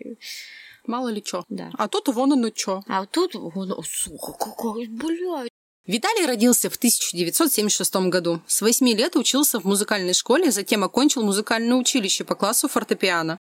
Мало 0.85 1.09
ли 1.09 1.23
что. 1.25 1.43
да. 1.49 1.69
А 1.77 1.87
тут 1.87 2.07
вон 2.07 2.33
оно 2.33 2.49
что. 2.53 2.81
А 2.87 3.05
тут, 3.05 3.35
он, 3.35 3.71
о, 3.71 3.83
сука, 3.83 4.33
какой, 4.33 4.87
блядь. 4.87 5.51
Виталий 5.85 6.25
родился 6.25 6.69
в 6.69 6.75
1976 6.75 7.95
году. 8.09 8.41
С 8.47 8.61
8 8.61 8.87
лет 8.89 9.15
учился 9.15 9.59
в 9.59 9.65
музыкальной 9.65 10.13
школе, 10.13 10.51
затем 10.51 10.83
окончил 10.83 11.23
музыкальное 11.23 11.75
училище 11.75 12.23
по 12.23 12.35
классу 12.35 12.67
фортепиано. 12.67 13.37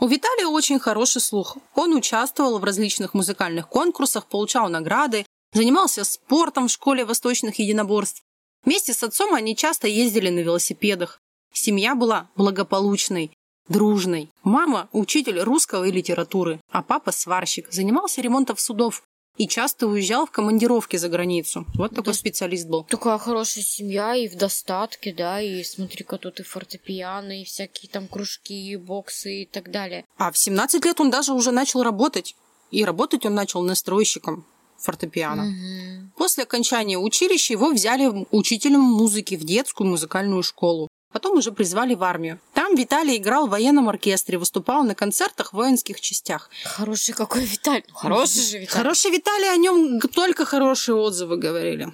У 0.00 0.08
Виталия 0.08 0.48
очень 0.48 0.80
хороший 0.80 1.20
слух. 1.20 1.56
Он 1.74 1.94
участвовал 1.94 2.58
в 2.58 2.64
различных 2.64 3.14
музыкальных 3.14 3.68
конкурсах, 3.68 4.26
получал 4.26 4.68
награды, 4.68 5.24
занимался 5.52 6.02
спортом 6.02 6.66
в 6.66 6.72
школе 6.72 7.04
восточных 7.04 7.58
единоборств. 7.60 8.22
Вместе 8.64 8.94
с 8.94 9.02
отцом 9.02 9.34
они 9.34 9.54
часто 9.54 9.86
ездили 9.86 10.28
на 10.28 10.40
велосипедах. 10.40 11.20
Семья 11.52 11.94
была 11.94 12.30
благополучной, 12.36 13.32
дружной. 13.68 14.30
Мама– 14.42 14.88
учитель 14.92 15.40
русского 15.40 15.84
и 15.84 15.92
литературы, 15.92 16.60
а 16.70 16.82
папа– 16.82 17.12
сварщик, 17.12 17.70
занимался 17.70 18.20
ремонтом 18.20 18.56
судов 18.56 19.02
и 19.36 19.48
часто 19.48 19.86
уезжал 19.86 20.26
в 20.26 20.30
командировки 20.30 20.96
за 20.96 21.08
границу. 21.08 21.64
Вот 21.74 21.90
такой 21.94 22.12
Да. 22.12 22.18
специалист 22.18 22.68
был. 22.68 22.84
Такая 22.84 23.18
хорошая 23.18 23.64
семья 23.64 24.14
и 24.14 24.28
в 24.28 24.36
достатке, 24.36 25.12
да, 25.12 25.40
и 25.40 25.62
смотри-ка 25.64 26.18
тут 26.18 26.40
и 26.40 26.42
фортепиано, 26.42 27.40
и 27.40 27.44
всякие 27.44 27.90
там 27.90 28.08
кружки, 28.08 28.54
и 28.72 28.76
боксы 28.76 29.42
и 29.42 29.46
так 29.46 29.70
далее. 29.70 30.04
А 30.18 30.30
в 30.30 30.38
17 30.38 30.84
лет 30.84 31.00
он 31.00 31.10
даже 31.10 31.32
уже 31.32 31.50
начал 31.50 31.82
работать. 31.82 32.34
И 32.70 32.84
работать 32.84 33.26
он 33.26 33.34
начал 33.34 33.62
настройщиком 33.62 34.46
фортепиано. 34.78 35.44
Мгм. 35.44 36.12
После 36.16 36.42
окончания 36.44 36.98
училища 36.98 37.52
его 37.52 37.70
взяли 37.70 38.26
учителем 38.30 38.80
музыки 38.80 39.36
в 39.36 39.44
детскую 39.44 39.88
музыкальную 39.88 40.42
школу. 40.42 40.88
Потом 41.12 41.36
уже 41.36 41.52
призвали 41.52 41.94
в 41.94 42.02
армию. 42.02 42.40
Там 42.54 42.74
Виталий 42.74 43.16
играл 43.16 43.46
в 43.46 43.50
военном 43.50 43.88
оркестре, 43.88 44.38
выступал 44.38 44.84
на 44.84 44.94
концертах 44.94 45.52
в 45.52 45.56
воинских 45.56 46.00
частях. 46.00 46.50
Хороший 46.64 47.14
какой 47.14 47.44
Виталий. 47.44 47.84
Хороший 47.92 48.42
же 48.42 48.58
Виталий. 48.58 48.66
Хороший 48.66 49.10
Виталий, 49.10 49.50
о 49.50 49.56
нем 49.56 50.00
только 50.00 50.44
хорошие 50.44 50.94
отзывы 50.94 51.36
говорили. 51.36 51.92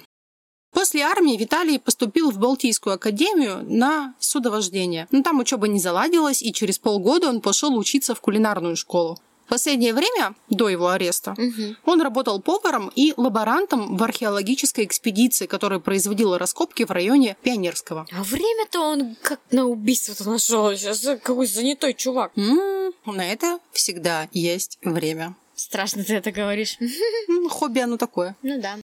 После 0.71 1.01
армии 1.01 1.35
Виталий 1.35 1.79
поступил 1.79 2.31
в 2.31 2.37
Балтийскую 2.37 2.93
академию 2.93 3.63
на 3.63 4.13
судовождение. 4.19 5.07
Но 5.11 5.23
там 5.23 5.39
учеба 5.39 5.67
не 5.67 5.79
заладилась, 5.79 6.41
и 6.41 6.53
через 6.53 6.77
полгода 6.77 7.27
он 7.27 7.41
пошел 7.41 7.75
учиться 7.75 8.13
в 8.13 8.21
кулинарную 8.21 8.75
школу. 8.75 9.19
В 9.49 9.51
последнее 9.51 9.95
время, 9.95 10.35
до 10.51 10.69
его 10.69 10.89
ареста, 10.89 11.33
Мгм. 11.35 11.75
он 11.83 12.01
работал 12.03 12.39
поваром 12.39 12.91
и 12.95 13.15
лаборантом 13.17 13.97
в 13.97 14.03
археологической 14.03 14.85
экспедиции, 14.85 15.47
которая 15.47 15.79
производила 15.79 16.37
раскопки 16.37 16.83
в 16.83 16.91
районе 16.91 17.35
Пионерского. 17.41 18.05
А 18.11 18.21
время-то 18.23 18.79
он 18.79 19.15
как 19.23 19.39
на 19.49 19.65
убийство-то 19.65 20.29
нашел. 20.29 20.71
Сейчас 20.75 20.99
какой 21.23 21.47
занятой 21.47 21.95
чувак. 21.95 22.31
М, 22.37 22.93
на 23.07 23.25
это 23.27 23.57
всегда 23.71 24.29
есть 24.33 24.77
время. 24.83 25.35
Страшно 25.55 26.03
ты 26.03 26.13
это 26.13 26.31
говоришь. 26.31 26.77
Хобби 27.49 27.79
оно 27.79 27.97
такое. 27.97 28.35
Ну 28.43 28.61
да. 28.61 28.77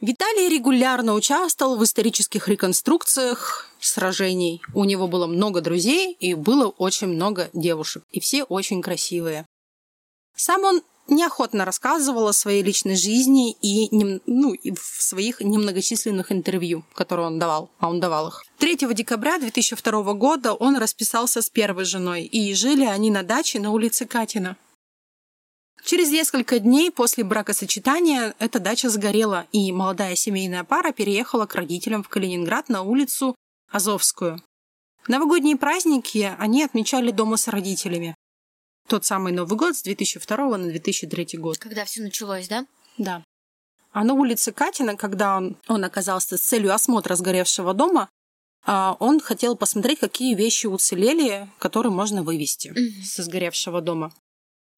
Виталий 0.00 0.48
регулярно 0.48 1.14
участвовал 1.14 1.76
в 1.76 1.82
исторических 1.82 2.46
реконструкциях 2.46 3.68
сражений. 3.80 4.62
У 4.74 4.84
него 4.84 5.08
было 5.08 5.26
много 5.26 5.60
друзей 5.60 6.12
и 6.20 6.34
было 6.34 6.68
очень 6.68 7.08
много 7.08 7.50
девушек. 7.52 8.04
И 8.12 8.20
все 8.20 8.44
очень 8.44 8.80
красивые. 8.80 9.44
Сам 10.36 10.64
он 10.64 10.82
неохотно 11.08 11.64
рассказывал 11.64 12.28
о 12.28 12.32
своей 12.32 12.62
личной 12.62 12.96
жизни 12.96 13.52
и, 13.52 13.88
ну, 14.26 14.54
и 14.54 14.70
в 14.72 14.80
своих 14.80 15.40
немногочисленных 15.40 16.32
интервью, 16.32 16.84
которые 16.94 17.26
он 17.26 17.38
давал, 17.38 17.70
а 17.78 17.88
он 17.88 18.00
давал 18.00 18.28
их. 18.28 18.44
3 18.58 18.76
декабря 18.94 19.38
2002 19.38 20.14
года 20.14 20.54
он 20.54 20.76
расписался 20.76 21.42
с 21.42 21.50
первой 21.50 21.84
женой, 21.84 22.24
и 22.24 22.54
жили 22.54 22.84
они 22.84 23.10
на 23.10 23.22
даче 23.22 23.60
на 23.60 23.70
улице 23.70 24.06
Катина. 24.06 24.56
Через 25.84 26.10
несколько 26.10 26.58
дней 26.58 26.90
после 26.90 27.24
бракосочетания 27.24 28.34
эта 28.38 28.58
дача 28.58 28.88
сгорела, 28.88 29.46
и 29.52 29.70
молодая 29.70 30.16
семейная 30.16 30.64
пара 30.64 30.92
переехала 30.92 31.44
к 31.44 31.54
родителям 31.54 32.02
в 32.02 32.08
Калининград 32.08 32.70
на 32.70 32.80
улицу 32.82 33.34
Азовскую. 33.70 34.42
Новогодние 35.06 35.56
праздники 35.56 36.34
они 36.38 36.64
отмечали 36.64 37.10
дома 37.10 37.36
с 37.36 37.48
родителями. 37.48 38.14
Тот 38.88 39.04
самый 39.04 39.32
Новый 39.32 39.56
год 39.58 39.76
с 39.76 39.82
2002 39.82 40.58
на 40.58 40.68
2003 40.68 41.38
год. 41.38 41.58
Когда 41.58 41.84
все 41.84 42.02
началось, 42.02 42.48
да? 42.48 42.66
Да. 42.98 43.24
А 43.92 44.04
на 44.04 44.14
улице 44.14 44.52
Катина, 44.52 44.96
когда 44.96 45.36
он, 45.36 45.56
он 45.68 45.84
оказался 45.84 46.36
с 46.36 46.40
целью 46.42 46.74
осмотра 46.74 47.14
сгоревшего 47.14 47.74
дома, 47.74 48.08
а, 48.66 48.96
он 48.98 49.20
хотел 49.20 49.56
посмотреть, 49.56 50.00
какие 50.00 50.34
вещи 50.34 50.66
уцелели, 50.66 51.48
которые 51.58 51.92
можно 51.92 52.22
вывести 52.22 52.68
Мгм. 52.68 53.04
со 53.04 53.22
сгоревшего 53.22 53.80
дома. 53.80 54.12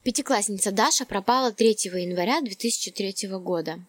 Пятиклассница 0.03 0.71
Даша 0.71 1.05
пропала 1.05 1.51
3 1.51 1.99
января 1.99 2.41
2003 2.41 3.39
года. 3.39 3.79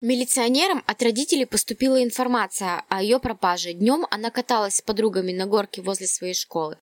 Милиционерам 0.00 0.82
от 0.86 1.00
родителей 1.02 1.46
поступила 1.46 2.02
информация 2.02 2.84
о 2.88 3.02
ее 3.02 3.20
пропаже. 3.20 3.72
Днем 3.72 4.06
она 4.10 4.30
каталась 4.30 4.76
с 4.76 4.82
подругами 4.82 5.32
на 5.32 5.46
горке 5.46 5.80
возле 5.80 6.08
своей 6.08 6.34
школы. 6.34 6.76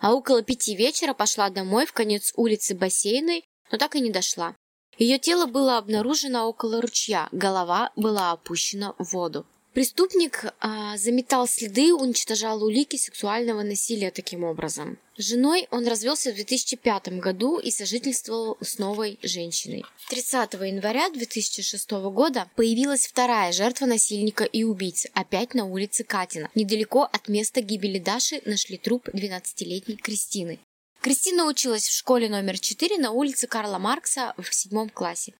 А 0.00 0.14
около 0.14 0.42
пяти 0.42 0.74
вечера 0.74 1.14
пошла 1.14 1.50
домой 1.50 1.86
в 1.86 1.92
конец 1.92 2.32
улицы 2.36 2.74
Бассейной, 2.74 3.44
но 3.70 3.78
так 3.78 3.94
и 3.96 4.00
не 4.00 4.10
дошла. 4.10 4.54
Ее 4.98 5.18
тело 5.18 5.46
было 5.46 5.78
обнаружено 5.78 6.48
около 6.48 6.80
ручья, 6.80 7.28
голова 7.32 7.92
была 7.96 8.32
опущена 8.32 8.94
в 8.98 9.12
воду. 9.12 9.46
Преступник 9.74 10.44
а, 10.60 10.98
заметал 10.98 11.48
следы, 11.48 11.94
уничтожал 11.94 12.62
улики 12.62 12.96
сексуального 12.96 13.62
насилия 13.62 14.10
таким 14.10 14.44
образом. 14.44 14.98
С 15.16 15.28
женой 15.28 15.66
он 15.70 15.86
развелся 15.86 16.30
в 16.30 16.34
2005 16.34 17.20
году 17.20 17.58
и 17.58 17.70
сожительствовал 17.70 18.58
с 18.60 18.78
новой 18.78 19.18
женщиной. 19.22 19.84
30 20.10 20.52
января 20.54 21.08
2006 21.08 21.90
года 21.90 22.50
появилась 22.54 23.06
вторая 23.06 23.52
жертва 23.52 23.86
насильника 23.86 24.44
и 24.44 24.62
убийцы, 24.62 25.08
опять 25.14 25.54
на 25.54 25.64
улице 25.64 26.04
Катина. 26.04 26.50
Недалеко 26.54 27.08
от 27.10 27.28
места 27.28 27.62
гибели 27.62 27.98
Даши 27.98 28.42
нашли 28.44 28.76
труп 28.76 29.08
12-летней 29.08 29.96
Кристины. 29.96 30.58
Кристина 31.00 31.46
училась 31.46 31.88
в 31.88 31.96
школе 31.96 32.28
номер 32.28 32.58
4 32.58 32.98
на 32.98 33.10
улице 33.10 33.46
Карла 33.46 33.78
Маркса 33.78 34.34
в 34.36 34.54
седьмом 34.54 34.90
классе. 34.90 35.32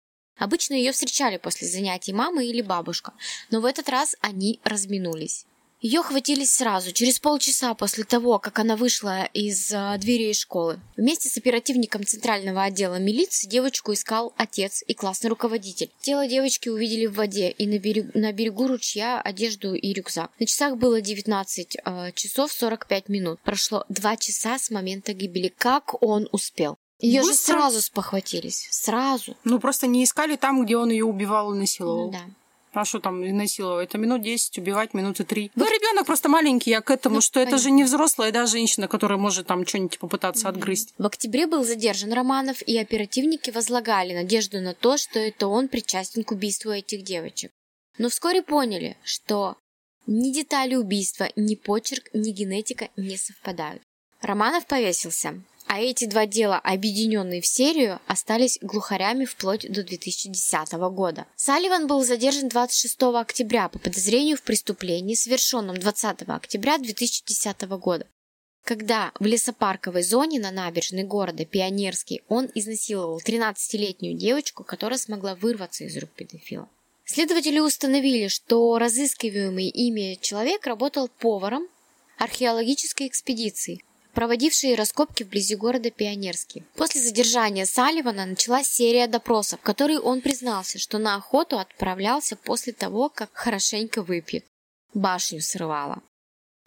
Обычно 0.42 0.74
ее 0.74 0.90
встречали 0.90 1.36
после 1.36 1.68
занятий 1.68 2.12
мама 2.12 2.42
или 2.42 2.62
бабушка, 2.62 3.12
но 3.50 3.60
в 3.60 3.64
этот 3.64 3.88
раз 3.88 4.16
они 4.20 4.58
разминулись. 4.64 5.46
Ее 5.80 6.02
хватились 6.02 6.52
сразу, 6.52 6.90
через 6.90 7.20
полчаса 7.20 7.74
после 7.74 8.02
того, 8.02 8.40
как 8.40 8.58
она 8.58 8.74
вышла 8.74 9.24
из 9.34 9.70
э, 9.70 9.96
дверей 9.98 10.34
школы. 10.34 10.80
Вместе 10.96 11.28
с 11.28 11.36
оперативником 11.36 12.04
Центрального 12.04 12.64
отдела 12.64 12.96
милиции 12.96 13.48
девочку 13.48 13.92
искал 13.92 14.32
отец 14.36 14.82
и 14.84 14.94
классный 14.94 15.30
руководитель. 15.30 15.90
Тело 16.00 16.26
девочки 16.26 16.68
увидели 16.68 17.06
в 17.06 17.14
воде 17.14 17.50
и 17.50 17.68
на 17.68 17.78
берегу, 17.78 18.10
на 18.14 18.32
берегу 18.32 18.66
ручья 18.66 19.20
одежду 19.20 19.74
и 19.74 19.92
рюкзак. 19.92 20.32
На 20.40 20.46
часах 20.46 20.76
было 20.76 21.00
19 21.00 21.76
э, 21.84 22.12
часов 22.16 22.52
45 22.52 23.08
минут. 23.08 23.40
Прошло 23.44 23.84
2 23.88 24.16
часа 24.16 24.58
с 24.58 24.70
момента 24.70 25.12
гибели. 25.12 25.52
Как 25.56 26.02
он 26.02 26.28
успел? 26.32 26.78
Ее 27.02 27.22
же 27.22 27.28
Быстро. 27.28 27.54
сразу 27.54 27.82
спохватились. 27.82 28.68
Сразу. 28.70 29.36
Ну, 29.44 29.58
просто 29.58 29.86
не 29.86 30.04
искали 30.04 30.36
там, 30.36 30.64
где 30.64 30.76
он 30.76 30.90
ее 30.90 31.04
убивал 31.04 31.52
и 31.52 31.58
насиловал. 31.58 32.10
Да. 32.12 32.20
А 32.74 32.86
что 32.86 33.00
там 33.00 33.20
насиловать? 33.36 33.90
Это 33.90 33.98
минут 33.98 34.22
10, 34.22 34.56
убивать 34.58 34.94
минуты 34.94 35.24
3. 35.24 35.50
Ну, 35.54 35.64
ребенок 35.66 36.06
просто 36.06 36.30
маленький, 36.30 36.70
я 36.70 36.80
к 36.80 36.90
этому, 36.90 37.16
Ну, 37.16 37.20
что 37.20 37.38
это 37.40 37.58
же 37.58 37.64
понятно. 37.64 37.76
не 37.76 37.84
взрослая, 37.84 38.32
да, 38.32 38.46
женщина, 38.46 38.88
которая 38.88 39.18
может 39.18 39.46
там 39.46 39.66
что-нибудь 39.66 39.98
попытаться 39.98 40.48
отгрызть. 40.48 40.94
В 40.96 41.04
октябре 41.04 41.46
был 41.46 41.64
задержан 41.64 42.12
Романов, 42.14 42.62
и 42.62 42.78
оперативники 42.78 43.50
возлагали 43.50 44.14
надежду 44.14 44.60
на 44.62 44.72
то, 44.72 44.96
что 44.96 45.18
это 45.18 45.48
он 45.48 45.68
причастен 45.68 46.24
к 46.24 46.30
убийству 46.30 46.70
этих 46.70 47.02
девочек. 47.02 47.50
Но 47.98 48.08
вскоре 48.08 48.40
поняли, 48.42 48.96
что 49.04 49.56
ни 50.06 50.32
детали 50.32 50.74
убийства, 50.74 51.28
ни 51.36 51.56
почерк, 51.56 52.08
ни 52.14 52.30
генетика 52.30 52.88
не 52.96 53.18
совпадают. 53.18 53.82
Романов 54.22 54.66
повесился, 54.66 55.42
а 55.72 55.80
эти 55.80 56.04
два 56.04 56.26
дела, 56.26 56.58
объединенные 56.58 57.40
в 57.40 57.46
серию, 57.46 57.98
остались 58.06 58.58
глухарями 58.60 59.24
вплоть 59.24 59.66
до 59.72 59.82
2010 59.82 60.70
года. 60.92 61.24
Салливан 61.34 61.86
был 61.86 62.04
задержан 62.04 62.50
26 62.50 63.02
октября 63.14 63.70
по 63.70 63.78
подозрению 63.78 64.36
в 64.36 64.42
преступлении, 64.42 65.14
совершенном 65.14 65.78
20 65.78 66.28
октября 66.28 66.76
2010 66.76 67.62
года 67.62 68.06
когда 68.64 69.10
в 69.18 69.24
лесопарковой 69.26 70.04
зоне 70.04 70.38
на 70.38 70.52
набережной 70.52 71.02
города 71.02 71.44
Пионерский 71.44 72.22
он 72.28 72.48
изнасиловал 72.54 73.18
13-летнюю 73.18 74.16
девочку, 74.16 74.62
которая 74.62 74.98
смогла 74.98 75.34
вырваться 75.34 75.82
из 75.82 75.96
рук 75.96 76.10
педофила. 76.10 76.68
Следователи 77.04 77.58
установили, 77.58 78.28
что 78.28 78.78
разыскиваемый 78.78 79.66
ими 79.66 80.16
человек 80.20 80.64
работал 80.64 81.08
поваром 81.08 81.66
археологической 82.18 83.08
экспедиции, 83.08 83.82
проводившей 84.12 84.74
раскопки 84.74 85.22
вблизи 85.22 85.56
города 85.56 85.90
Пионерский. 85.90 86.64
После 86.74 87.00
задержания 87.00 87.66
Салливана 87.66 88.26
началась 88.26 88.68
серия 88.68 89.06
допросов, 89.06 89.60
в 89.60 89.62
которой 89.62 89.98
он 89.98 90.20
признался, 90.20 90.78
что 90.78 90.98
на 90.98 91.16
охоту 91.16 91.58
отправлялся 91.58 92.36
после 92.36 92.72
того, 92.72 93.08
как 93.08 93.30
хорошенько 93.32 94.02
выпьет. 94.02 94.44
Башню 94.94 95.40
срывала. 95.40 96.02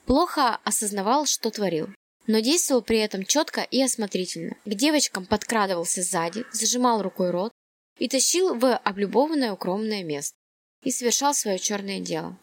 Плохо 0.06 0.60
осознавал, 0.64 1.26
что 1.26 1.50
творил, 1.50 1.90
но 2.28 2.40
действовал 2.40 2.82
при 2.82 3.00
этом 3.00 3.26
четко 3.26 3.62
и 3.62 3.82
осмотрительно. 3.82 4.56
К 4.66 4.74
девочкам 4.74 5.26
подкрадывался 5.26 6.02
сзади, 6.02 6.46
зажимал 6.52 7.02
рукой 7.02 7.32
рот 7.32 7.52
и 7.98 8.08
тащил 8.08 8.56
в 8.56 8.76
облюбованное 8.78 9.54
укромное 9.54 10.04
место 10.04 10.36
и 10.84 10.92
совершал 10.92 11.34
свое 11.34 11.60
черное 11.60 12.00
дело. 12.00 12.38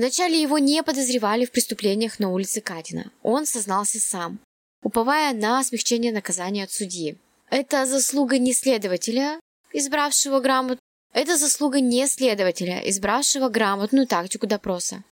Вначале 0.00 0.40
его 0.40 0.56
не 0.56 0.82
подозревали 0.82 1.44
в 1.44 1.50
преступлениях 1.50 2.18
на 2.18 2.30
улице 2.30 2.62
Катина. 2.62 3.12
Он 3.22 3.44
сознался 3.44 4.00
сам, 4.00 4.40
уповая 4.82 5.34
на 5.34 5.62
смягчение 5.62 6.10
наказания 6.10 6.64
от 6.64 6.72
судьи. 6.72 7.18
Это 7.50 7.84
заслуга 7.84 8.38
не 8.38 8.54
следователя, 8.54 9.38
избравшего 9.74 10.40
грамот... 10.40 10.78
Это 11.12 11.36
заслуга 11.36 11.80
не 11.80 12.06
следователя, 12.06 12.80
избравшего 12.88 13.50
грамотную 13.50 14.06
тактику 14.06 14.46
допроса, 14.46 15.04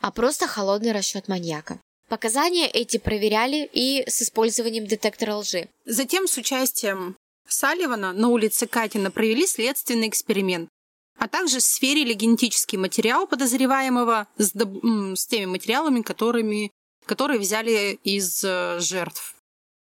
а 0.00 0.12
просто 0.12 0.46
холодный 0.46 0.92
расчет 0.92 1.26
маньяка. 1.26 1.80
Показания 2.08 2.68
эти 2.68 2.98
проверяли 2.98 3.68
и 3.72 4.08
с 4.08 4.22
использованием 4.22 4.86
детектора 4.86 5.34
лжи. 5.34 5.68
Затем 5.84 6.28
с 6.28 6.36
участием 6.36 7.16
Салливана 7.48 8.12
на 8.12 8.28
улице 8.28 8.68
Катина 8.68 9.10
провели 9.10 9.48
следственный 9.48 10.06
эксперимент, 10.06 10.68
а 11.18 11.28
также 11.28 11.60
сверили 11.60 12.14
генетический 12.14 12.78
материал 12.78 13.26
подозреваемого 13.26 14.28
с, 14.38 14.52
с 14.54 15.26
теми 15.26 15.46
материалами, 15.46 16.02
которыми, 16.02 16.70
которые 17.06 17.40
взяли 17.40 17.98
из 18.04 18.42
э, 18.44 18.78
жертв. 18.80 19.34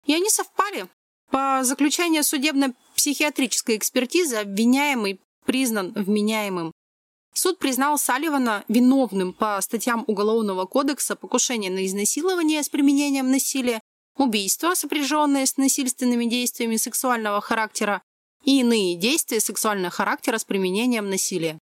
И 0.05 0.13
они 0.13 0.29
совпали. 0.29 0.87
По 1.29 1.63
заключению 1.63 2.23
судебно-психиатрической 2.23 3.77
экспертизы 3.77 4.35
обвиняемый 4.35 5.21
признан 5.45 5.93
вменяемым. 5.93 6.73
Суд 7.33 7.57
признал 7.57 7.97
Салливана 7.97 8.65
виновным 8.67 9.31
по 9.31 9.59
статьям 9.61 10.03
Уголовного 10.07 10.65
кодекса 10.65 11.15
покушение 11.15 11.71
на 11.71 11.85
изнасилование 11.85 12.61
с 12.61 12.67
применением 12.67 13.31
насилия, 13.31 13.79
убийство, 14.17 14.73
сопряженное 14.73 15.45
с 15.45 15.55
насильственными 15.55 16.25
действиями 16.25 16.75
сексуального 16.75 17.39
характера 17.39 18.01
и 18.43 18.59
иные 18.59 18.95
действия 18.95 19.39
сексуального 19.39 19.91
характера 19.91 20.37
с 20.37 20.43
применением 20.43 21.09
насилия. 21.09 21.57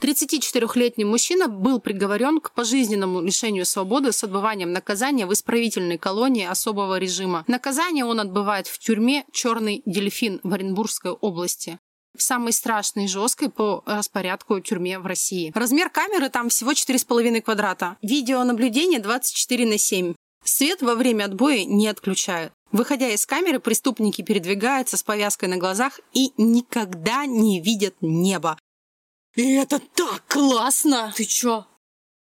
34-летний 0.00 1.06
мужчина 1.06 1.48
был 1.48 1.80
приговорен 1.80 2.40
к 2.40 2.52
пожизненному 2.52 3.22
лишению 3.22 3.64
свободы 3.64 4.12
с 4.12 4.22
отбыванием 4.22 4.72
наказания 4.72 5.26
в 5.26 5.32
исправительной 5.32 5.96
колонии 5.96 6.44
особого 6.44 6.98
режима. 6.98 7.44
Наказание 7.46 8.04
он 8.04 8.20
отбывает 8.20 8.66
в 8.66 8.78
тюрьме 8.78 9.24
«Черный 9.32 9.82
дельфин» 9.86 10.40
в 10.42 10.52
Оренбургской 10.52 11.12
области 11.12 11.78
самой 12.22 12.52
страшной 12.52 13.04
и 13.04 13.08
жесткой 13.08 13.50
по 13.50 13.82
распорядку 13.86 14.60
тюрьме 14.60 14.98
в 14.98 15.06
России. 15.06 15.52
Размер 15.54 15.90
камеры 15.90 16.28
там 16.30 16.48
всего 16.48 16.72
4,5 16.72 17.42
квадрата. 17.42 17.96
Видеонаблюдение 18.02 19.00
24 19.00 19.66
на 19.66 19.78
7. 19.78 20.14
Свет 20.44 20.82
во 20.82 20.94
время 20.94 21.24
отбоя 21.24 21.64
не 21.64 21.88
отключают. 21.88 22.52
Выходя 22.76 23.08
из 23.08 23.24
камеры, 23.24 23.58
преступники 23.58 24.20
передвигаются 24.20 24.98
с 24.98 25.02
повязкой 25.02 25.48
на 25.48 25.56
глазах 25.56 25.98
и 26.12 26.32
никогда 26.36 27.24
не 27.24 27.58
видят 27.58 27.94
небо. 28.02 28.58
И 29.34 29.54
это 29.54 29.78
так 29.78 30.26
классно! 30.28 31.10
Ты 31.16 31.24
чё? 31.24 31.66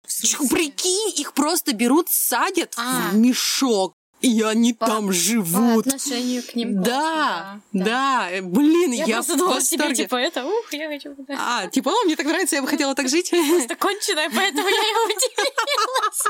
Чё, 0.07 0.47
Прикинь, 0.51 1.19
их 1.19 1.33
просто 1.33 1.73
берут, 1.75 2.11
садят 2.11 2.75
А. 2.77 3.09
в 3.11 3.17
мешок, 3.17 3.95
и 4.25 4.41
они 4.41 4.73
По- 4.73 4.87
там 4.87 5.07
По 5.09 5.13
живут. 5.13 5.87
отношению 5.87 6.43
к 6.43 6.55
ним. 6.55 6.83
Да, 6.83 7.61
классно, 7.71 7.85
да, 7.85 8.29
э, 8.31 8.41
блин, 8.41 8.93
я, 8.93 9.05
Я, 9.05 9.17
просто 9.17 9.37
думала 9.37 9.61
себе, 9.61 9.77
восторге. 9.83 10.05
типа, 10.05 10.17
это, 10.17 10.47
ух, 10.47 10.73
я 10.73 10.89
хочу... 10.89 11.15
да. 11.19 11.35
А, 11.39 11.67
типа, 11.69 11.91
о, 11.91 12.05
мне 12.07 12.17
так 12.17 12.25
нравится, 12.25 12.57
я 12.57 12.63
бы 12.63 12.69
хотела 12.69 12.95
так 12.95 13.11
жить. 13.11 13.31
Просто 13.51 13.77
конченая, 13.77 14.31
поэтому 14.35 14.67
я 14.67 14.77
его 14.77 15.05
удивилась. 15.05 16.23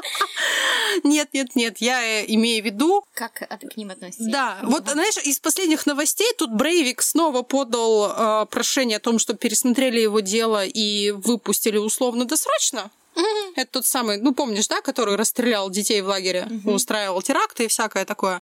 Нет, 1.05 1.28
нет, 1.32 1.55
нет, 1.55 1.78
я 1.78 2.03
э, 2.03 2.24
имею 2.26 2.64
в 2.64 2.66
виду, 2.66 3.05
Как 3.14 3.32
к 3.34 3.76
ним 3.76 3.90
относиться? 3.90 4.28
да, 4.28 4.59
вот, 4.62 4.88
знаешь, 4.88 5.16
из 5.18 5.38
последних 5.38 5.86
новостей 5.86 6.32
тут 6.36 6.51
Брейвик 6.53 7.01
снова 7.01 7.42
подал 7.42 8.42
э, 8.42 8.47
прошение 8.47 8.97
о 8.97 9.01
том, 9.01 9.20
чтобы 9.20 9.38
пересмотрели 9.38 10.01
его 10.01 10.18
дело 10.18 10.64
и 10.64 11.12
выпустили 11.12 11.78
условно-досрочно. 11.78 12.90
Это 13.57 13.71
тот 13.71 13.87
самый, 13.87 14.19
ну, 14.19 14.35
помнишь, 14.35 14.69
да, 14.69 14.81
который 14.81 15.17
расстрелял 15.17 15.71
детей 15.71 16.01
в 16.01 16.07
лагере, 16.07 16.49
устраивал 16.65 17.23
теракты 17.23 17.65
и 17.65 17.69
всякое 17.69 18.05
такое. 18.05 18.41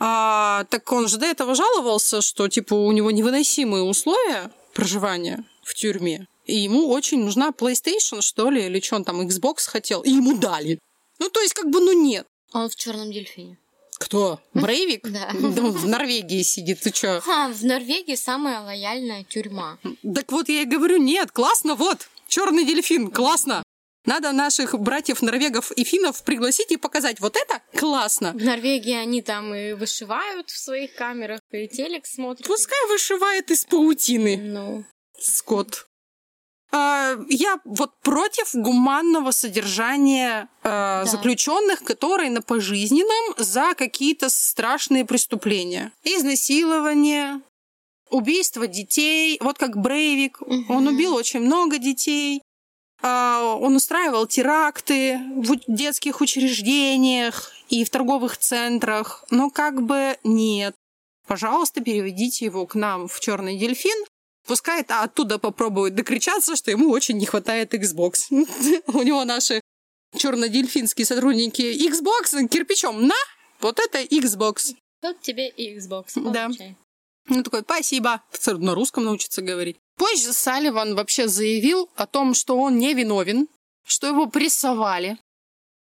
А, 0.00 0.64
так 0.70 0.90
он 0.92 1.08
же 1.08 1.16
до 1.18 1.26
этого 1.26 1.54
жаловался, 1.54 2.22
что, 2.22 2.48
типа, 2.48 2.74
у 2.74 2.92
него 2.92 3.10
невыносимые 3.10 3.82
условия 3.82 4.50
проживания 4.72 5.44
в 5.64 5.74
тюрьме. 5.74 6.26
И 6.44 6.56
ему 6.56 6.88
очень 6.88 7.24
нужна 7.24 7.50
PlayStation, 7.50 8.22
что 8.22 8.48
ли, 8.48 8.66
или 8.66 8.80
что 8.80 8.96
он 8.96 9.04
там, 9.04 9.20
Xbox 9.20 9.66
хотел. 9.66 10.02
И 10.02 10.10
ему 10.10 10.38
дали. 10.38 10.78
Ну, 11.18 11.28
то 11.30 11.40
есть, 11.40 11.52
как 11.52 11.68
бы, 11.68 11.80
ну, 11.80 11.92
нет. 11.92 12.26
Он 12.52 12.68
в 12.68 12.76
черном 12.76 13.10
дельфине. 13.10 13.58
Кто? 13.98 14.40
Брейвик? 14.54 15.06
Да. 15.08 15.30
В 15.32 15.86
Норвегии 15.86 16.42
сидит, 16.42 16.80
ты 16.80 16.92
чё? 16.92 17.20
Ха, 17.20 17.48
в 17.48 17.64
Норвегии 17.64 18.14
самая 18.14 18.60
лояльная 18.60 19.24
тюрьма. 19.24 19.78
Так 20.14 20.30
вот 20.30 20.48
я 20.48 20.62
и 20.62 20.64
говорю, 20.64 20.98
нет, 20.98 21.32
классно, 21.32 21.74
вот, 21.74 22.08
черный 22.28 22.64
дельфин, 22.64 23.10
классно. 23.10 23.64
Надо 24.08 24.32
наших 24.32 24.74
братьев 24.80 25.20
норвегов 25.20 25.70
и 25.72 25.84
финнов 25.84 26.22
пригласить 26.22 26.72
и 26.72 26.78
показать, 26.78 27.20
вот 27.20 27.36
это 27.36 27.60
классно. 27.78 28.32
В 28.32 28.42
Норвегии 28.42 28.94
они 28.94 29.20
там 29.20 29.54
и 29.54 29.74
вышивают 29.74 30.48
в 30.48 30.58
своих 30.58 30.94
камерах, 30.94 31.40
и 31.50 31.68
телек 31.68 32.06
смотрят. 32.06 32.46
Пускай 32.46 32.78
вышивает 32.88 33.50
из 33.50 33.66
паутины, 33.66 34.38
Ну, 34.38 34.84
скот. 35.20 35.86
А, 36.72 37.18
я 37.28 37.60
вот 37.66 38.00
против 38.00 38.54
гуманного 38.54 39.30
содержания 39.30 40.48
а, 40.62 41.04
заключенных, 41.04 41.84
которые 41.84 42.30
на 42.30 42.40
пожизненном 42.40 43.34
за 43.36 43.74
какие-то 43.74 44.30
страшные 44.30 45.04
преступления. 45.04 45.92
Изнасилование, 46.02 47.42
убийство 48.08 48.66
детей. 48.66 49.36
Вот 49.42 49.58
как 49.58 49.76
Брейвик. 49.76 50.40
Он 50.70 50.86
убил 50.88 51.14
очень 51.14 51.40
много 51.40 51.76
детей. 51.76 52.40
А, 53.00 53.56
Он 53.60 53.76
устраивал 53.76 54.26
теракты 54.26 55.18
в 55.36 55.56
детских 55.66 56.20
учреждениях 56.20 57.52
и 57.68 57.84
в 57.84 57.90
торговых 57.90 58.36
центрах. 58.38 59.24
Но 59.30 59.50
как 59.50 59.82
бы 59.82 60.16
нет. 60.24 60.74
Пожалуйста, 61.26 61.80
переведите 61.80 62.46
его 62.46 62.66
к 62.66 62.74
нам 62.74 63.06
в 63.06 63.20
Черный 63.20 63.58
дельфин. 63.58 64.04
Пускай 64.46 64.82
а 64.88 65.02
оттуда 65.02 65.38
попробует 65.38 65.94
докричаться, 65.94 66.56
что 66.56 66.70
ему 66.70 66.90
очень 66.90 67.18
не 67.18 67.26
хватает 67.26 67.74
Xbox. 67.74 68.28
У 68.86 69.02
него 69.02 69.24
наши 69.24 69.60
черно-дельфинские 70.16 71.04
сотрудники 71.04 71.60
Xbox 71.62 72.48
кирпичом 72.48 73.06
на, 73.06 73.14
вот 73.60 73.78
это 73.78 74.02
Xbox. 74.02 74.74
Вот 75.02 75.20
тебе 75.20 75.48
и 75.50 75.76
Xbox. 75.76 76.12
Да. 76.32 76.48
Ну, 77.26 77.42
такой, 77.42 77.60
спасибо. 77.60 78.22
На 78.46 78.74
русском 78.74 79.04
научиться 79.04 79.42
говорить. 79.42 79.76
Позже 79.98 80.32
Салливан 80.32 80.94
вообще 80.94 81.26
заявил 81.26 81.90
о 81.96 82.06
том, 82.06 82.32
что 82.32 82.56
он 82.56 82.78
не 82.78 82.94
виновен, 82.94 83.48
что 83.84 84.06
его 84.06 84.26
прессовали, 84.26 85.18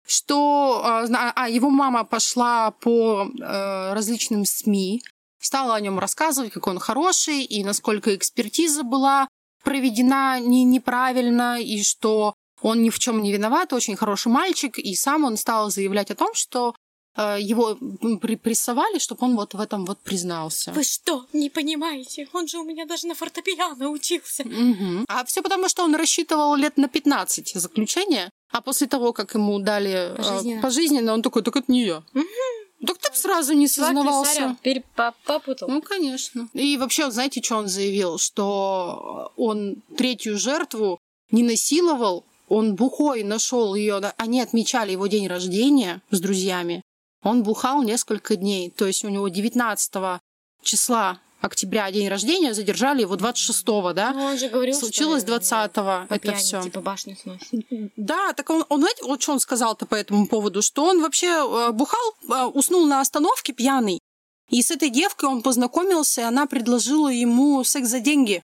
что 0.08 0.82
а, 0.84 1.34
а, 1.36 1.50
его 1.50 1.70
мама 1.70 2.06
пошла 2.06 2.72
по 2.72 3.28
э, 3.28 3.94
различным 3.94 4.46
СМИ, 4.46 5.04
стала 5.40 5.76
о 5.76 5.82
нем 5.82 6.00
рассказывать, 6.00 6.54
как 6.54 6.68
он 6.68 6.80
хороший, 6.80 7.44
и 7.44 7.64
насколько 7.64 8.16
экспертиза 8.16 8.84
была 8.84 9.28
проведена 9.64 10.40
не, 10.40 10.64
неправильно, 10.64 11.62
и 11.62 11.84
что 11.84 12.34
он 12.62 12.84
ни 12.84 12.90
в 12.90 13.00
чем 13.00 13.22
не 13.22 13.34
виноват, 13.34 13.74
очень 13.74 13.98
хороший 13.98 14.32
мальчик, 14.32 14.80
и 14.80 14.96
сам 14.96 15.26
он 15.26 15.36
стал 15.36 15.70
заявлять 15.70 16.12
о 16.12 16.16
том, 16.16 16.34
что 16.34 16.74
его 17.22 17.78
м, 18.02 18.20
при- 18.20 18.36
прессовали, 18.36 19.00
чтобы 19.00 19.26
он 19.26 19.36
вот 19.36 19.54
в 19.54 19.60
этом 19.60 19.86
вот 19.86 20.00
признался. 20.00 20.72
Вы 20.74 20.84
что, 20.84 21.26
не 21.34 21.50
понимаете? 21.50 22.28
Он 22.34 22.48
же 22.48 22.58
у 22.60 22.64
меня 22.64 22.86
даже 22.86 23.08
на 23.08 23.16
фортепиано 23.16 23.90
учился. 23.90 24.44
Мгм. 24.48 25.06
А 25.08 25.24
все 25.26 25.42
потому, 25.42 25.70
что 25.70 25.84
он 25.84 25.96
рассчитывал 25.96 26.56
лет 26.56 26.78
на 26.78 26.88
15 26.88 27.54
заключения, 27.56 28.30
а 28.52 28.62
после 28.62 28.88
того, 28.88 29.14
как 29.14 29.34
ему 29.36 29.60
дали 29.60 30.14
э, 30.14 30.16
Пожизненно. 30.16 30.62
пожизненно, 30.62 31.14
он 31.14 31.22
такой, 31.22 31.42
так 31.44 31.56
это 31.56 31.72
не 31.72 31.86
я. 31.86 32.04
Так 32.86 32.98
ты 33.00 33.10
б 33.10 33.16
сразу 33.18 33.54
не 33.54 33.68
сознавался. 33.68 34.56
Теперь 34.60 34.84
по- 34.96 35.14
попутал. 35.26 35.70
Ну, 35.70 35.82
конечно. 35.82 36.50
И 36.54 36.78
вообще, 36.78 37.10
знаете, 37.10 37.42
что 37.42 37.56
он 37.58 37.68
заявил? 37.68 38.18
Что 38.20 39.32
он 39.38 39.78
третью 39.98 40.38
жертву 40.38 41.00
не 41.32 41.42
насиловал, 41.44 42.26
он 42.48 42.76
бухой 42.76 43.24
нашел 43.24 43.74
ее. 43.76 43.96
Они 44.18 44.40
отмечали 44.42 44.92
его 44.92 45.08
день 45.08 45.28
рождения 45.28 46.02
с 46.12 46.20
друзьями. 46.20 46.82
Он 47.26 47.42
бухал 47.42 47.82
несколько 47.82 48.36
дней. 48.36 48.70
То 48.70 48.86
есть 48.86 49.04
у 49.04 49.10
него 49.10 49.28
19 49.28 50.22
числа 50.62 51.20
октября 51.42 51.92
день 51.92 52.08
рождения, 52.08 52.54
задержали 52.54 53.02
его 53.02 53.16
26-го, 53.16 53.94
да? 53.94 54.14
Ну, 54.14 54.26
он 54.26 54.38
же 54.38 54.48
говорил, 54.50 54.76
Случилось 54.76 55.24
что 55.24 55.36
20-го 55.36 56.08
по 56.08 56.14
это 56.14 56.20
пьяни, 56.20 56.38
все. 56.38 56.62
Типа 56.62 56.82
башню 56.82 57.16
сносит. 57.16 57.66
Да, 57.98 58.34
так 58.34 58.50
он, 58.50 58.66
он 58.70 58.80
знаете, 58.80 59.04
вот 59.04 59.22
что 59.22 59.34
он 59.34 59.40
сказал-то 59.40 59.86
по 59.86 59.96
этому 59.96 60.28
поводу, 60.28 60.62
что 60.62 60.86
он 60.86 61.02
вообще 61.02 61.28
э, 61.28 61.72
бухал, 61.72 62.16
э, 62.30 62.46
уснул 62.46 62.86
на 62.86 63.02
остановке 63.02 63.54
пьяный, 63.54 64.00
и 64.50 64.62
с 64.62 64.72
этой 64.72 64.90
девкой 64.90 65.26
он 65.26 65.42
познакомился, 65.42 66.22
и 66.22 66.24
она 66.26 66.46
предложила 66.46 67.10
ему 67.10 67.64
секс 67.64 67.90
за 67.90 68.00
деньги. 68.00 68.42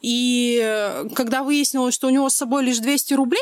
И 0.00 0.60
э, 0.62 1.08
когда 1.14 1.42
выяснилось, 1.42 1.94
что 1.94 2.06
у 2.08 2.10
него 2.10 2.28
с 2.28 2.34
собой 2.34 2.64
лишь 2.64 2.78
200 2.78 3.14
рублей, 3.14 3.40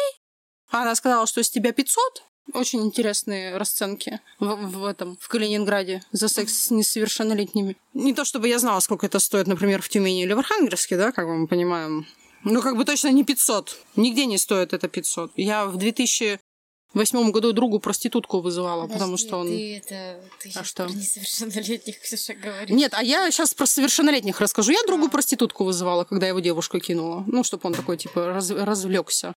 она 0.70 0.95
сказала, 0.95 1.26
что 1.26 1.43
с 1.43 1.51
тебя 1.51 1.72
500, 1.72 2.22
очень 2.53 2.84
интересные 2.84 3.57
расценки 3.57 4.20
в, 4.38 4.55
в 4.55 4.84
этом, 4.84 5.16
в 5.20 5.28
Калининграде 5.28 6.03
за 6.12 6.28
секс 6.28 6.53
с 6.53 6.70
несовершеннолетними. 6.70 7.76
Не 7.94 8.14
то 8.14 8.24
чтобы 8.24 8.49
я 8.49 8.59
знала, 8.59 8.80
сколько 8.80 9.07
это 9.07 9.18
стоит, 9.18 9.47
например, 9.47 9.82
в 9.82 9.88
Тюмени 9.88 10.22
или 10.22 10.32
в 10.32 10.38
Архангельске, 10.38 10.97
да, 10.97 11.12
как 11.12 11.26
мы 11.26 11.47
понимаем. 11.47 12.07
Ну, 12.44 12.62
как 12.62 12.76
бы 12.76 12.84
точно 12.84 13.09
не 13.09 13.24
500. 13.24 13.76
Нигде 13.97 14.26
не 14.26 14.38
стоит 14.38 14.72
это 14.72 14.86
500. 14.86 15.32
Я 15.36 15.66
в 15.66 15.76
2008 15.76 17.30
году 17.32 17.53
другу 17.53 17.80
проститутку 17.80 18.40
вызывала, 18.40 18.86
потому 18.86 19.16
Подожди, 19.16 19.26
что 19.26 19.38
он... 19.38 19.49
Ты 19.49 19.76
это... 19.78 20.20
Ты 20.40 20.53
А 20.55 20.62
что? 20.62 20.84
про 20.84 20.92
несовершеннолетних, 20.92 22.01
Ксюша, 22.01 22.34
говоришь. 22.34 22.70
Нет, 22.70 22.94
а 22.94 23.03
я 23.03 23.28
сейчас 23.32 23.53
про 23.55 23.66
совершеннолетних 23.66 24.40
расскажу. 24.40 24.70
Я 24.70 24.82
другу 24.86 25.07
А. 25.07 25.09
проститутку 25.09 25.64
вызывала, 25.64 26.05
когда 26.05 26.28
его 26.28 26.38
девушка 26.38 26.78
кинула. 26.78 27.24
Ну, 27.26 27.42
чтобы 27.42 27.66
он 27.66 27.74
такой, 27.74 27.97
типа, 27.97 28.26
раз, 28.26 28.51
развлекся. 28.51 29.34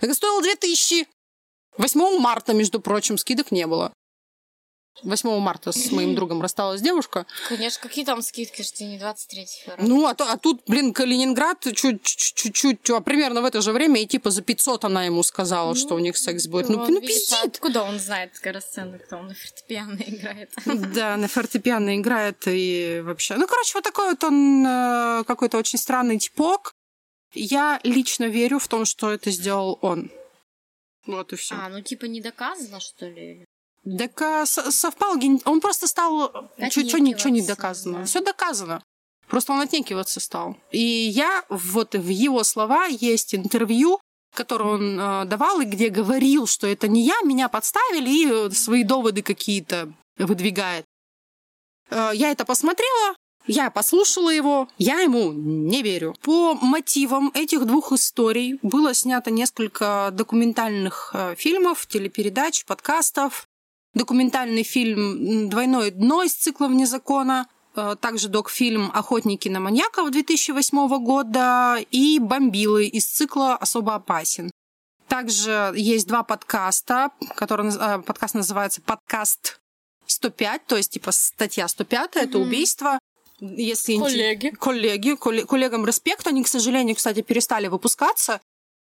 Это 0.00 0.14
стоило 0.14 0.40
2000. 0.40 1.06
8 1.78 2.18
марта, 2.18 2.52
между 2.54 2.80
прочим, 2.80 3.16
скидок 3.18 3.50
не 3.52 3.66
было. 3.66 3.92
8 5.04 5.38
марта 5.38 5.70
с 5.70 5.92
моим 5.92 6.14
другом 6.16 6.42
рассталась 6.42 6.80
девушка. 6.80 7.24
Конечно, 7.48 7.80
какие 7.88 8.04
там 8.04 8.20
скидки, 8.20 8.62
что 8.62 8.82
не 8.84 8.98
23 8.98 9.46
февраля. 9.46 9.82
Ну, 9.86 10.06
а, 10.06 10.14
то- 10.14 10.28
а 10.28 10.36
тут, 10.36 10.62
блин, 10.66 10.92
Калининград 10.92 11.60
чуть- 11.60 12.02
чуть- 12.02 12.34
чуть-чуть, 12.34 12.90
а 12.90 13.00
примерно 13.00 13.40
в 13.42 13.44
это 13.44 13.60
же 13.62 13.70
время, 13.72 14.02
и 14.02 14.06
типа 14.06 14.30
за 14.30 14.42
500 14.42 14.84
она 14.84 15.04
ему 15.04 15.22
сказала, 15.22 15.76
что 15.76 15.94
у 15.94 16.00
них 16.00 16.16
секс 16.16 16.48
будет. 16.48 16.68
Ну, 16.68 16.84
ну 16.88 17.00
пиздит. 17.00 17.38
Откуда 17.44 17.82
он 17.84 18.00
знает 18.00 18.32
расценок, 18.42 19.06
кто 19.06 19.18
он 19.18 19.28
на 19.28 19.34
фортепиано 19.34 20.02
играет? 20.04 20.50
Да, 20.94 21.16
на 21.16 21.28
фортепиано 21.28 21.96
играет 21.96 22.42
и 22.48 23.00
вообще... 23.04 23.36
Ну, 23.36 23.46
короче, 23.46 23.74
вот 23.74 23.84
такой 23.84 24.10
вот 24.10 24.24
он 24.24 24.66
э, 24.66 25.24
какой-то 25.28 25.58
очень 25.58 25.78
странный 25.78 26.18
типок. 26.18 26.72
Я 27.34 27.78
лично 27.84 28.24
верю 28.24 28.58
в 28.58 28.66
том, 28.66 28.84
что 28.84 29.10
это 29.12 29.30
сделал 29.30 29.78
он. 29.80 30.10
Вот 31.08 31.32
и 31.32 31.36
все. 31.36 31.56
А, 31.56 31.68
ну 31.68 31.80
типа 31.80 32.04
не 32.04 32.20
доказано, 32.20 32.78
что 32.80 33.06
ли? 33.08 33.44
Так 33.98 34.46
со- 34.46 34.70
совпал 34.70 35.16
Он 35.44 35.60
просто 35.60 35.86
стал... 35.86 36.50
Что 36.70 36.82
ничего 36.98 37.30
не 37.30 37.42
доказано. 37.42 37.98
да. 38.00 38.04
Все 38.04 38.20
доказано. 38.20 38.82
Просто 39.28 39.52
он 39.52 39.60
отнекиваться 39.60 40.20
стал. 40.20 40.56
И 40.70 40.80
я, 40.80 41.44
вот 41.48 41.94
в 41.94 42.08
его 42.08 42.44
слова 42.44 42.86
есть 42.86 43.34
интервью, 43.34 44.00
которое 44.34 44.70
он 44.74 45.00
э, 45.00 45.24
давал, 45.24 45.60
и 45.60 45.64
где 45.64 45.88
говорил, 45.88 46.46
что 46.46 46.66
это 46.66 46.88
не 46.88 47.02
я, 47.04 47.20
меня 47.24 47.48
подставили, 47.48 48.10
и 48.10 48.26
э, 48.30 48.50
свои 48.50 48.84
доводы 48.84 49.22
какие-то 49.22 49.92
выдвигает. 50.16 50.84
Э, 51.90 52.10
я 52.14 52.30
это 52.30 52.44
посмотрела, 52.44 53.16
я 53.48 53.70
послушала 53.70 54.30
его, 54.30 54.68
я 54.78 55.00
ему 55.00 55.32
не 55.32 55.82
верю. 55.82 56.14
По 56.22 56.54
мотивам 56.54 57.30
этих 57.34 57.66
двух 57.66 57.92
историй 57.92 58.58
было 58.62 58.94
снято 58.94 59.30
несколько 59.30 60.10
документальных 60.12 61.10
э, 61.14 61.34
фильмов, 61.36 61.86
телепередач, 61.86 62.64
подкастов. 62.64 63.46
Документальный 63.94 64.62
фильм 64.62 65.48
«Двойное 65.48 65.90
дно» 65.90 66.22
из 66.22 66.34
цикла 66.34 66.68
«Вне 66.68 66.86
закона», 66.86 67.48
э, 67.74 67.96
также 68.00 68.28
док-фильм 68.28 68.90
«Охотники 68.94 69.48
на 69.48 69.60
маньяков» 69.60 70.10
2008 70.10 70.88
года 71.02 71.78
и 71.90 72.18
«Бомбилы» 72.20 72.86
из 72.86 73.06
цикла 73.06 73.56
«Особо 73.56 73.94
опасен». 73.94 74.50
Также 75.08 75.72
есть 75.74 76.06
два 76.06 76.22
подкаста, 76.22 77.10
которые, 77.34 77.70
наз- 77.70 77.98
э, 77.98 78.02
подкаст 78.02 78.34
называется 78.34 78.82
«Подкаст 78.82 79.58
105», 80.06 80.60
то 80.66 80.76
есть 80.76 80.92
типа 80.92 81.12
статья 81.12 81.66
105, 81.66 82.16
это 82.16 82.38
убийство. 82.38 82.98
Если 83.40 83.96
Коллеги. 83.98 84.50
коллеги, 84.50 85.10
колле- 85.14 85.44
коллегам 85.46 85.86
респект, 85.86 86.26
они, 86.26 86.42
к 86.42 86.48
сожалению, 86.48 86.96
кстати, 86.96 87.22
перестали 87.22 87.68
выпускаться. 87.68 88.40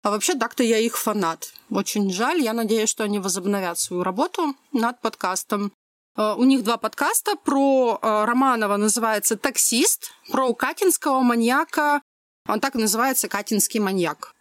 А 0.04 0.12
вообще, 0.12 0.36
так-то 0.36 0.64
я 0.64 0.78
их 0.78 0.98
фанат. 0.98 1.52
Очень 1.72 2.12
жаль, 2.12 2.42
я 2.42 2.54
надеюсь, 2.54 2.90
что 2.90 3.04
они 3.04 3.18
возобновят 3.20 3.80
свою 3.80 4.04
работу 4.04 4.56
над 4.72 5.02
подкастом. 5.02 5.74
Э, 6.16 6.36
У 6.38 6.44
них 6.44 6.64
два 6.64 6.78
подкаста 6.78 7.36
про 7.38 7.98
э, 8.02 8.26
Романова 8.26 8.78
называется 8.78 9.36
«Таксист», 9.36 10.12
про 10.32 10.54
катинского 10.54 11.22
маньяка, 11.22 12.02
он 12.48 12.60
так 12.60 12.76
и 12.76 12.80
называется 12.80 13.28
«Катинский 13.28 13.80
маньяк». 13.80 14.32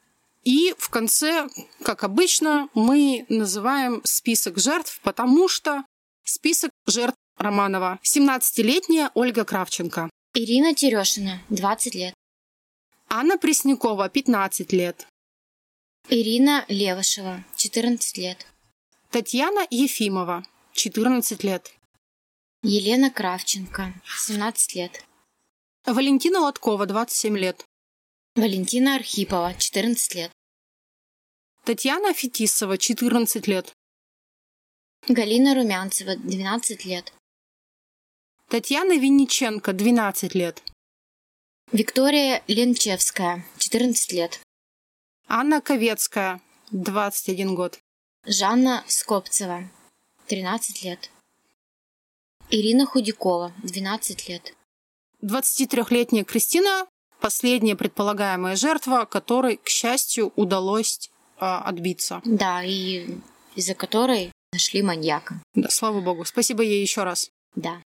И 0.43 0.75
в 0.77 0.91
конце, 0.91 1.49
как 1.83 2.05
обычно, 2.05 2.69
мы 2.75 3.25
называем 3.31 4.03
список 4.05 4.59
жертв, 4.59 5.01
потому 5.03 5.49
что 5.49 5.85
список 6.25 6.71
жертв 6.87 7.17
Романова. 7.37 7.99
17-летняя 8.03 9.11
Ольга 9.15 9.45
Кравченко. 9.45 10.11
Ирина 10.35 10.75
Терешина, 10.75 11.41
20 11.51 11.95
лет. 11.95 12.15
Анна 13.09 13.39
Преснякова, 13.39 14.09
15 14.09 14.73
лет. 14.73 15.07
Ирина 16.09 16.65
Левышева, 16.69 17.45
14 17.57 18.19
лет. 18.19 18.47
Татьяна 19.11 19.67
Ефимова, 19.71 20.45
14 20.73 21.45
лет. 21.45 21.73
Елена 22.63 23.11
Кравченко, 23.11 23.95
17 24.27 24.75
лет. 24.75 25.05
Валентина 25.87 26.41
Лоткова, 26.41 26.87
27 26.87 27.39
лет. 27.39 27.65
Валентина 28.35 28.97
Архипова, 28.97 29.55
14 29.55 30.15
лет. 30.15 30.33
Татьяна 31.65 32.13
Фетисова, 32.13 32.77
14 32.79 33.47
лет. 33.47 33.73
Галина 35.09 35.55
Румянцева, 35.55 36.17
12 36.17 36.85
лет. 36.87 37.13
Татьяна 38.49 38.99
Винниченко, 38.99 39.73
12 39.73 40.35
лет. 40.35 40.63
Виктория 41.73 42.43
Ленчевская, 42.47 43.45
14 43.59 44.13
лет. 44.13 44.41
Анна 45.27 45.61
Ковецкая, 45.61 46.41
21 46.71 47.55
год. 47.55 47.79
Жанна 48.27 48.85
Скопцева, 48.87 49.65
13 50.29 50.85
лет. 50.85 51.11
Ирина 52.51 52.87
Худякова, 52.87 53.53
12 53.63 54.29
лет. 54.29 54.55
23-летняя 55.23 56.25
Кристина, 56.25 56.87
последняя 57.21 57.75
предполагаемая 57.77 58.57
жертва, 58.57 59.07
которой, 59.07 59.57
к 59.57 59.69
счастью, 59.69 60.33
удалось 60.37 61.11
а, 61.39 61.63
отбиться. 61.63 62.21
Да, 62.25 62.63
и 62.63 63.07
из-за 63.57 63.75
которой 63.75 64.31
нашли 64.53 64.83
маньяка. 64.83 65.41
Да, 65.55 65.71
слава 65.71 66.01
богу. 66.01 66.25
Спасибо 66.25 66.63
ей 66.63 66.83
еще 66.83 67.05
раз. 67.05 67.31
Да. 67.57 67.81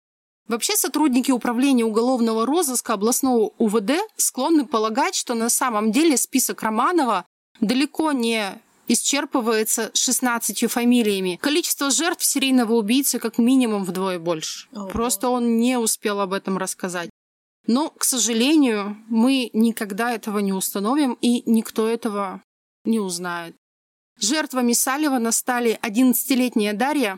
Вообще 0.47 0.77
сотрудники 0.77 1.31
управления 1.31 1.85
уголовного 1.85 2.45
розыска 2.45 2.93
областного 2.93 3.53
УВД 3.59 3.93
склонны 4.17 4.67
полагать, 4.67 5.15
что 5.15 5.35
на 5.35 5.49
самом 5.49 5.91
деле 5.91 6.17
список 6.17 6.63
Романова 6.63 7.25
далеко 7.61 8.13
не 8.13 8.61
исчерпывается 8.87 9.91
16 9.95 10.71
фамилиями. 10.71 11.39
Количество 11.41 11.91
жертв 11.91 12.25
серийного 12.25 12.75
убийцы 12.75 13.19
как 13.19 13.39
минимум 13.39 13.85
вдвое 13.85 14.19
больше. 14.19 14.69
Ого. 14.73 14.89
Просто 14.89 15.31
он 15.31 15.59
не 15.59 15.79
успел 15.79 16.21
об 16.21 16.35
этом 16.35 16.59
рассказать. 16.59 17.09
Но, 17.67 17.89
к 17.89 18.05
сожалению, 18.05 18.99
мы 19.09 19.49
никогда 19.55 20.13
этого 20.13 20.41
не 20.41 20.53
установим, 20.53 21.17
и 21.23 21.43
никто 21.51 21.89
этого 21.89 22.43
не 22.85 23.01
узнает. 23.01 23.57
Жертвами 24.21 24.75
Салливана 24.75 25.33
стали 25.33 25.79
11-летняя 25.83 26.75
Дарья, 26.75 27.17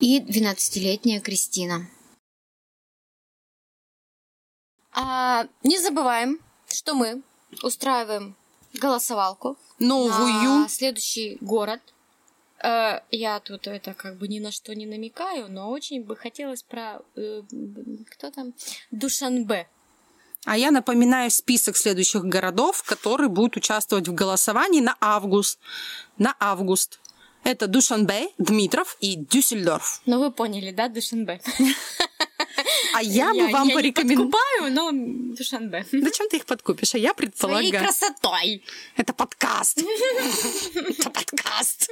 И 0.00 0.20
12-летняя 0.20 1.20
Кристина. 1.20 1.86
А, 4.92 5.46
не 5.62 5.78
забываем, 5.78 6.38
что 6.68 6.94
мы 6.94 7.22
устраиваем 7.62 8.34
голосовалку 8.74 9.56
новую. 9.78 10.60
на 10.60 10.68
следующий 10.68 11.38
город. 11.40 11.80
Э, 12.62 13.00
я 13.10 13.40
тут 13.40 13.66
это 13.66 13.94
как 13.94 14.16
бы 14.18 14.28
ни 14.28 14.38
на 14.38 14.52
что 14.52 14.74
не 14.74 14.86
намекаю, 14.86 15.50
но 15.50 15.70
очень 15.70 16.02
бы 16.02 16.16
хотелось 16.16 16.62
про... 16.62 17.00
э, 17.16 17.42
кто 18.10 18.30
там? 18.30 18.54
Душанбе. 18.90 19.68
А 20.44 20.56
я 20.56 20.70
напоминаю 20.70 21.30
список 21.30 21.76
следующих 21.76 22.24
городов, 22.24 22.82
которые 22.82 23.28
будут 23.28 23.56
участвовать 23.56 24.08
в 24.08 24.14
голосовании 24.14 24.80
на 24.80 24.96
август. 25.00 25.58
На 26.18 26.34
август. 26.40 27.00
Это 27.44 27.66
Душанбе, 27.66 28.28
Дмитров 28.38 28.96
и 29.00 29.16
Дюссельдорф. 29.16 30.02
Ну, 30.06 30.20
вы 30.20 30.30
поняли, 30.30 30.70
да, 30.70 30.88
Душанбе? 30.88 31.40
А 32.94 33.02
я, 33.02 33.32
бы 33.32 33.48
вам 33.48 33.68
я 33.68 33.74
порекомендовала... 33.74 34.30
подкупаю, 34.30 34.72
но 34.72 35.34
Душанбе. 35.34 35.86
Да 35.92 36.10
чем 36.10 36.28
ты 36.28 36.36
их 36.38 36.46
подкупишь? 36.46 36.94
А 36.94 36.98
я 36.98 37.12
Своей 37.12 37.16
предполагаю... 37.16 37.84
красотой. 37.84 38.64
Это 38.96 39.12
подкаст. 39.12 39.78
Это 40.74 41.10
подкаст. 41.10 41.90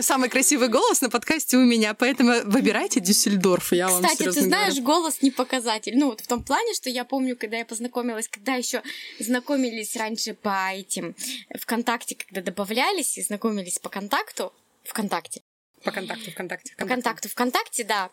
Самый 0.00 0.28
красивый 0.28 0.68
голос 0.68 1.00
на 1.00 1.10
подкасте 1.10 1.56
у 1.56 1.64
меня, 1.64 1.94
поэтому 1.94 2.32
выбирайте 2.44 3.00
Дюссельдорф. 3.00 3.72
Я 3.72 3.88
вам 3.88 4.02
Кстати, 4.02 4.24
ты 4.30 4.42
знаешь, 4.42 4.78
голос 4.80 5.22
не 5.22 5.30
показатель. 5.30 5.96
Ну, 5.96 6.06
вот 6.06 6.20
в 6.20 6.26
том 6.26 6.42
плане, 6.42 6.74
что 6.74 6.90
я 6.90 7.04
помню, 7.04 7.36
когда 7.36 7.58
я 7.58 7.64
познакомилась, 7.64 8.28
когда 8.28 8.54
еще 8.54 8.82
знакомились 9.18 9.96
раньше 9.96 10.34
по 10.34 10.70
этим 10.72 11.14
ВКонтакте, 11.58 12.16
когда 12.16 12.42
добавлялись 12.42 13.18
и 13.18 13.22
знакомились 13.22 13.78
по 13.78 13.88
контакту, 13.88 14.52
ВКонтакте, 14.84 15.42
По 15.84 15.90
контакту, 15.90 16.30
ВКонтакте. 16.30 16.74
по 16.76 16.86
контакту 16.86 17.28
ВКонтакте, 17.28 17.84
да. 17.84 18.10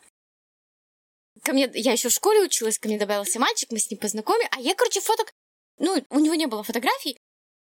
Ко 1.43 1.53
мне, 1.53 1.69
я 1.73 1.93
еще 1.93 2.09
в 2.09 2.13
школе 2.13 2.41
училась, 2.41 2.79
ко 2.79 2.87
мне 2.87 2.97
добавился 2.97 3.39
мальчик, 3.39 3.71
мы 3.71 3.79
с 3.79 3.89
ним 3.89 3.99
познакомились, 3.99 4.49
а 4.51 4.59
я, 4.59 4.75
короче, 4.75 4.99
фоток, 5.01 5.33
ну, 5.77 6.03
у 6.09 6.19
него 6.19 6.35
не 6.35 6.47
было 6.47 6.63
фотографий, 6.63 7.17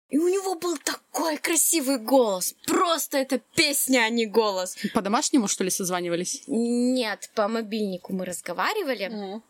и 0.09 0.17
у 0.17 0.27
него 0.27 0.55
был 0.55 0.77
такой 0.77 1.37
красивый 1.37 1.99
голос. 1.99 2.55
Просто 2.65 3.19
это 3.19 3.39
песня, 3.55 3.99
а 3.99 4.09
не 4.09 4.25
голос. 4.25 4.75
По-домашнему, 4.93 5.47
что 5.47 5.63
ли, 5.63 5.69
созванивались? 5.69 6.43
Нет, 6.47 7.29
по 7.35 7.47
мобильнику 7.47 8.13
мы 8.13 8.25
разговаривали. 8.25 9.41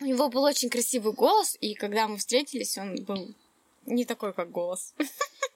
У 0.00 0.04
него 0.04 0.28
был 0.28 0.42
очень 0.42 0.70
красивый 0.70 1.12
голос, 1.12 1.56
и 1.60 1.74
когда 1.74 2.08
мы 2.08 2.16
встретились, 2.16 2.78
он 2.78 3.04
был 3.04 3.34
не 3.84 4.04
такой, 4.04 4.32
как 4.32 4.50
голос. 4.50 4.94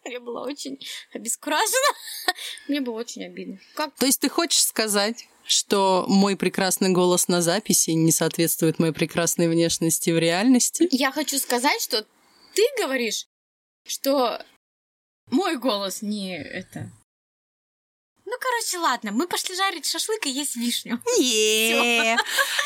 Я 0.05 0.20
была 0.20 0.42
очень 0.42 0.78
обескуражена. 1.12 1.94
Мне 2.68 2.80
было 2.80 2.98
очень 2.98 3.24
обидно. 3.24 3.59
Как 3.74 3.94
То 3.96 4.07
есть 4.07 4.20
ты 4.20 4.28
хочешь 4.28 4.62
сказать, 4.62 5.28
что 5.44 6.05
мой 6.09 6.36
прекрасный 6.36 6.90
голос 6.90 7.28
на 7.28 7.42
записи 7.42 7.90
не 7.90 8.12
соответствует 8.12 8.78
моей 8.78 8.92
прекрасной 8.92 9.48
внешности 9.48 10.11
в 10.11 10.18
реальности? 10.18 10.88
Я 10.90 11.12
хочу 11.12 11.38
сказать, 11.38 11.80
что 11.82 12.07
ты 12.55 12.62
говоришь, 12.78 13.26
что 13.86 14.44
мой 15.30 15.57
голос 15.57 16.03
не 16.03 16.36
это. 16.36 16.90
Ну, 18.31 18.37
короче, 18.39 18.78
ладно, 18.78 19.11
мы 19.11 19.26
пошли 19.26 19.57
жарить 19.57 19.87
шашлык 19.87 20.24
и 20.24 20.31
есть 20.31 20.55
вишню. 20.55 21.03
Не. 21.18 22.16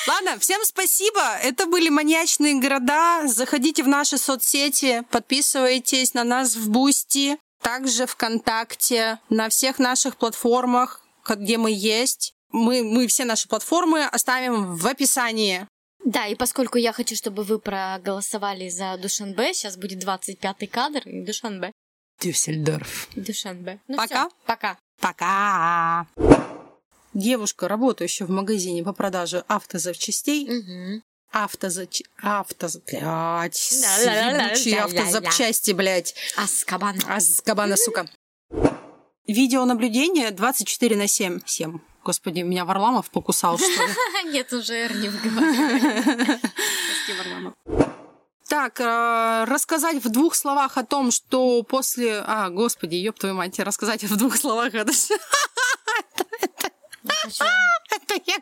Ладно, 0.06 0.38
всем 0.38 0.62
спасибо. 0.62 1.38
Это 1.42 1.64
были 1.64 1.88
маньячные 1.88 2.60
города. 2.60 3.26
Заходите 3.26 3.82
в 3.82 3.88
наши 3.88 4.18
соцсети, 4.18 5.04
подписывайтесь 5.10 6.12
на 6.12 6.22
нас 6.22 6.54
в 6.54 6.68
Boosty, 6.68 7.38
также 7.62 8.04
ВКонтакте, 8.06 9.20
на 9.30 9.48
всех 9.48 9.78
наших 9.78 10.18
платформах, 10.18 11.02
где 11.26 11.56
мы 11.56 11.70
есть. 11.72 12.34
Мы, 12.52 12.82
мы 12.82 13.06
все 13.06 13.24
наши 13.24 13.48
платформы 13.48 14.04
оставим 14.04 14.76
в 14.76 14.86
описании. 14.86 15.66
Да, 16.04 16.26
и 16.26 16.34
поскольку 16.34 16.76
я 16.76 16.92
хочу, 16.92 17.16
чтобы 17.16 17.42
вы 17.42 17.58
проголосовали 17.58 18.68
за 18.68 18.98
Душанбе, 18.98 19.54
сейчас 19.54 19.78
будет 19.78 20.04
25-й 20.04 20.66
кадр, 20.66 21.08
и 21.08 21.24
Душанбе. 21.24 21.72
Дюссельдорф. 22.20 23.08
Душанбе. 23.16 23.80
Ну, 23.88 23.96
Пока. 23.96 24.28
всё, 24.28 24.36
пока. 24.46 24.78
Пока. 25.00 26.06
Девушка, 27.12 27.68
работающая 27.68 28.26
в 28.26 28.30
магазине 28.30 28.82
по 28.82 28.92
продаже 28.92 29.44
автозапчастей, 29.48 30.48
Мгм. 30.48 31.02
автозач... 31.30 32.02
автоз... 32.20 32.78
Блядь, 32.86 33.72
ля-ля-ля. 33.72 34.84
автозапчасти, 34.84 35.72
блядь. 35.72 36.14
Аскабан. 36.36 36.96
Азкабана, 37.08 37.76
сука. 37.76 38.08
Видеонаблюдение 39.26 40.30
24 40.32 40.96
на 40.96 41.06
7. 41.06 41.40
7. 41.46 41.78
Господи, 42.04 42.40
меня 42.40 42.64
Варламов 42.64 43.10
покусал, 43.10 43.56
что 43.58 43.66
ли? 43.66 43.92
Нет, 44.32 44.52
уже 44.52 44.74
Р 44.74 44.94
не 44.96 45.08
выговаривай. 45.08 46.38
Так, 48.48 48.80
э, 48.80 49.44
рассказать 49.44 50.04
в 50.04 50.10
двух 50.10 50.34
словах 50.34 50.76
о 50.76 50.84
том, 50.84 51.10
что 51.10 51.62
после... 51.62 52.22
А, 52.26 52.50
господи, 52.50 52.96
ёб 52.96 53.18
твою 53.18 53.34
мать, 53.34 53.58
рассказать 53.58 54.04
в 54.04 54.16
двух 54.16 54.36
словах 54.36 54.74
это... 54.74 54.92
Это 57.04 58.14
я 58.26 58.36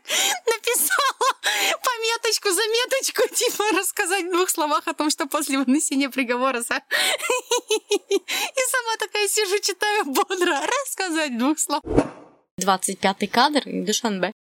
написала 0.46 1.34
пометочку, 1.82 2.50
заметочку, 2.50 3.22
типа 3.34 3.64
рассказать 3.78 4.26
в 4.26 4.30
двух 4.30 4.50
словах 4.50 4.86
о 4.86 4.94
том, 4.94 5.10
что 5.10 5.26
после 5.26 5.58
вынесения 5.58 6.10
приговора... 6.10 6.58
И 6.58 6.62
сама 6.62 6.80
такая 8.98 9.28
сижу, 9.28 9.58
читаю 9.60 10.04
бодро. 10.04 10.60
Рассказать 10.84 11.32
в 11.32 11.38
двух 11.38 11.58
словах. 11.58 11.82
25-й 12.60 13.26
кадр 13.26 13.62
Душанбе. 13.66 14.32